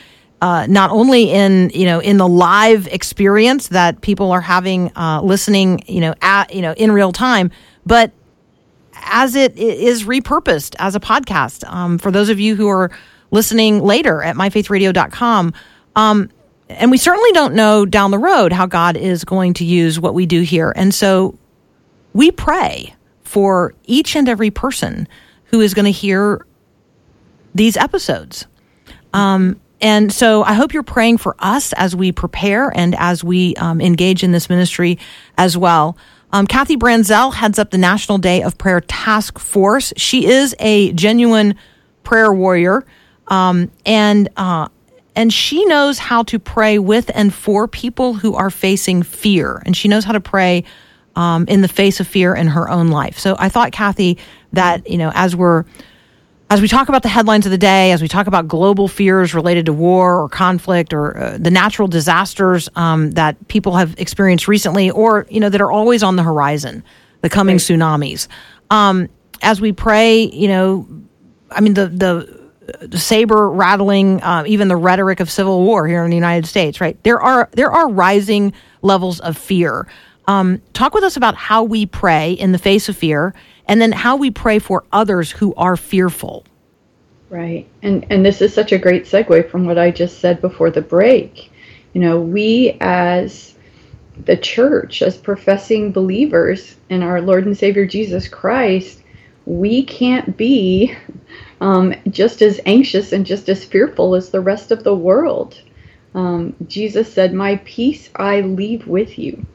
uh, 0.42 0.66
not 0.68 0.90
only 0.90 1.32
in 1.32 1.70
you 1.74 1.86
know 1.86 2.00
in 2.00 2.18
the 2.18 2.28
live 2.28 2.88
experience 2.88 3.70
that 3.70 4.02
people 4.02 4.32
are 4.32 4.42
having 4.42 4.92
uh, 4.98 5.22
listening 5.22 5.84
you 5.88 6.02
know 6.02 6.16
at 6.22 6.54
you 6.54 6.62
know 6.62 6.74
in 6.74 6.92
real 6.92 7.12
time, 7.12 7.52
but 7.86 8.12
as 8.96 9.36
it 9.36 9.58
is 9.58 10.04
repurposed 10.04 10.76
as 10.80 10.96
a 10.96 11.00
podcast. 11.00 11.68
Um, 11.72 11.98
for 11.98 12.12
those 12.12 12.30
of 12.30 12.40
you 12.40 12.56
who 12.56 12.68
are 12.68 12.92
listening 13.30 13.82
later 13.82 14.22
at 14.22 14.36
myfaithradio.com, 14.36 15.54
um, 15.96 16.30
and 16.70 16.92
we 16.92 16.98
certainly 16.98 17.32
don't 17.32 17.54
know 17.54 17.86
down 17.86 18.12
the 18.12 18.20
road 18.20 18.52
how 18.52 18.66
God 18.66 18.98
is 18.98 19.24
going 19.24 19.54
to 19.56 19.66
use 19.66 20.00
what 20.00 20.14
we 20.14 20.26
do 20.26 20.42
here, 20.42 20.74
and 20.76 20.94
so 20.94 21.38
we 22.14 22.32
pray 22.32 22.96
for 23.24 23.74
each 23.86 24.16
and 24.16 24.28
every 24.28 24.52
person 24.52 25.08
who 25.46 25.62
is 25.62 25.74
going 25.74 25.86
to 25.86 25.92
hear 25.92 26.46
these 27.54 27.78
episodes. 27.78 28.48
Um, 29.14 29.61
and 29.82 30.12
so 30.12 30.44
I 30.44 30.54
hope 30.54 30.74
you're 30.74 30.84
praying 30.84 31.18
for 31.18 31.36
us 31.40 31.74
as 31.74 31.96
we 31.96 32.12
prepare 32.12 32.70
and 32.76 32.96
as 32.96 33.24
we 33.24 33.56
um, 33.56 33.82
engage 33.82 34.24
in 34.24 34.32
this 34.32 34.50
ministry 34.50 35.00
as 35.38 35.58
well. 35.58 35.98
Um, 36.34 36.48
Kathy 36.48 36.78
Branzell 36.78 37.34
heads 37.34 37.60
up 37.60 37.72
the 37.72 37.78
National 37.78 38.18
Day 38.18 38.42
of 38.44 38.58
Prayer 38.58 38.82
Task 38.82 39.38
Force. 39.38 39.92
She 39.98 40.28
is 40.28 40.56
a 40.60 40.94
genuine 40.94 41.56
prayer 42.04 42.32
warrior, 42.32 42.86
um, 43.28 43.70
and 43.86 44.30
uh, 44.38 44.70
and 45.14 45.34
she 45.34 45.66
knows 45.66 46.00
how 46.00 46.24
to 46.24 46.40
pray 46.40 46.80
with 46.80 47.12
and 47.14 47.34
for 47.34 47.68
people 47.68 48.14
who 48.14 48.36
are 48.36 48.50
facing 48.50 49.04
fear, 49.04 49.62
and 49.66 49.76
she 49.76 49.90
knows 49.90 50.06
how 50.06 50.14
to 50.14 50.22
pray 50.22 50.64
um, 51.18 51.46
in 51.50 51.62
the 51.62 51.68
face 51.68 52.00
of 52.00 52.08
fear 52.08 52.34
in 52.34 52.48
her 52.48 52.70
own 52.70 52.88
life. 52.88 53.20
So 53.20 53.36
I 53.38 53.50
thought, 53.50 53.74
Kathy, 53.74 54.18
that 54.54 54.90
you 54.90 54.98
know, 54.98 55.12
as 55.14 55.36
we're 55.36 55.66
as 56.52 56.62
we 56.62 56.68
talk 56.68 56.90
about 56.90 57.02
the 57.02 57.08
headlines 57.08 57.46
of 57.46 57.52
the 57.52 57.58
day, 57.58 57.94
as 57.94 58.02
we 58.02 58.10
talk 58.10 58.28
about 58.28 58.46
global 58.46 58.90
fears 58.90 59.34
related 59.34 59.68
to 59.68 59.74
war 59.74 60.22
or 60.22 60.28
conflict 60.28 60.92
or 60.92 61.18
uh, 61.18 61.38
the 61.38 61.50
natural 61.50 61.88
disasters 61.88 62.68
um, 62.76 63.12
that 63.12 63.48
people 63.48 63.78
have 63.78 63.98
experienced 63.98 64.50
recently, 64.50 64.92
or 64.92 65.26
you 65.30 65.40
know 65.40 65.48
that 65.48 65.62
are 65.62 65.72
always 65.72 66.04
on 66.04 66.18
the 66.18 66.24
horizon, 66.24 66.84
the 67.22 67.30
coming 67.30 67.56
tsunamis. 67.56 68.28
Um, 68.70 69.08
as 69.42 69.62
we 69.62 69.72
pray, 69.72 70.24
you 70.24 70.50
know, 70.50 70.86
I 71.52 71.62
mean 71.62 71.74
the 71.74 71.88
the, 71.88 72.52
the 72.86 73.00
saber 73.00 73.50
rattling, 73.50 74.22
uh, 74.22 74.44
even 74.46 74.68
the 74.68 74.76
rhetoric 74.76 75.22
of 75.22 75.32
civil 75.32 75.64
war 75.64 75.88
here 75.88 76.04
in 76.04 76.10
the 76.10 76.18
United 76.18 76.48
States, 76.48 76.82
right? 76.82 77.02
There 77.04 77.22
are 77.22 77.50
there 77.54 77.72
are 77.72 77.90
rising 77.90 78.52
levels 78.82 79.22
of 79.22 79.38
fear. 79.38 79.88
Um, 80.28 80.62
talk 80.74 80.94
with 80.94 81.06
us 81.06 81.16
about 81.16 81.36
how 81.36 81.64
we 81.64 81.86
pray 81.86 82.34
in 82.34 82.52
the 82.52 82.60
face 82.60 82.90
of 82.90 82.98
fear, 82.98 83.34
and 83.72 83.82
then 83.82 83.94
how 83.94 84.18
we 84.18 84.30
pray 84.30 84.60
for 84.60 84.84
others 84.92 85.32
who 85.32 85.54
are 85.56 85.78
fearful. 85.78 86.44
Right. 87.30 87.66
And 87.82 88.06
and 88.10 88.26
this 88.26 88.42
is 88.42 88.54
such 88.54 88.74
a 88.74 88.78
great 88.78 89.06
segue 89.06 89.50
from 89.50 89.66
what 89.66 89.78
I 89.78 89.92
just 89.92 90.20
said 90.20 90.42
before 90.42 90.70
the 90.70 90.82
break. 90.82 91.50
You 91.94 92.02
know, 92.02 92.20
we 92.20 92.78
as 92.82 93.56
the 94.26 94.36
church, 94.36 95.02
as 95.02 95.16
professing 95.16 95.94
believers 95.94 96.76
in 96.90 97.02
our 97.02 97.22
Lord 97.22 97.46
and 97.46 97.58
Savior 97.58 97.86
Jesus 97.86 98.28
Christ, 98.28 99.04
we 99.46 99.84
can't 99.84 100.36
be 100.36 100.94
um, 101.62 101.96
just 102.10 102.42
as 102.42 102.60
anxious 102.66 103.14
and 103.14 103.26
just 103.26 103.48
as 103.48 103.64
fearful 103.64 104.16
as 104.16 104.32
the 104.32 104.42
rest 104.42 104.74
of 104.74 104.84
the 104.84 104.96
world. 104.96 105.62
Um, 106.14 106.58
Jesus 106.68 107.12
said, 107.12 107.34
"My 107.34 107.56
peace 107.64 108.10
I 108.18 108.42
leave 108.42 108.86
with 108.86 109.18
you," 109.18 109.46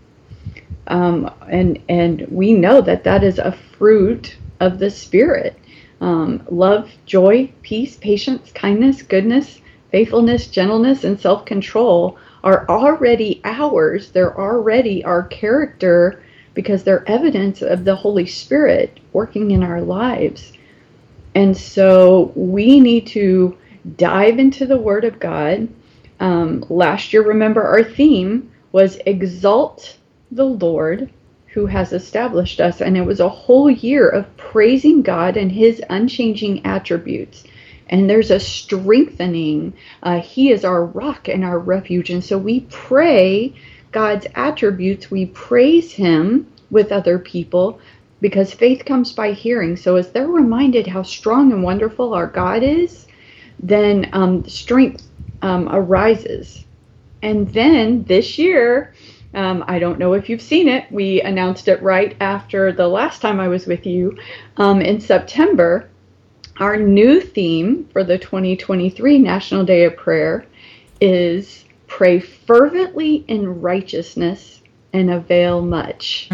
um, 0.87 1.31
and 1.51 1.79
and 1.91 2.27
we 2.31 2.55
know 2.55 2.81
that 2.81 3.05
that 3.05 3.23
is 3.23 3.39
a 3.39 3.55
fruit 3.79 4.37
of 4.61 4.79
the 4.79 4.91
Spirit 4.91 5.57
um, 6.01 6.43
love, 6.51 6.91
joy, 7.07 7.51
peace, 7.63 7.97
patience, 7.97 8.53
kindness, 8.53 9.03
goodness, 9.03 9.61
faithfulness, 9.91 10.49
gentleness, 10.49 11.05
and 11.05 11.19
self 11.19 11.45
control 11.45 12.19
are 12.45 12.69
already 12.69 13.41
ours. 13.45 14.11
They're 14.11 14.39
already 14.39 15.05
our 15.05 15.25
character 15.25 16.23
because 16.55 16.85
they're 16.85 17.09
evidence 17.09 17.63
of 17.63 17.85
the 17.85 17.95
Holy 17.95 18.27
Spirit 18.27 19.01
working 19.13 19.51
in 19.51 19.63
our 19.63 19.81
lives. 19.81 20.53
And 21.35 21.57
so 21.57 22.33
we 22.35 22.81
need 22.81 23.07
to 23.09 23.57
dive 23.97 24.39
into 24.39 24.67
the 24.67 24.79
Word 24.79 25.05
of 25.05 25.19
God. 25.19 25.69
Um, 26.19 26.65
last 26.71 27.13
year, 27.13 27.23
remember, 27.23 27.63
our 27.63 27.85
theme 27.85 28.51
was 28.73 28.97
Exalt 29.07 29.99
the 30.31 30.47
Lord 30.47 31.11
who 31.57 31.65
has 31.65 31.95
established 31.95 32.61
us. 32.61 32.83
And 32.83 32.99
it 32.99 33.07
was 33.07 33.19
a 33.19 33.31
whole 33.31 33.71
year 33.71 34.07
of 34.07 34.37
praising 34.37 35.01
God 35.01 35.39
and 35.39 35.51
his 35.51 35.83
unchanging 35.89 36.67
attributes. 36.67 37.45
And 37.87 38.11
there's 38.11 38.31
a 38.31 38.39
strengthening. 38.39 39.73
Uh, 40.03 40.21
he 40.21 40.51
is 40.51 40.67
our 40.67 40.85
rock 40.85 41.29
and 41.29 41.43
our 41.43 41.59
refuge. 41.59 42.11
And 42.11 42.23
so 42.23 42.37
we 42.37 42.61
pray 42.71 43.55
God's 43.91 44.27
attributes, 44.35 45.11
we 45.11 45.25
praise 45.25 45.95
him 45.95 46.47
with 46.69 46.93
other 46.93 47.19
people 47.19 47.81
because 48.21 48.53
faith 48.53 48.85
comes 48.85 49.15
by 49.15 49.33
hearing. 49.33 49.77
So 49.77 49.97
as 49.97 50.13
they're 50.13 50.29
reminded 50.29 50.87
how 50.87 51.05
strong 51.05 51.53
and 51.53 51.63
wonderful 51.63 52.13
our 52.13 52.27
God 52.27 52.63
is, 52.63 53.07
then 53.63 54.11
um, 54.13 54.47
strength 54.47 55.09
um, 55.41 55.71
arises. 55.73 56.67
And 57.23 57.49
then 57.55 58.05
this 58.05 58.37
year, 58.37 58.93
um, 59.35 59.65
I 59.67 59.79
don't 59.79 59.99
know 59.99 60.15
if 60.15 60.29
you've 60.29 60.43
seen 60.43 60.69
it, 60.69 60.91
we 60.91 61.21
announced 61.21 61.69
it 61.69 61.83
right 61.83 62.17
after 62.21 62.73
the 62.73 62.89
last 62.89 63.21
time 63.21 63.41
I 63.41 63.49
was 63.49 63.67
with 63.67 63.87
you 63.87 64.17
um, 64.57 64.81
in 64.81 65.01
September. 65.01 65.89
Our 66.59 66.77
new 66.79 67.21
theme 67.21 67.87
for 67.93 68.03
the 68.03 68.19
2023 68.19 69.19
National 69.19 69.65
Day 69.65 69.85
of 69.85 69.97
Prayer 69.97 70.47
is 71.01 71.65
Pray 71.87 72.19
fervently 72.19 73.25
in 73.29 73.61
righteousness 73.61 74.63
and 74.93 75.11
avail 75.11 75.63
much. 75.63 76.29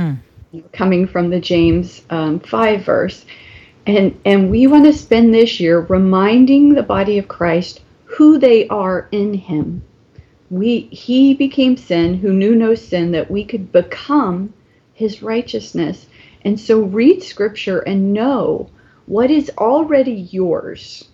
Coming 0.73 1.07
from 1.07 1.31
the 1.31 1.41
James 1.41 2.03
um, 2.11 2.39
5 2.41 2.85
verse. 2.85 3.25
And, 3.87 4.19
and 4.25 4.51
we 4.51 4.67
want 4.67 4.85
to 4.85 4.93
spend 4.93 5.35
this 5.35 5.59
year 5.59 5.81
reminding 5.81 6.75
the 6.75 6.83
body 6.83 7.19
of 7.19 7.27
Christ 7.27 7.81
who 8.05 8.39
they 8.39 8.69
are 8.69 9.09
in 9.11 9.35
Him. 9.35 9.83
We, 10.53 10.81
he 10.91 11.33
became 11.33 11.79
sin 11.79 12.19
who 12.19 12.31
knew 12.31 12.55
no 12.55 12.75
sin 12.75 13.13
that 13.13 13.31
we 13.31 13.43
could 13.43 13.73
become 13.73 14.53
His 14.93 15.23
righteousness. 15.23 16.07
And 16.43 16.61
so 16.61 16.83
read 16.83 17.23
Scripture 17.23 17.79
and 17.79 18.13
know 18.13 18.69
what 19.07 19.31
is 19.31 19.51
already 19.57 20.29
yours, 20.31 21.09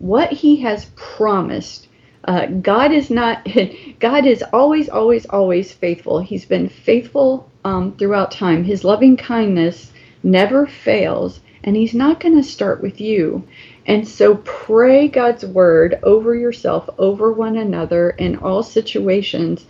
what 0.00 0.32
He 0.32 0.56
has 0.62 0.90
promised. 0.96 1.86
Uh, 2.24 2.46
God 2.46 2.90
is 2.90 3.08
not, 3.08 3.46
God 4.00 4.26
is 4.26 4.42
always, 4.52 4.88
always, 4.88 5.26
always 5.26 5.70
faithful. 5.72 6.18
He's 6.18 6.44
been 6.44 6.68
faithful 6.68 7.48
um, 7.64 7.92
throughout 7.92 8.32
time. 8.32 8.64
His 8.64 8.82
loving 8.82 9.16
kindness 9.16 9.92
never 10.24 10.66
fails, 10.66 11.40
and 11.62 11.76
He's 11.76 11.94
not 11.94 12.18
going 12.18 12.34
to 12.34 12.42
start 12.42 12.82
with 12.82 13.00
you. 13.00 13.46
And 13.86 14.06
so 14.06 14.36
pray 14.36 15.08
God's 15.08 15.44
word 15.44 15.98
over 16.02 16.34
yourself, 16.34 16.88
over 16.98 17.32
one 17.32 17.56
another 17.56 18.10
in 18.10 18.36
all 18.36 18.62
situations. 18.62 19.66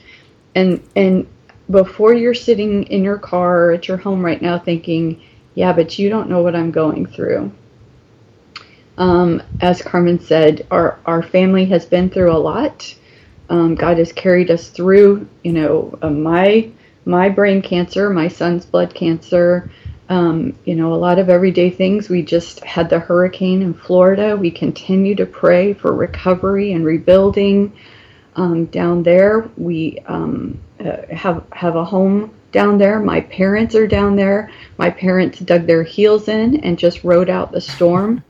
And 0.55 0.89
and 0.97 1.29
before 1.71 2.15
you're 2.15 2.35
sitting 2.35 2.85
in 2.85 3.05
your 3.05 3.19
car 3.19 3.67
or 3.67 3.73
at 3.73 3.89
your 3.89 3.97
home 3.97 4.25
right 4.25 4.43
now 4.43 4.59
thinking, 4.59 5.23
yeah, 5.55 5.73
but 5.73 5.99
you 5.99 6.09
don't 6.11 6.29
know 6.31 6.43
what 6.43 6.57
I'm 6.57 6.71
going 6.73 7.07
through. 7.07 7.53
Um, 8.99 9.43
as 9.61 9.83
Carmen 9.83 10.21
said, 10.21 10.67
our, 10.71 11.01
our 11.07 11.23
family 11.23 11.65
has 11.67 11.87
been 11.87 12.11
through 12.11 12.33
a 12.33 12.39
lot. 12.39 12.95
Um, 13.49 13.75
God 13.75 13.99
has 13.99 14.13
carried 14.13 14.51
us 14.51 14.69
through, 14.69 15.29
you 15.43 15.53
know, 15.53 15.99
uh, 16.03 16.11
my 16.11 16.73
my 17.05 17.29
brain 17.29 17.61
cancer, 17.63 18.11
my 18.11 18.29
son's 18.29 18.65
blood 18.65 18.95
cancer, 18.95 19.71
um, 20.09 20.55
you 20.65 20.75
know, 20.75 20.93
a 20.93 20.97
lot 20.97 21.19
of 21.19 21.29
everyday 21.29 21.71
things. 21.71 22.09
We 22.09 22.23
just 22.23 22.61
had 22.61 22.91
the 22.91 22.99
hurricane 22.99 23.63
in 23.63 23.75
Florida. 23.75 24.37
We 24.37 24.51
continue 24.51 25.15
to 25.15 25.27
pray 25.27 25.73
for 25.73 25.95
recovery 25.95 26.73
and 26.73 26.85
rebuilding 26.85 27.73
um, 28.37 28.67
down 28.67 29.03
there. 29.03 29.49
We 29.57 29.99
um, 30.07 30.61
uh, 30.81 31.07
have 31.11 31.45
have 31.53 31.77
a 31.77 31.85
home 31.85 32.35
down 32.51 32.79
there. 32.79 33.01
My 33.01 33.21
parents 33.23 33.75
are 33.75 33.87
down 33.87 34.17
there. 34.17 34.51
My 34.77 34.91
parents 34.91 35.39
dug 35.41 35.67
their 35.67 35.83
heels 35.83 36.29
in 36.29 36.61
and 36.61 36.79
just 36.79 37.05
rode 37.05 37.31
out 37.31 37.53
the 37.53 37.61
storm. 37.61 38.23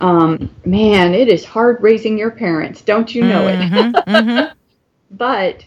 Um, 0.00 0.54
man, 0.64 1.14
it 1.14 1.28
is 1.28 1.44
hard 1.44 1.82
raising 1.82 2.18
your 2.18 2.30
parents. 2.30 2.82
Don't 2.82 3.12
you 3.14 3.24
know 3.24 3.48
it? 3.48 4.54
but 5.10 5.64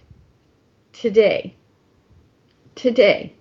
today, 0.94 1.56
today, 2.76 3.34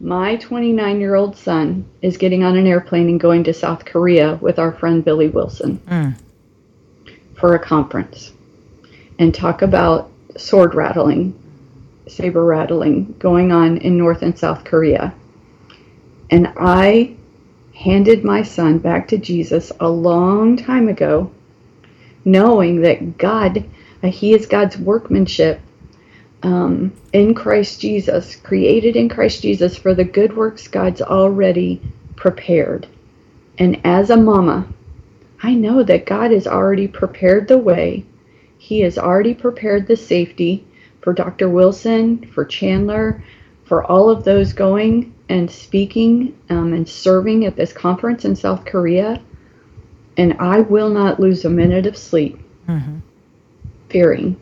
my 0.00 0.36
29 0.36 1.00
year 1.00 1.14
old 1.14 1.36
son 1.36 1.84
is 2.02 2.16
getting 2.16 2.44
on 2.44 2.56
an 2.56 2.66
airplane 2.66 3.08
and 3.08 3.20
going 3.20 3.44
to 3.44 3.52
South 3.52 3.84
Korea 3.84 4.36
with 4.36 4.58
our 4.58 4.72
friend 4.72 5.04
Billy 5.04 5.28
Wilson 5.28 5.80
for 7.34 7.54
a 7.54 7.58
conference 7.58 8.32
and 9.18 9.34
talk 9.34 9.62
about 9.62 10.10
sword 10.36 10.74
rattling, 10.74 11.36
saber 12.06 12.44
rattling 12.44 13.14
going 13.18 13.50
on 13.50 13.78
in 13.78 13.98
North 13.98 14.22
and 14.22 14.38
South 14.38 14.64
Korea. 14.64 15.12
And 16.30 16.52
I 16.56 17.14
handed 17.74 18.24
my 18.24 18.42
son 18.42 18.78
back 18.78 19.08
to 19.08 19.18
Jesus 19.18 19.72
a 19.80 19.88
long 19.88 20.56
time 20.56 20.88
ago, 20.88 21.30
knowing 22.24 22.82
that 22.82 23.18
God, 23.18 23.64
uh, 24.02 24.08
he 24.08 24.34
is 24.34 24.46
God's 24.46 24.78
workmanship 24.78 25.60
um, 26.42 26.92
in 27.12 27.34
Christ 27.34 27.80
Jesus, 27.80 28.36
created 28.36 28.96
in 28.96 29.08
Christ 29.08 29.42
Jesus 29.42 29.76
for 29.76 29.94
the 29.94 30.04
good 30.04 30.36
works 30.36 30.68
God's 30.68 31.02
already 31.02 31.80
prepared. 32.16 32.86
And 33.58 33.80
as 33.84 34.10
a 34.10 34.16
mama, 34.16 34.66
I 35.42 35.54
know 35.54 35.82
that 35.82 36.06
God 36.06 36.30
has 36.30 36.46
already 36.46 36.88
prepared 36.88 37.48
the 37.48 37.58
way. 37.58 38.04
He 38.58 38.80
has 38.80 38.98
already 38.98 39.34
prepared 39.34 39.86
the 39.86 39.96
safety 39.96 40.64
for 41.00 41.12
Dr. 41.12 41.48
Wilson, 41.48 42.26
for 42.26 42.44
Chandler, 42.44 43.22
for 43.64 43.84
all 43.84 44.10
of 44.10 44.24
those 44.24 44.52
going 44.52 45.14
and 45.28 45.50
speaking 45.50 46.36
um, 46.50 46.72
and 46.72 46.88
serving 46.88 47.44
at 47.44 47.56
this 47.56 47.72
conference 47.72 48.24
in 48.24 48.34
South 48.34 48.64
Korea. 48.64 49.20
And 50.16 50.34
I 50.40 50.60
will 50.60 50.88
not 50.88 51.20
lose 51.20 51.44
a 51.44 51.50
minute 51.50 51.86
of 51.86 51.96
sleep 51.96 52.40
fearing 53.88 54.36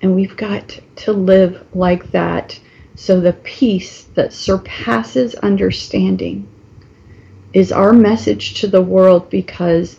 and 0.00 0.14
we've 0.14 0.36
got 0.36 0.78
to 0.96 1.12
live 1.12 1.66
like 1.74 2.10
that 2.12 2.58
so 2.94 3.20
the 3.20 3.32
peace 3.32 4.04
that 4.14 4.32
surpasses 4.32 5.34
understanding 5.36 6.48
is 7.52 7.72
our 7.72 7.92
message 7.92 8.54
to 8.60 8.66
the 8.66 8.82
world 8.82 9.30
because 9.30 9.98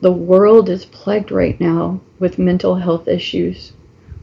the 0.00 0.12
world 0.12 0.68
is 0.68 0.84
plagued 0.86 1.30
right 1.30 1.60
now 1.60 2.00
with 2.18 2.38
mental 2.38 2.76
health 2.76 3.08
issues, 3.08 3.72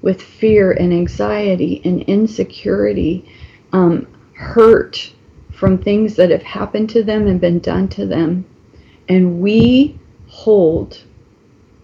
with 0.01 0.21
fear 0.21 0.71
and 0.71 0.93
anxiety 0.93 1.81
and 1.85 2.01
insecurity, 2.03 3.29
um, 3.73 4.07
hurt 4.33 5.11
from 5.51 5.77
things 5.77 6.15
that 6.15 6.29
have 6.31 6.43
happened 6.43 6.89
to 6.89 7.03
them 7.03 7.27
and 7.27 7.39
been 7.39 7.59
done 7.59 7.87
to 7.89 8.05
them. 8.05 8.45
And 9.07 9.39
we 9.39 9.97
hold 10.27 11.03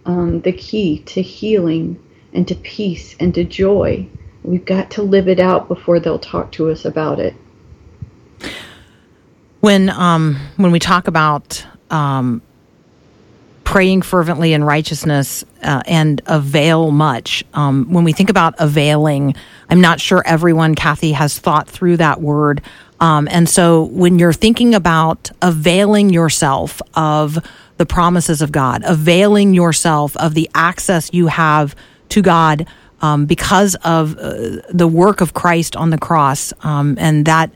um, 0.04 0.40
the 0.40 0.52
key 0.52 0.98
to 1.06 1.22
healing 1.22 1.98
and 2.32 2.46
to 2.48 2.54
peace 2.54 3.16
and 3.20 3.34
to 3.34 3.44
joy. 3.44 4.06
We've 4.42 4.64
got 4.64 4.90
to 4.92 5.02
live 5.02 5.28
it 5.28 5.38
out 5.38 5.68
before 5.68 6.00
they'll 6.00 6.18
talk 6.18 6.52
to 6.52 6.70
us 6.70 6.84
about 6.84 7.20
it. 7.20 7.34
when 9.62 9.88
um 9.90 10.36
when 10.56 10.72
we 10.72 10.78
talk 10.78 11.08
about 11.08 11.64
um 11.90 12.42
praying 13.64 14.02
fervently 14.02 14.52
in 14.52 14.62
righteousness 14.62 15.44
uh, 15.62 15.82
and 15.86 16.20
avail 16.26 16.90
much 16.90 17.42
um, 17.54 17.86
when 17.90 18.04
we 18.04 18.12
think 18.12 18.28
about 18.28 18.54
availing 18.58 19.34
i'm 19.70 19.80
not 19.80 20.00
sure 20.00 20.22
everyone 20.26 20.74
kathy 20.74 21.12
has 21.12 21.38
thought 21.38 21.68
through 21.68 21.96
that 21.96 22.20
word 22.20 22.60
um, 23.00 23.26
and 23.30 23.48
so 23.48 23.84
when 23.84 24.18
you're 24.18 24.32
thinking 24.32 24.74
about 24.74 25.30
availing 25.40 26.10
yourself 26.10 26.82
of 26.94 27.38
the 27.78 27.86
promises 27.86 28.42
of 28.42 28.50
god 28.52 28.82
availing 28.84 29.54
yourself 29.54 30.16
of 30.16 30.34
the 30.34 30.50
access 30.54 31.08
you 31.14 31.28
have 31.28 31.76
to 32.12 32.22
god 32.22 32.66
um, 33.00 33.26
because 33.26 33.74
of 33.82 34.16
uh, 34.18 34.62
the 34.70 34.88
work 34.88 35.20
of 35.20 35.34
christ 35.34 35.76
on 35.76 35.90
the 35.90 35.98
cross 35.98 36.52
um, 36.62 36.96
and 36.98 37.26
that 37.26 37.50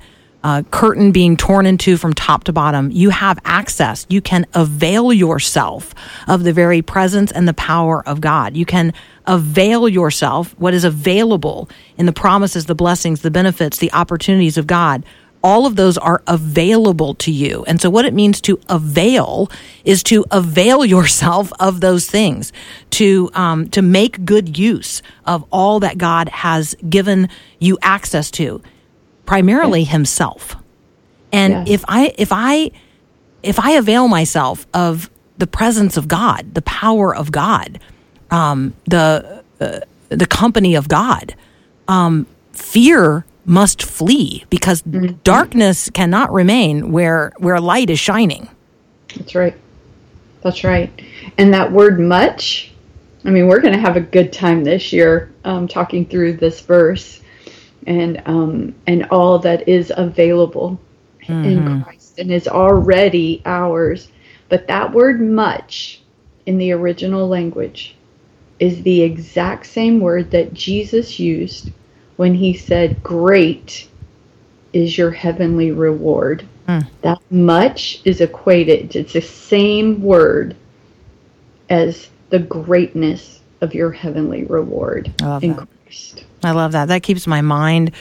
uh, 0.46 0.62
curtain 0.70 1.10
being 1.10 1.36
torn 1.36 1.66
into 1.66 1.96
from 1.96 2.14
top 2.14 2.44
to 2.44 2.52
bottom, 2.52 2.88
you 2.92 3.10
have 3.10 3.36
access. 3.44 4.06
You 4.08 4.20
can 4.20 4.46
avail 4.54 5.12
yourself 5.12 5.92
of 6.28 6.44
the 6.44 6.52
very 6.52 6.82
presence 6.82 7.32
and 7.32 7.48
the 7.48 7.54
power 7.54 8.06
of 8.06 8.20
God. 8.20 8.56
You 8.56 8.64
can 8.64 8.92
avail 9.26 9.88
yourself 9.88 10.54
what 10.56 10.72
is 10.72 10.84
available 10.84 11.68
in 11.98 12.06
the 12.06 12.12
promises, 12.12 12.66
the 12.66 12.76
blessings, 12.76 13.22
the 13.22 13.30
benefits, 13.32 13.78
the 13.78 13.92
opportunities 13.92 14.56
of 14.56 14.68
God. 14.68 15.04
All 15.42 15.66
of 15.66 15.76
those 15.76 15.96
are 15.98 16.22
available 16.26 17.14
to 17.16 17.30
you. 17.30 17.64
And 17.68 17.80
so, 17.80 17.88
what 17.88 18.04
it 18.04 18.12
means 18.14 18.40
to 18.42 18.58
avail 18.68 19.50
is 19.84 20.02
to 20.04 20.24
avail 20.30 20.84
yourself 20.84 21.52
of 21.60 21.80
those 21.80 22.06
things, 22.10 22.52
to 22.90 23.30
um, 23.34 23.68
to 23.68 23.82
make 23.82 24.24
good 24.24 24.58
use 24.58 25.02
of 25.24 25.44
all 25.50 25.80
that 25.80 25.98
God 25.98 26.28
has 26.30 26.74
given 26.88 27.28
you 27.60 27.78
access 27.82 28.30
to 28.32 28.60
primarily 29.24 29.84
himself. 29.84 30.56
And 31.32 31.66
Yes. 31.68 31.80
if 31.80 31.84
I 31.88 32.12
if 32.18 32.28
I 32.32 32.70
if 33.42 33.58
I 33.60 33.72
avail 33.72 34.08
myself 34.08 34.66
of 34.74 35.10
the 35.38 35.46
presence 35.46 35.96
of 35.96 36.08
God, 36.08 36.54
the 36.54 36.62
power 36.62 37.14
of 37.14 37.30
God, 37.30 37.78
um, 38.30 38.74
the 38.86 39.42
uh, 39.60 39.80
the 40.08 40.26
company 40.26 40.74
of 40.74 40.88
God, 40.88 41.34
um, 41.88 42.26
fear 42.52 43.24
must 43.46 43.82
flee 43.82 44.44
because 44.50 44.82
darkness 44.82 45.88
cannot 45.90 46.32
remain 46.32 46.92
where 46.92 47.32
where 47.38 47.60
light 47.60 47.90
is 47.90 47.98
shining. 47.98 48.48
That's 49.16 49.34
right. 49.34 49.54
That's 50.42 50.64
right. 50.64 50.90
And 51.38 51.52
that 51.54 51.72
word 51.72 51.98
much, 51.98 52.72
I 53.24 53.30
mean, 53.30 53.46
we're 53.46 53.60
going 53.60 53.74
to 53.74 53.80
have 53.80 53.96
a 53.96 54.00
good 54.00 54.32
time 54.32 54.64
this 54.64 54.92
year 54.92 55.32
um, 55.44 55.66
talking 55.66 56.06
through 56.06 56.34
this 56.34 56.60
verse 56.60 57.20
and 57.86 58.22
um, 58.26 58.74
and 58.86 59.06
all 59.06 59.38
that 59.40 59.68
is 59.68 59.92
available 59.96 60.78
in 61.28 61.82
Christ 61.82 62.18
and 62.18 62.30
is 62.30 62.46
already 62.46 63.42
ours. 63.44 64.08
But 64.48 64.68
that 64.68 64.92
word 64.92 65.20
much 65.20 66.00
in 66.46 66.58
the 66.58 66.72
original 66.72 67.26
language 67.28 67.96
is 68.58 68.82
the 68.82 69.02
exact 69.02 69.66
same 69.66 70.00
word 70.00 70.30
that 70.30 70.54
Jesus 70.54 71.18
used 71.18 71.70
when 72.16 72.34
he 72.34 72.54
said, 72.54 73.02
Great 73.02 73.88
is 74.72 74.98
your 74.98 75.10
heavenly 75.10 75.72
reward. 75.72 76.46
Hmm. 76.66 76.80
That 77.02 77.18
much 77.30 78.00
is 78.04 78.20
equated, 78.20 78.96
it's 78.96 79.12
the 79.12 79.20
same 79.20 80.02
word 80.02 80.56
as 81.70 82.08
the 82.30 82.38
greatness 82.38 83.40
of 83.60 83.74
your 83.74 83.90
heavenly 83.90 84.44
reward 84.44 85.12
I 85.22 85.26
love 85.26 85.44
in 85.44 85.56
that. 85.56 85.68
Christ. 85.84 86.24
I 86.42 86.50
love 86.50 86.72
that. 86.72 86.88
That 86.88 87.02
keeps 87.02 87.26
my 87.26 87.40
mind 87.40 87.92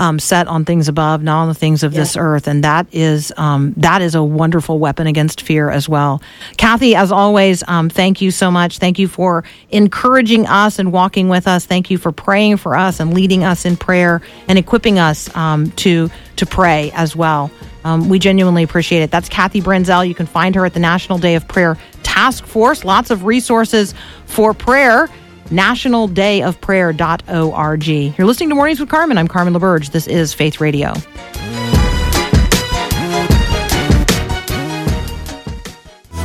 um, 0.00 0.18
set 0.18 0.48
on 0.48 0.64
things 0.64 0.88
above, 0.88 1.22
not 1.22 1.42
on 1.42 1.48
the 1.48 1.54
things 1.54 1.82
of 1.82 1.92
this 1.92 2.16
earth, 2.16 2.48
and 2.48 2.64
that 2.64 2.86
is 2.90 3.34
um, 3.36 3.74
that 3.76 4.00
is 4.00 4.14
a 4.14 4.22
wonderful 4.22 4.78
weapon 4.78 5.06
against 5.06 5.42
fear 5.42 5.68
as 5.68 5.90
well. 5.90 6.22
Kathy, 6.56 6.94
as 6.94 7.12
always, 7.12 7.62
um, 7.68 7.90
thank 7.90 8.22
you 8.22 8.30
so 8.30 8.50
much. 8.50 8.78
Thank 8.78 8.98
you 8.98 9.06
for 9.06 9.44
encouraging 9.68 10.46
us 10.46 10.78
and 10.78 10.90
walking 10.90 11.28
with 11.28 11.46
us. 11.46 11.66
Thank 11.66 11.90
you 11.90 11.98
for 11.98 12.12
praying 12.12 12.56
for 12.56 12.74
us 12.74 12.98
and 12.98 13.12
leading 13.12 13.44
us 13.44 13.66
in 13.66 13.76
prayer 13.76 14.22
and 14.48 14.58
equipping 14.58 14.98
us 14.98 15.34
um, 15.36 15.70
to 15.72 16.10
to 16.36 16.46
pray 16.46 16.90
as 16.94 17.14
well. 17.14 17.50
Um, 17.84 18.08
we 18.08 18.18
genuinely 18.18 18.62
appreciate 18.62 19.02
it. 19.02 19.10
That's 19.10 19.28
Kathy 19.28 19.60
Branzell. 19.60 20.08
You 20.08 20.14
can 20.14 20.26
find 20.26 20.54
her 20.54 20.64
at 20.64 20.72
the 20.72 20.80
National 20.80 21.18
Day 21.18 21.34
of 21.34 21.46
Prayer 21.46 21.76
Task 22.02 22.46
Force. 22.46 22.86
Lots 22.86 23.10
of 23.10 23.24
resources 23.24 23.94
for 24.24 24.54
prayer 24.54 25.08
nationaldayofprayer.org. 25.46 27.86
You're 28.18 28.26
listening 28.26 28.48
to 28.50 28.54
Mornings 28.54 28.78
with 28.80 28.88
Carmen. 28.88 29.18
I'm 29.18 29.28
Carmen 29.28 29.54
LaBerge. 29.54 29.90
This 29.90 30.06
is 30.06 30.32
Faith 30.34 30.60
Radio. 30.60 30.92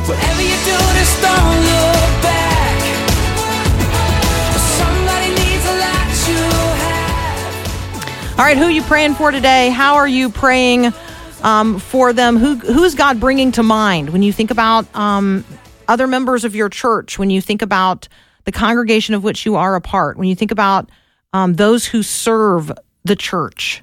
Whatever 0.06 0.42
you 0.42 0.56
do, 0.64 0.76
just 0.94 1.20
don't 1.20 1.60
look 1.66 2.22
back. 2.22 2.80
Somebody 4.78 5.28
needs 5.30 5.64
a 5.64 5.74
light 5.78 6.28
you 6.28 6.42
have. 6.82 8.38
All 8.38 8.44
right, 8.44 8.56
who 8.56 8.64
are 8.64 8.70
you 8.70 8.82
praying 8.82 9.14
for 9.14 9.30
today? 9.30 9.70
How 9.70 9.94
are 9.96 10.08
you 10.08 10.28
praying 10.30 10.92
um, 11.42 11.78
for 11.78 12.12
them? 12.12 12.36
Who 12.36 12.56
who 12.56 12.84
is 12.84 12.94
God 12.94 13.18
bringing 13.18 13.52
to 13.52 13.62
mind 13.62 14.10
when 14.10 14.22
you 14.22 14.32
think 14.32 14.50
about 14.50 14.86
um, 14.94 15.44
other 15.88 16.06
members 16.06 16.44
of 16.44 16.54
your 16.54 16.68
church? 16.68 17.18
When 17.18 17.30
you 17.30 17.40
think 17.40 17.62
about 17.62 18.08
the 18.46 18.52
congregation 18.52 19.14
of 19.14 19.22
which 19.22 19.44
you 19.44 19.56
are 19.56 19.74
a 19.74 19.80
part? 19.80 20.16
When 20.16 20.28
you 20.28 20.34
think 20.34 20.50
about 20.50 20.88
um, 21.34 21.54
those 21.54 21.84
who 21.84 22.02
serve 22.02 22.72
the 23.04 23.16
church? 23.16 23.82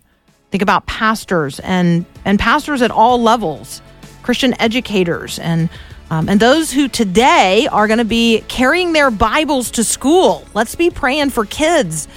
Think 0.49 0.63
about 0.63 0.87
pastors 0.87 1.59
and 1.59 2.05
and 2.25 2.39
pastors 2.39 2.81
at 2.81 2.89
all 2.89 3.21
levels, 3.21 3.81
Christian 4.23 4.59
educators 4.59 5.37
and. 5.37 5.69
Um, 6.09 6.29
and 6.29 6.39
those 6.39 6.71
who 6.71 6.89
today 6.89 7.67
are 7.71 7.87
going 7.87 7.97
to 7.97 8.05
be 8.05 8.43
carrying 8.47 8.93
their 8.93 9.09
Bibles 9.09 9.71
to 9.71 9.83
school. 9.83 10.45
Let's 10.53 10.75
be 10.75 10.91
praying 10.91 11.31
for 11.31 11.43
kids 11.43 12.07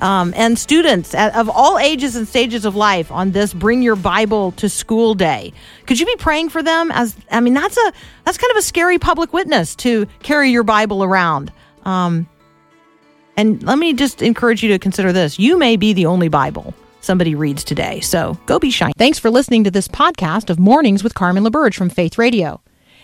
um, 0.00 0.34
and 0.36 0.58
students 0.58 1.14
at, 1.14 1.34
of 1.34 1.48
all 1.48 1.78
ages 1.78 2.16
and 2.16 2.28
stages 2.28 2.64
of 2.64 2.76
life 2.76 3.10
on 3.10 3.32
this 3.32 3.54
Bring 3.54 3.82
Your 3.82 3.96
Bible 3.96 4.52
to 4.52 4.68
School 4.68 5.14
Day. 5.14 5.52
Could 5.86 5.98
you 5.98 6.06
be 6.06 6.16
praying 6.16 6.50
for 6.50 6.62
them? 6.62 6.90
As 6.90 7.16
I 7.30 7.40
mean, 7.40 7.54
that's 7.54 7.76
a 7.76 7.92
that's 8.24 8.36
kind 8.36 8.50
of 8.50 8.58
a 8.58 8.62
scary 8.62 8.98
public 8.98 9.32
witness 9.32 9.74
to 9.76 10.06
carry 10.22 10.50
your 10.50 10.64
Bible 10.64 11.02
around. 11.02 11.52
Um, 11.86 12.28
and 13.36 13.62
let 13.62 13.78
me 13.78 13.92
just 13.94 14.22
encourage 14.22 14.62
you 14.62 14.68
to 14.70 14.78
consider 14.78 15.12
this: 15.12 15.38
you 15.38 15.58
may 15.58 15.76
be 15.76 15.92
the 15.92 16.06
only 16.06 16.28
Bible 16.28 16.74
somebody 17.00 17.34
reads 17.34 17.64
today. 17.64 18.00
So 18.00 18.36
go 18.46 18.58
be 18.58 18.70
shiny. 18.70 18.92
Thanks 18.98 19.18
for 19.18 19.30
listening 19.30 19.64
to 19.64 19.70
this 19.70 19.88
podcast 19.88 20.50
of 20.50 20.58
Mornings 20.58 21.02
with 21.02 21.14
Carmen 21.14 21.44
LaBerge 21.44 21.74
from 21.74 21.88
Faith 21.88 22.18
Radio. 22.18 22.60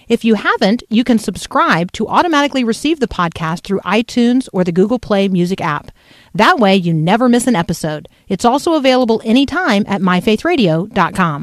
If 0.09 0.25
you 0.25 0.35
haven't, 0.35 0.83
you 0.91 1.05
can 1.05 1.19
subscribe 1.19 1.93
to 1.93 2.09
automatically 2.09 2.65
receive 2.65 3.01
the 3.01 3.07
podcast 3.09 3.63
through 3.63 3.81
iTunes 3.81 4.49
or 4.53 4.65
the 4.65 4.73
Google 4.73 4.99
Play 4.99 5.29
Music 5.29 5.61
app. 5.61 5.91
That 6.35 6.59
way, 6.59 6.77
you 6.77 6.93
never 6.93 7.29
miss 7.29 7.47
an 7.47 7.57
episode. 7.57 8.09
It's 8.29 8.45
also 8.45 8.75
available 8.75 9.23
anytime 9.25 9.85
at 9.87 10.01
myfaithradio.com. 10.01 11.41